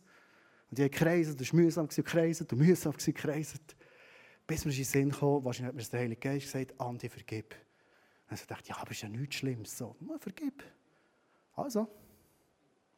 Und 0.68 0.76
die 0.76 0.82
haben 0.82 0.90
gekreiselt, 0.90 1.40
das 1.40 1.54
war 1.54 1.60
mühsam, 1.60 1.88
gekreiselt 1.88 2.52
und 2.52 2.58
mühsam, 2.58 2.92
gekreiselt. 2.92 3.76
Bis 4.50 4.64
mir 4.64 4.72
in 4.72 4.78
den 4.78 4.84
Sinn 4.84 5.12
kam, 5.12 5.44
wahrscheinlich 5.44 5.68
hat 5.68 5.76
mir 5.76 5.90
der 5.92 6.00
Heilige 6.00 6.20
Geist 6.20 6.46
gesagt, 6.46 6.80
Andi, 6.80 7.08
vergib. 7.08 7.54
Und 8.28 8.40
ich 8.40 8.46
dachte, 8.48 8.68
ja, 8.68 8.78
aber 8.78 8.90
ist 8.90 9.00
ja 9.00 9.08
nichts 9.08 9.36
Schlimmes. 9.36 9.78
So, 9.78 9.94
vergib. 10.18 10.64
Also, 11.54 11.86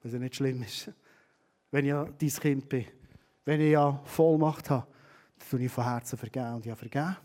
wenn 0.01 0.09
es 0.09 0.15
ja 0.15 0.19
nicht 0.19 0.35
schlimm 0.35 0.63
ist. 0.63 0.91
Wenn 1.71 1.85
ich 1.85 1.91
ja 1.91 2.05
dein 2.05 2.29
Kind 2.31 2.67
bin, 2.71 2.87
wenn 3.45 3.61
ich 3.61 3.73
ja 3.73 4.01
Vollmacht 4.03 4.71
habe, 4.71 4.87
dann 5.41 5.49
tue 5.51 5.61
ich 5.61 5.71
von 5.71 5.85
Herzen 5.85 6.17
vergeben. 6.17 6.55
Und 6.55 6.67
habe 6.67 6.77
vergeben. 6.77 7.17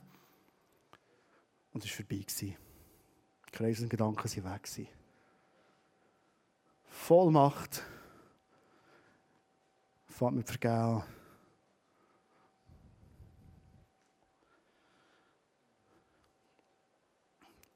Und 1.71 1.85
es 1.85 1.89
war 1.89 1.95
vorbei. 1.95 2.25
Die 2.27 2.55
Kreise 3.49 3.83
und 3.83 3.89
Gedanken 3.89 4.43
waren 4.43 4.59
weg. 4.59 4.89
Vollmacht 6.83 7.81
fängt 10.05 10.35
mit 10.35 10.49
Vergehen 10.49 11.01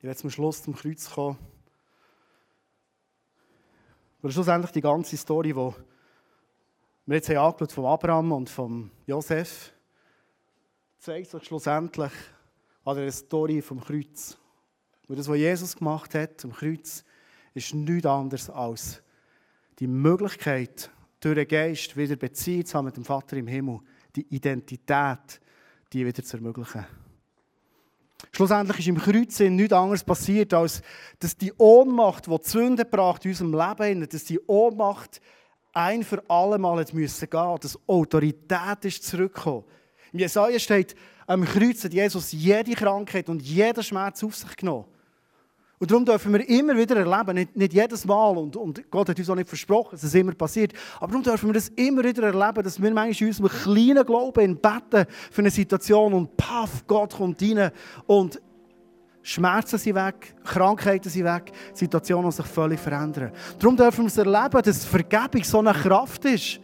Ich 0.01 0.03
werde 0.05 0.17
zum 0.17 0.31
Schluss 0.31 0.63
zum 0.63 0.73
Kreuz 0.75 1.11
kommen. 1.11 1.37
Weil 4.23 4.31
schlussendlich 4.31 4.71
die 4.71 4.81
ganze 4.81 5.15
Story, 5.15 5.49
die 5.49 5.55
wir 7.05 7.15
jetzt 7.15 7.29
haben 7.29 7.69
von 7.69 7.85
Abraham 7.85 8.31
und 8.31 8.49
von 8.49 8.89
Josef, 9.05 9.71
zeigt 10.97 11.29
sich 11.29 11.43
schlussendlich 11.43 12.11
an 12.83 12.95
der 12.95 13.11
Story 13.11 13.61
vom 13.61 13.79
Kreuz. 13.79 14.39
Und 15.07 15.19
das, 15.19 15.29
was 15.29 15.37
Jesus 15.37 15.75
gemacht 15.75 16.15
hat 16.15 16.43
am 16.45 16.53
Kreuz, 16.53 17.03
ist 17.53 17.75
nichts 17.75 18.07
anderes 18.07 18.49
als 18.49 19.03
die 19.77 19.85
Möglichkeit, 19.85 20.89
durch 21.19 21.35
den 21.35 21.47
Geist 21.47 21.95
wieder 21.95 22.15
Beziehung 22.15 22.65
zu 22.65 22.75
haben 22.75 22.85
mit 22.85 22.97
dem 22.97 23.05
Vater 23.05 23.37
im 23.37 23.45
Himmel, 23.45 23.81
die 24.15 24.25
Identität, 24.33 25.39
die 25.93 26.03
wieder 26.03 26.23
zu 26.23 26.37
ermöglichen. 26.37 26.87
Schlussendlich 28.31 28.79
ist 28.79 28.87
im 28.87 28.97
Kreuz 28.97 29.39
nichts 29.39 29.73
anderes 29.73 30.03
passiert, 30.03 30.53
als 30.53 30.81
dass 31.19 31.35
die 31.35 31.53
Ohnmacht, 31.57 32.27
die 32.27 32.37
die 32.37 32.49
Sünde 32.49 32.85
bracht 32.85 33.25
in 33.25 33.31
unserem 33.31 33.53
Leben, 33.53 34.07
dass 34.07 34.23
die 34.25 34.39
Ohnmacht 34.47 35.21
ein 35.73 36.03
für 36.03 36.23
alle 36.29 36.57
Mal 36.57 36.85
müssen 36.93 37.29
gehen, 37.29 37.57
dass 37.61 37.79
Autorität 37.87 38.85
ist 38.85 39.03
zurückgekommen. 39.03 39.63
Im 40.11 40.19
Jesaja 40.19 40.59
steht, 40.59 40.95
am 41.27 41.45
Kreuz 41.45 41.83
hat 41.83 41.93
Jesus 41.93 42.31
jede 42.31 42.73
Krankheit 42.73 43.29
und 43.29 43.41
jeden 43.41 43.83
Schmerz 43.83 44.23
auf 44.23 44.35
sich 44.35 44.55
genommen. 44.57 44.85
Und 45.81 45.89
darum 45.89 46.05
dürfen 46.05 46.31
wir 46.31 46.47
immer 46.47 46.77
wieder 46.77 46.95
erleben, 46.95 47.33
nicht, 47.33 47.57
nicht 47.57 47.73
jedes 47.73 48.05
Mal, 48.05 48.37
und, 48.37 48.55
und, 48.55 48.91
Gott 48.91 49.09
hat 49.09 49.17
uns 49.17 49.27
auch 49.31 49.35
nicht 49.35 49.49
versprochen, 49.49 49.89
dass 49.93 50.03
es 50.03 50.13
immer 50.13 50.31
passiert, 50.33 50.73
aber 50.99 51.07
darum 51.07 51.23
dürfen 51.23 51.49
wir 51.49 51.53
das 51.55 51.69
immer 51.69 52.03
wieder 52.03 52.21
erleben, 52.21 52.63
dass 52.63 52.79
wir 52.79 52.93
manchmal 52.93 53.27
in 53.27 53.27
unserem 53.35 53.49
kleinen 53.49 54.05
Glauben 54.05 54.57
beten 54.57 55.07
für 55.31 55.41
eine 55.41 55.49
Situation 55.49 56.13
und 56.13 56.37
paff, 56.37 56.83
Gott 56.85 57.15
kommt 57.15 57.41
rein 57.41 57.71
und 58.05 58.39
Schmerzen 59.23 59.79
sind 59.79 59.95
weg, 59.95 60.35
Krankheiten 60.43 61.09
sind 61.09 61.25
weg, 61.25 61.51
Situationen 61.73 62.29
sich 62.29 62.45
völlig 62.45 62.79
verändern. 62.79 63.31
Darum 63.57 63.75
dürfen 63.75 64.03
wir 64.03 64.07
es 64.07 64.17
erleben, 64.17 64.61
dass 64.63 64.85
Vergebung 64.85 65.43
so 65.43 65.57
eine 65.57 65.73
Kraft 65.73 66.25
ist. 66.25 66.59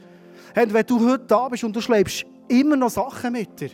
Hey, 0.53 0.71
wenn 0.71 0.85
du 0.85 1.03
heute 1.09 1.25
da 1.25 1.49
bist 1.49 1.63
und 1.63 1.75
du 1.75 1.81
schläfst 1.81 2.23
immer 2.47 2.75
noch 2.75 2.91
Sachen 2.91 3.33
mit 3.33 3.59
dir, 3.59 3.71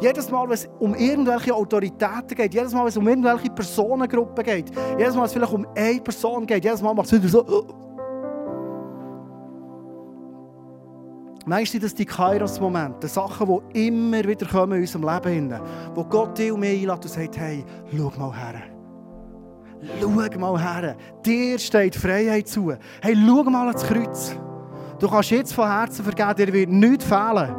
jedes 0.00 0.30
Mal, 0.30 0.44
wenn 0.44 0.54
es 0.54 0.68
um 0.78 0.94
irgendwelche 0.94 1.54
Autoritäten 1.54 2.36
geht, 2.36 2.54
jedes 2.54 2.72
Mal, 2.72 2.80
wenn 2.80 2.88
es 2.88 2.96
um 2.96 3.08
irgendwelche 3.08 3.50
Personengruppen 3.50 4.44
geht, 4.44 4.70
jedes 4.98 5.14
Mal, 5.14 5.20
wenn 5.20 5.26
es 5.26 5.32
vielleicht 5.32 5.52
um 5.52 5.66
eine 5.74 6.00
Person 6.00 6.46
geht, 6.46 6.64
jedes 6.64 6.82
Mal 6.82 6.94
macht 6.94 7.06
es 7.06 7.12
wieder 7.12 7.28
so. 7.28 7.44
Uh. 7.44 7.64
Manchmal 11.46 11.66
sind 11.66 11.84
das 11.84 11.94
die 11.94 12.06
Kairos-Momente, 12.06 13.06
Sachen, 13.06 13.60
die 13.74 13.88
immer 13.88 14.24
wieder 14.24 14.46
kommen 14.46 14.72
in 14.72 14.80
unserem 14.80 15.02
Leben, 15.02 15.60
wo 15.94 16.02
Gott 16.04 16.38
dich 16.38 16.50
und 16.50 16.60
mich 16.60 16.70
einlädt 16.70 17.04
und 17.04 17.08
sagt, 17.08 17.36
hey, 17.36 17.64
schau 17.94 18.10
mal 18.18 18.34
her. 18.34 18.62
Schau 20.00 20.08
mal 20.08 20.58
her. 20.58 20.96
Dir 21.24 21.58
steht 21.58 21.96
Freiheit 21.96 22.48
zu. 22.48 22.72
Hey, 23.02 23.14
schau 23.14 23.42
mal 23.44 23.68
ans 23.68 23.84
Kreuz. 23.84 24.34
Du 24.98 25.06
kannst 25.08 25.30
jetzt 25.32 25.52
von 25.52 25.68
Herzen 25.68 26.02
vergeben, 26.02 26.34
dir 26.34 26.52
wird 26.52 26.70
nichts 26.70 27.04
fehlen. 27.04 27.54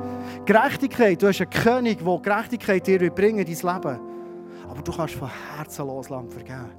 Gerechtigkeit, 0.45 1.19
du 1.19 1.27
hast 1.27 1.41
einen 1.41 1.49
König, 1.49 1.99
der 2.03 2.19
Gerechtigkeit 2.19 2.85
dir 2.85 3.09
bringen 3.09 3.39
in 3.39 3.45
dein 3.45 3.75
Leben. 3.75 3.99
Aber 4.69 4.81
du 4.83 4.91
kannst 4.91 5.15
von 5.15 5.29
Herzen 5.57 5.87
loslassen 5.87 6.29
vergeben. 6.29 6.69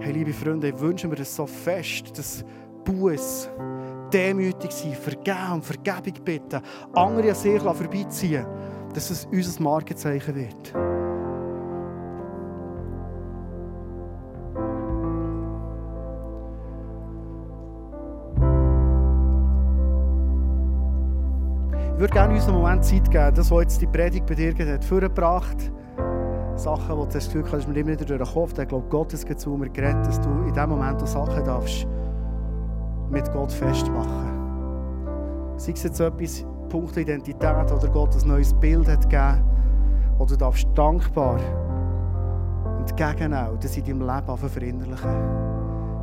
Hey, 0.00 0.12
liebe 0.12 0.32
Freunde, 0.32 0.68
ich 0.68 0.80
wünsche 0.80 1.06
mir 1.06 1.16
das 1.16 1.36
so 1.36 1.46
fest, 1.46 2.16
dass 2.16 2.42
Buß, 2.84 3.50
demütig 4.10 4.72
sein, 4.72 4.94
vergeben 4.94 5.62
Vergebung 5.62 6.24
bitten, 6.24 6.62
andere 6.94 7.28
an 7.28 7.34
sich 7.34 7.60
vorbeiziehen, 7.60 8.46
dass 8.94 9.10
es 9.10 9.26
unser 9.26 9.62
Markenzeichen 9.62 10.34
wird. 10.34 11.03
Ich 21.94 22.00
würde 22.00 22.12
gerne 22.12 22.34
uns 22.34 22.48
einen 22.48 22.56
Moment 22.56 22.84
Zeit 22.84 23.08
geben, 23.08 23.32
das, 23.36 23.52
was 23.52 23.62
jetzt 23.62 23.80
die 23.80 23.86
Predigt 23.86 24.26
bei 24.26 24.34
dir 24.34 24.52
hat, 24.52 24.84
vorgebracht 24.84 25.70
Sachen, 26.56 26.96
wo 26.96 27.04
du 27.04 27.12
das 27.12 27.26
Gefühl 27.26 27.44
hast, 27.52 27.68
mir 27.68 27.78
immer 27.78 27.92
wieder 27.92 28.04
durch 28.04 28.20
den 28.20 28.34
Kopf, 28.34 28.58
ich 28.58 28.66
glaube, 28.66 28.88
Gottes 28.88 29.24
geht 29.24 29.38
zu 29.38 29.50
mir 29.50 29.68
geredet, 29.68 30.04
dass 30.04 30.20
du 30.20 30.28
in 30.28 30.52
dem 30.52 30.70
Moment 30.70 31.00
auch 31.00 31.06
Sachen 31.06 31.44
darfst 31.44 31.86
mit 33.10 33.32
Gott 33.32 33.52
festmachen. 33.52 35.54
Sei 35.56 35.70
es 35.70 35.84
jetzt 35.84 36.00
etwas, 36.00 36.44
Punkt 36.68 36.96
Identität 36.96 37.72
oder 37.72 37.88
Gott 37.88 38.20
ein 38.20 38.28
neues 38.28 38.52
Bild 38.54 38.88
hat 38.88 39.02
gegeben, 39.02 39.44
oder 40.18 40.32
du 40.32 40.36
darfst 40.36 40.66
dankbar 40.74 41.38
auch 42.92 43.58
das 43.60 43.76
in 43.76 43.84
deinem 43.84 44.00
Leben 44.00 44.36
verinnerlichen. 44.36 45.53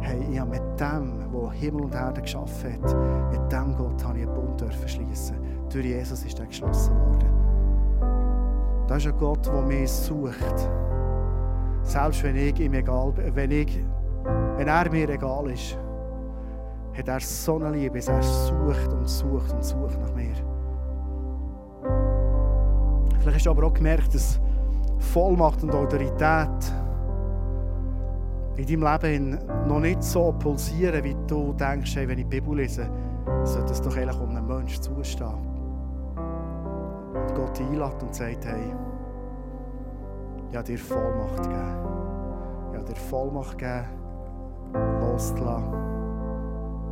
Hey, 0.01 0.19
ich 0.31 0.39
habe 0.39 0.49
mit 0.49 0.79
dem, 0.79 1.31
der 1.31 1.51
Himmel 1.51 1.83
und 1.83 1.93
Erde 1.93 2.21
geschaffen 2.21 2.73
hat, 2.73 3.31
mit 3.31 3.51
dem 3.51 3.75
Gott 3.75 4.03
habe 4.03 4.19
ich 4.19 4.27
einen 4.27 4.35
Bund 4.35 4.63
schließen 4.85 5.51
durch 5.71 5.85
Jesus 5.85 6.23
ist 6.23 6.39
er 6.39 6.45
geschlossen 6.45 6.93
worden. 6.99 7.29
Das 8.87 9.05
ist 9.05 9.13
ein 9.13 9.17
Gott, 9.17 9.45
der 9.45 9.61
mich 9.61 9.89
sucht. 9.89 10.69
Selbst 11.83 12.23
wenn 12.23 12.35
ich 12.35 12.59
ihm 12.59 12.73
egal 12.73 13.13
wenn, 13.15 13.51
ich, 13.51 13.79
wenn 14.57 14.67
er 14.67 14.91
mir 14.91 15.09
egal 15.09 15.49
ist, 15.49 15.77
hat 16.93 17.07
er 17.07 17.19
so 17.21 17.55
eine 17.55 17.71
Liebe, 17.71 17.97
dass 17.99 18.09
er 18.09 18.21
sucht 18.21 18.91
und 18.91 19.07
sucht 19.07 19.53
und 19.53 19.63
sucht 19.63 19.99
nach 20.01 20.13
mir. 20.13 20.35
Vielleicht 23.19 23.37
hast 23.37 23.45
du 23.45 23.51
aber 23.51 23.67
auch 23.67 23.73
gemerkt, 23.73 24.13
dass 24.13 24.39
Vollmacht 24.99 25.63
und 25.63 25.73
Autorität 25.73 26.73
in 28.57 28.65
deinem 28.65 29.01
Leben 29.01 29.39
noch 29.67 29.79
nicht 29.79 30.03
so 30.03 30.33
pulsieren, 30.37 31.03
wie 31.03 31.15
du 31.27 31.53
denkst, 31.53 31.95
wenn 31.95 32.09
ich 32.09 32.17
die 32.17 32.23
Bibel 32.23 32.57
lese, 32.57 32.89
sollte 33.43 33.71
es 33.71 33.81
doch 33.81 33.95
eigentlich 33.95 34.19
um 34.19 34.29
einen 34.29 34.45
Menschen 34.45 34.81
zustehen. 34.81 35.51
Gott 37.35 37.59
einlädt 37.59 38.03
und 38.03 38.13
sagt, 38.13 38.45
hey, 38.45 38.73
ich 40.49 40.57
habe 40.57 40.65
dir 40.65 40.77
Vollmacht 40.77 41.37
gegeben. 41.37 41.61
Ich 42.71 42.77
habe 42.77 42.85
dir 42.85 42.95
Vollmacht 42.95 43.57
gegeben, 43.57 43.85
loszulassen. 44.99 45.73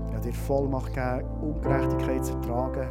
Ich 0.07 0.13
habe 0.13 0.23
dir 0.23 0.33
Vollmacht 0.33 0.93
gegeben, 0.93 1.29
Ungerechtigkeit 1.41 2.25
zu 2.25 2.33
ertragen. 2.35 2.87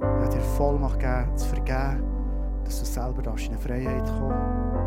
Ich 0.00 0.04
habe 0.04 0.28
dir 0.28 0.40
Vollmacht 0.40 0.98
gegeben, 0.98 1.36
zu 1.36 1.46
vergeben, 1.46 2.02
dass 2.64 2.80
du 2.80 2.86
selber 2.86 3.22
in 3.22 3.28
eine 3.28 3.58
Freiheit 3.58 4.06
kommen 4.06 4.77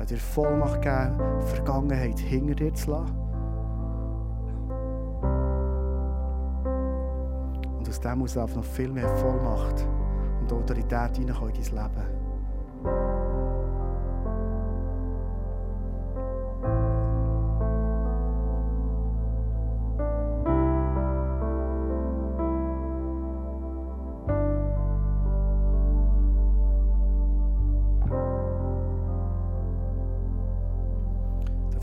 Ich 0.00 0.02
habe 0.02 0.14
dir 0.14 0.20
Vollmacht 0.20 0.80
gegeben, 0.80 1.42
Vergangenheit 1.42 2.18
hinter 2.18 2.54
dir 2.54 2.72
zu 2.72 2.90
lassen. 2.90 3.14
Und 7.76 7.86
aus 7.86 8.00
dem 8.00 8.18
muss 8.18 8.38
auch 8.38 8.48
noch 8.48 8.64
viel 8.64 8.90
mehr 8.90 9.06
Vollmacht 9.16 9.86
und 10.40 10.50
Autorität 10.54 11.18
in 11.18 11.26
dein 11.26 11.36
Leben. 11.36 13.19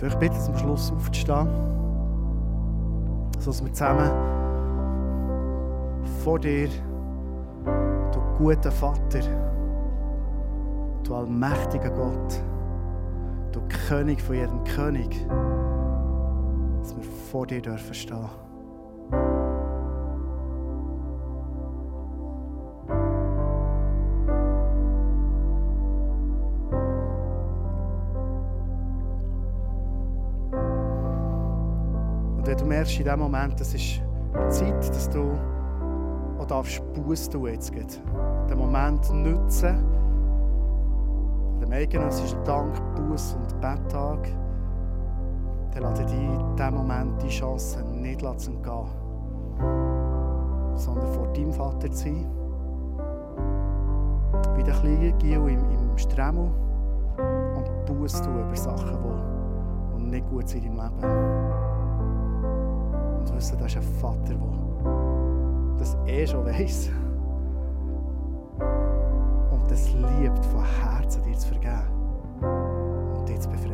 Ich 0.08 0.16
bitte 0.16 0.39
zum 0.39 0.55
Schluss 0.58 0.91
aufzustehen, 0.91 1.47
sodass 3.39 3.64
wir 3.64 3.74
zusammen 3.74 4.10
vor 6.24 6.39
dir, 6.39 6.70
du 7.66 8.20
guter 8.38 8.72
Vater, 8.72 9.20
du 11.03 11.14
allmächtiger 11.14 11.89
Gott, 11.89 12.41
du 13.51 13.60
König 13.89 14.22
von 14.22 14.36
jedem 14.36 14.64
König, 14.64 15.28
dass 16.80 16.95
wir 16.95 17.03
vor 17.30 17.45
dir 17.45 17.62
dürfen 17.62 17.93
stehen. 17.93 18.47
Merkst 32.98 33.00
in 33.00 33.06
dem 33.06 33.20
Moment, 33.20 33.60
das 33.60 33.74
ist 33.74 34.02
Zeit, 34.50 34.89
dass 34.89 35.10
du 35.10 35.32
auch 36.39 36.45
darfst 36.45 36.82
Buß 36.93 37.30
tun 37.30 37.48
jetzt. 37.48 37.74
Den 38.50 38.58
Moment 38.58 39.14
nutzen, 39.14 39.78
dem 41.62 41.72
eigenen 41.72 42.10
Dank, 42.43 42.74
Buß 42.95 43.36
und 43.36 43.62
Betttag, 43.62 44.28
dann 45.74 45.84
lade 45.84 46.06
dich 46.06 46.16
in 46.16 46.56
diesem 46.56 46.76
Moment 46.76 47.22
die 47.22 47.30
Chance 47.30 47.84
nicht 47.91 48.22
lassen 48.22 48.62
gehen, 48.64 48.88
sondern 50.76 51.08
vor 51.14 51.28
deinem 51.34 51.54
Vater 51.54 51.91
zu 51.91 51.98
sein. 51.98 52.26
Wie 54.56 54.64
der 54.64 54.74
kleine 54.74 55.12
Gil 55.14 55.38
im, 55.38 55.72
im 55.72 55.98
Stremmel 55.98 56.50
und 57.56 57.86
Buß 57.86 58.22
tun 58.22 58.41
über 58.41 58.56
Sachen, 58.56 58.98
die 59.98 60.04
nicht 60.12 60.30
gut 60.30 60.48
sind 60.48 60.66
im 60.66 60.74
Leben 60.74 61.66
und 63.32 63.38
wissen, 63.38 63.57
das 63.57 63.67
ist 63.67 63.78
ein 63.78 63.84
Vater, 64.01 64.34
der 64.34 65.78
das 65.78 65.97
eh 66.05 66.25
schon 66.25 66.45
weiß. 66.45 66.89
Und 69.51 69.71
das 69.71 69.93
liebt 69.93 70.45
von 70.45 70.63
Herzen, 70.82 71.23
dir 71.23 71.38
zu 71.38 71.47
vergeben 71.47 71.82
und 73.17 73.30
dich 73.30 73.39
zu 73.39 73.49
befreien. 73.49 73.66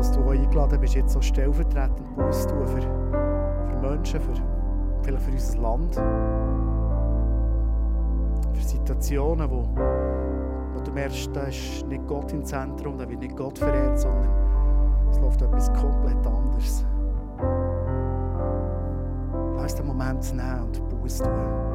Eingeladen 0.00 0.80
bist, 0.80 0.94
jetzt 0.94 1.12
so 1.12 1.20
stellvertretend 1.20 2.16
Buß 2.16 2.46
tun 2.46 2.66
für, 2.66 2.80
für 2.80 3.76
Menschen, 3.80 4.20
für, 4.20 4.32
vielleicht 5.02 5.24
für 5.24 5.32
unser 5.32 5.58
Land. 5.58 5.94
Für 8.54 8.62
Situationen, 8.62 9.50
wo, 9.50 9.68
wo 10.74 10.80
du 10.82 10.90
merkst, 10.92 11.30
da 11.34 11.42
ist 11.42 11.86
nicht 11.86 12.06
Gott 12.06 12.32
im 12.32 12.44
Zentrum, 12.44 12.98
da 12.98 13.08
wird 13.08 13.20
nicht 13.20 13.36
Gott 13.36 13.58
verehrt, 13.58 13.98
sondern 13.98 14.30
es 15.10 15.18
läuft 15.18 15.42
etwas 15.42 15.72
komplett 15.74 16.26
anderes. 16.26 16.86
Lass 19.56 19.74
den 19.74 19.86
Moment 19.86 20.34
nehmen 20.34 20.62
und 20.62 20.88
Buß 20.88 21.18
tun. 21.18 21.69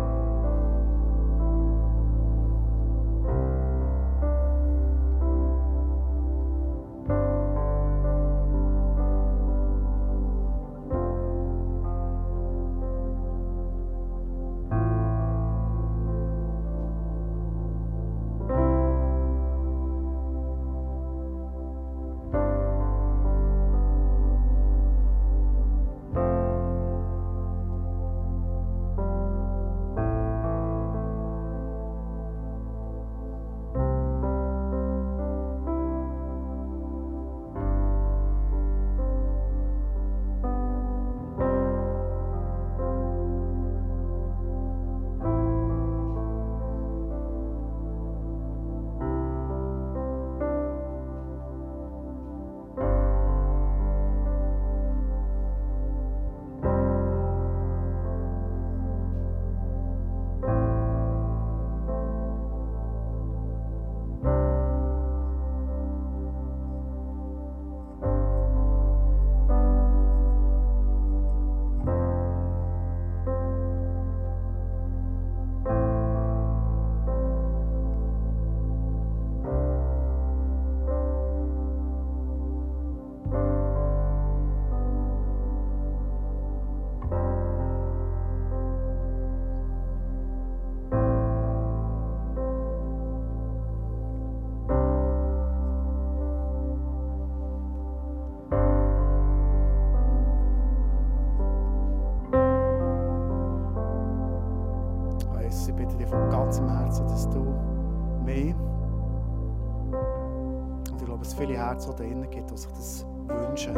Herzen 111.66 111.92
da 111.92 111.98
drinnen 111.98 112.30
gibt, 112.30 112.52
die 112.52 112.58
sich 112.58 112.72
das 112.72 113.06
wünschen. 113.28 113.76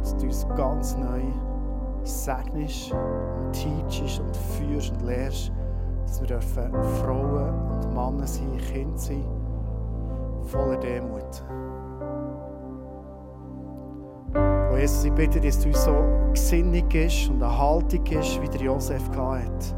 Dass 0.00 0.16
du 0.16 0.26
uns 0.26 0.46
ganz 0.56 0.96
neu 0.96 1.22
segnest 2.04 2.92
und 2.92 3.52
teachst 3.52 4.20
und 4.20 4.36
führst 4.36 4.92
und 4.92 5.02
lehrst, 5.02 5.52
dass 6.06 6.20
wir 6.20 6.28
dürfen 6.28 6.72
Frauen 7.02 7.70
und 7.70 7.94
Männer 7.94 8.26
sein, 8.26 8.56
Kinder 8.72 8.98
sein, 8.98 9.24
voller 10.44 10.78
Demut. 10.78 11.44
Oh 14.72 14.76
Jesus, 14.76 15.04
ich 15.04 15.12
bitte 15.12 15.40
dass 15.40 15.60
du 15.60 15.68
uns 15.68 15.84
so 15.84 15.94
gesinnig 16.32 16.94
ist 16.94 17.28
und 17.28 17.42
eine 17.42 17.58
Haltung 17.58 18.06
ist, 18.06 18.40
wie 18.40 18.48
der 18.48 18.62
Josef 18.62 19.08
hatte. 19.10 19.76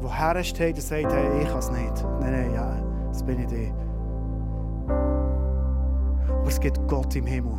Woher 0.00 0.42
steht 0.44 0.76
und 0.76 0.82
sagt, 0.82 1.12
hey, 1.12 1.42
ich 1.42 1.48
kann 1.48 1.58
es 1.58 1.70
nicht. 1.70 2.04
Nein, 2.20 2.32
nein, 2.32 2.54
ja, 2.54 2.76
das 3.08 3.22
bin 3.22 3.40
ich 3.40 3.52
ich. 3.52 3.87
Gibt 6.60 6.88
Gott 6.88 7.14
im 7.14 7.24
Himmel, 7.24 7.56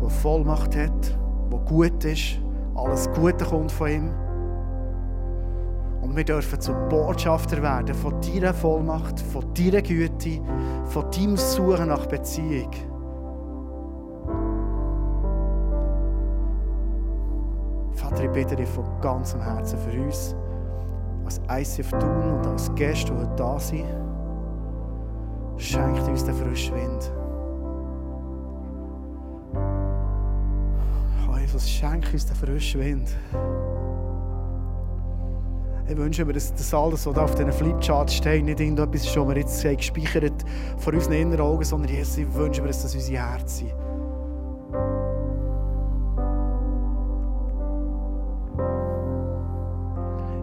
der 0.00 0.08
Vollmacht 0.08 0.74
hat, 0.74 1.18
der 1.52 1.58
gut 1.60 2.04
ist, 2.04 2.40
alles 2.74 3.10
Gute 3.12 3.44
kommt 3.44 3.70
von 3.70 3.88
ihm. 3.88 4.10
Und 6.00 6.16
wir 6.16 6.24
dürfen 6.24 6.58
zu 6.58 6.72
Botschafter 6.88 7.62
werden 7.62 7.94
von 7.94 8.14
deiner 8.22 8.54
Vollmacht, 8.54 9.20
von 9.20 9.44
deiner 9.52 9.82
Güte, 9.82 10.40
von 10.86 11.04
deinem 11.10 11.36
Suchen 11.36 11.88
nach 11.88 12.06
Beziehung. 12.06 12.70
Vater, 17.92 18.24
ich 18.24 18.30
bitte 18.30 18.56
dich 18.56 18.68
von 18.68 18.84
ganzem 19.02 19.42
Herzen 19.42 19.78
für 19.78 20.00
uns, 20.00 20.34
als 21.24 21.40
ICF 21.50 21.90
tun 21.90 22.38
und 22.38 22.46
als 22.46 22.74
Gäste, 22.74 23.12
die 23.12 23.18
heute 23.18 23.34
da 23.36 23.58
sind. 23.58 24.05
Schenkt 25.58 26.06
uns 26.06 26.24
den 26.24 26.34
frischen 26.34 26.74
Wind. 26.74 27.12
Oh, 31.28 31.36
Jesus, 31.38 31.68
schenk 31.68 32.12
uns 32.12 32.26
den 32.26 32.36
frischen 32.36 32.80
Wind. 32.80 33.08
Ich 35.88 35.96
wünsche 35.96 36.24
mir, 36.24 36.32
dass 36.32 36.52
das 36.52 36.74
alles, 36.74 37.06
was 37.06 37.14
da 37.14 37.24
auf 37.24 37.34
diesen 37.36 37.52
Flipcharts 37.52 38.14
steht, 38.14 38.44
nicht 38.44 38.58
irgendetwas 38.58 39.04
ist, 39.04 39.16
was 39.16 39.28
wir 39.28 39.36
jetzt 39.36 39.62
gespeichert 39.62 40.44
vor 40.78 40.92
unseren 40.92 41.12
inneren 41.12 41.40
Augen, 41.40 41.64
sondern 41.64 41.90
Jesus, 41.90 42.18
ich 42.18 42.34
wünsche 42.34 42.60
mir, 42.60 42.68
dass 42.68 42.82
das 42.82 42.94
unsere 42.94 43.18
Herzen 43.22 43.68
sind. 43.68 43.86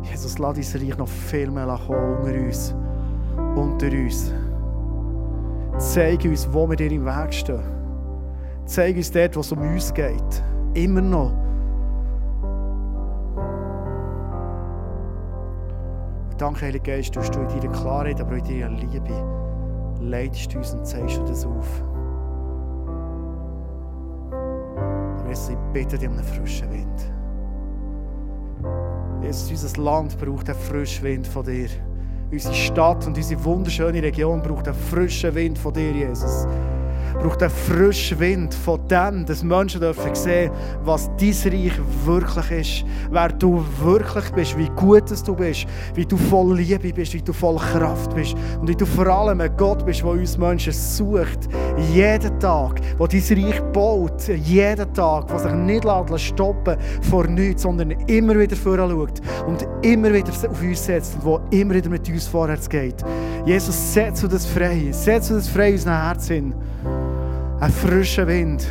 Jesus, 0.09 0.37
lass 0.39 0.71
dein 0.71 0.81
Reich 0.81 0.97
noch 0.97 1.07
viel 1.07 1.51
mehr 1.51 1.79
kommen 1.87 2.17
unter 2.17 2.33
uns. 2.33 2.73
Unter 3.55 3.87
uns. 3.87 4.31
Zeig 5.83 6.23
uns, 6.23 6.47
wo 6.51 6.67
wir 6.69 6.77
dir 6.77 6.91
im 6.91 7.05
Weg 7.05 7.33
stehen. 7.33 7.59
Zeig 8.65 8.95
uns 8.95 9.11
dort, 9.11 9.35
wo 9.35 9.41
es 9.41 9.51
um 9.51 9.59
uns 9.59 9.93
geht. 9.93 10.43
Immer 10.75 11.01
noch. 11.01 11.33
Danke, 16.37 16.65
Heiliger 16.65 16.95
Geist, 16.95 17.15
dass 17.15 17.29
du 17.29 17.39
in 17.41 17.47
deiner 17.49 17.73
Klarheit, 17.73 18.21
aber 18.21 18.31
auch 18.31 18.47
in 18.47 18.61
deiner 18.61 18.69
Liebe 18.69 19.13
leitest 19.99 20.55
uns 20.55 20.73
und 20.73 20.85
zeigst 20.85 21.17
du 21.17 21.25
das 21.25 21.45
auf. 21.45 21.83
Jetzt, 25.27 25.49
ich 25.49 25.57
bitte 25.73 25.97
dich 25.97 26.07
um 26.07 26.15
einen 26.15 26.23
frischen 26.23 26.71
Wind. 26.71 27.11
Jesus, 29.21 29.51
unser 29.51 29.81
Land 29.81 30.17
braucht 30.17 30.49
einen 30.49 30.59
frischen 30.59 31.03
Wind 31.03 31.27
von 31.27 31.43
dir. 31.43 31.69
Unsere 32.33 32.55
Stadt 32.55 33.05
und 33.05 33.15
unsere 33.15 33.45
wunderschöne 33.45 34.01
Region 34.01 34.41
braucht 34.41 34.67
einen 34.67 34.75
frischen 34.75 35.35
Wind 35.35 35.55
von 35.55 35.71
dir, 35.71 35.91
Jesus 35.91 36.47
braucht 37.21 37.43
einen 37.43 37.51
frischen 37.51 38.19
Wind 38.19 38.53
von 38.55 38.79
dem, 38.87 39.23
dass 39.23 39.43
Menschen 39.43 39.79
dürfen 39.79 40.15
sehen, 40.15 40.51
was 40.83 41.11
dein 41.15 41.29
Reich 41.29 41.79
wirklich 42.05 42.51
ist. 42.51 42.85
Wer 43.11 43.29
du 43.29 43.63
wirklich 43.81 44.31
bist, 44.31 44.57
wie 44.57 44.69
gut 44.69 45.03
du 45.27 45.35
bist, 45.35 45.67
wie 45.93 46.05
du 46.05 46.17
voll 46.17 46.57
Liebe 46.57 46.91
bist, 46.91 47.13
wie 47.13 47.21
du 47.21 47.31
voll 47.31 47.57
Kraft 47.57 48.15
bist 48.15 48.35
und 48.59 48.67
wie 48.67 48.75
du 48.75 48.85
vor 48.85 49.07
allem 49.07 49.39
ein 49.39 49.55
Gott 49.55 49.85
bist, 49.85 50.01
der 50.01 50.09
uns 50.09 50.37
Menschen 50.37 50.73
sucht. 50.73 51.47
Jeden 51.77 52.39
Tag, 52.39 52.81
der 52.99 53.07
dein 53.07 53.43
Reich 53.43 53.61
baut, 53.73 54.27
jeden 54.27 54.93
Tag, 54.93 55.27
der 55.27 55.39
sich 55.39 55.53
nicht 55.53 55.85
stoppen 56.17 56.77
vor 57.09 57.25
nichts, 57.25 57.63
sondern 57.63 57.91
immer 58.07 58.37
wieder 58.37 58.55
voranschaut 58.55 59.21
und 59.47 59.67
immer 59.81 60.13
wieder 60.13 60.29
auf 60.29 60.61
uns 60.61 60.85
setzt 60.85 61.15
und 61.15 61.25
wo 61.25 61.39
immer 61.49 61.73
wieder 61.73 61.89
mit 61.89 62.07
uns 62.09 62.27
vorwärts 62.27 62.69
geht. 62.69 63.03
Jesus, 63.45 63.93
setz 63.93 64.21
du 64.21 64.27
das 64.27 64.45
frei, 64.45 64.89
setz 64.91 65.29
du 65.29 65.35
das 65.35 65.49
frei 65.49 65.69
in 65.69 65.73
unserem 65.73 66.01
Herzen. 66.01 66.55
Ein 67.59 67.71
frischer 67.71 68.27
Wind. 68.27 68.67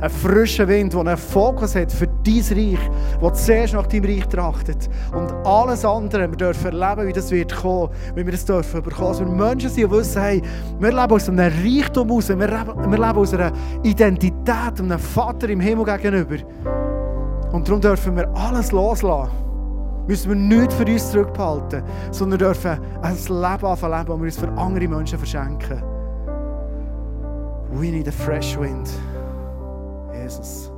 Ein 0.00 0.10
frischer 0.10 0.66
Wind, 0.66 0.94
der 0.94 1.00
einen 1.00 1.16
Fokus 1.18 1.74
hat 1.74 1.92
dein 2.24 2.58
Reich, 2.58 2.90
der 3.22 3.34
zuerst 3.34 3.74
nach 3.74 3.86
deinem 3.86 4.04
Reich 4.04 4.26
trachtet. 4.28 4.88
Und 5.12 5.32
alles 5.46 5.84
andere, 5.84 6.30
wir 6.30 6.36
dürfen 6.36 6.66
erleben, 6.66 7.08
wie 7.08 7.12
das 7.12 7.30
wird 7.30 7.54
kommen, 7.54 7.90
wie 8.14 8.24
wir 8.24 8.32
das 8.32 8.44
dürfen 8.44 8.82
bekommen. 8.82 9.08
Dass 9.08 9.20
wir 9.20 9.26
Menschen 9.26 9.70
sind 9.70 9.84
und 9.84 9.92
wissen, 9.92 10.22
hey, 10.22 10.42
wir 10.78 10.90
leben 10.90 11.12
aus 11.12 11.28
einem 11.28 11.38
Reichtum 11.38 12.08
heraus, 12.08 12.28
wir 12.28 12.38
wir 12.38 12.98
leben 12.98 13.18
aus 13.18 13.34
einer 13.34 13.52
Identität, 13.82 14.78
einem 14.78 14.98
Vater 14.98 15.48
im 15.48 15.60
Himmel 15.60 15.84
gegenüber. 15.84 16.36
Und 17.52 17.66
darum 17.66 17.80
dürfen 17.80 18.16
wir 18.16 18.28
alles 18.34 18.72
loslassen. 18.72 19.32
Müssen 20.06 20.28
wir 20.30 20.36
nichts 20.36 20.74
für 20.74 20.86
uns 20.86 21.10
zurückbehalten, 21.10 21.82
sondern 22.10 22.38
dürfen 22.38 22.78
ein 23.02 23.14
Leben 23.16 23.66
anfangen 23.66 24.06
das 24.06 24.08
wir 24.08 24.14
uns 24.14 24.38
für 24.38 24.48
andere 24.48 24.88
Menschen 24.88 25.18
verschenken. 25.18 25.82
We 27.72 27.90
need 27.90 28.08
a 28.08 28.12
fresh 28.12 28.58
wind. 28.58 28.90
Jesus. 30.12 30.69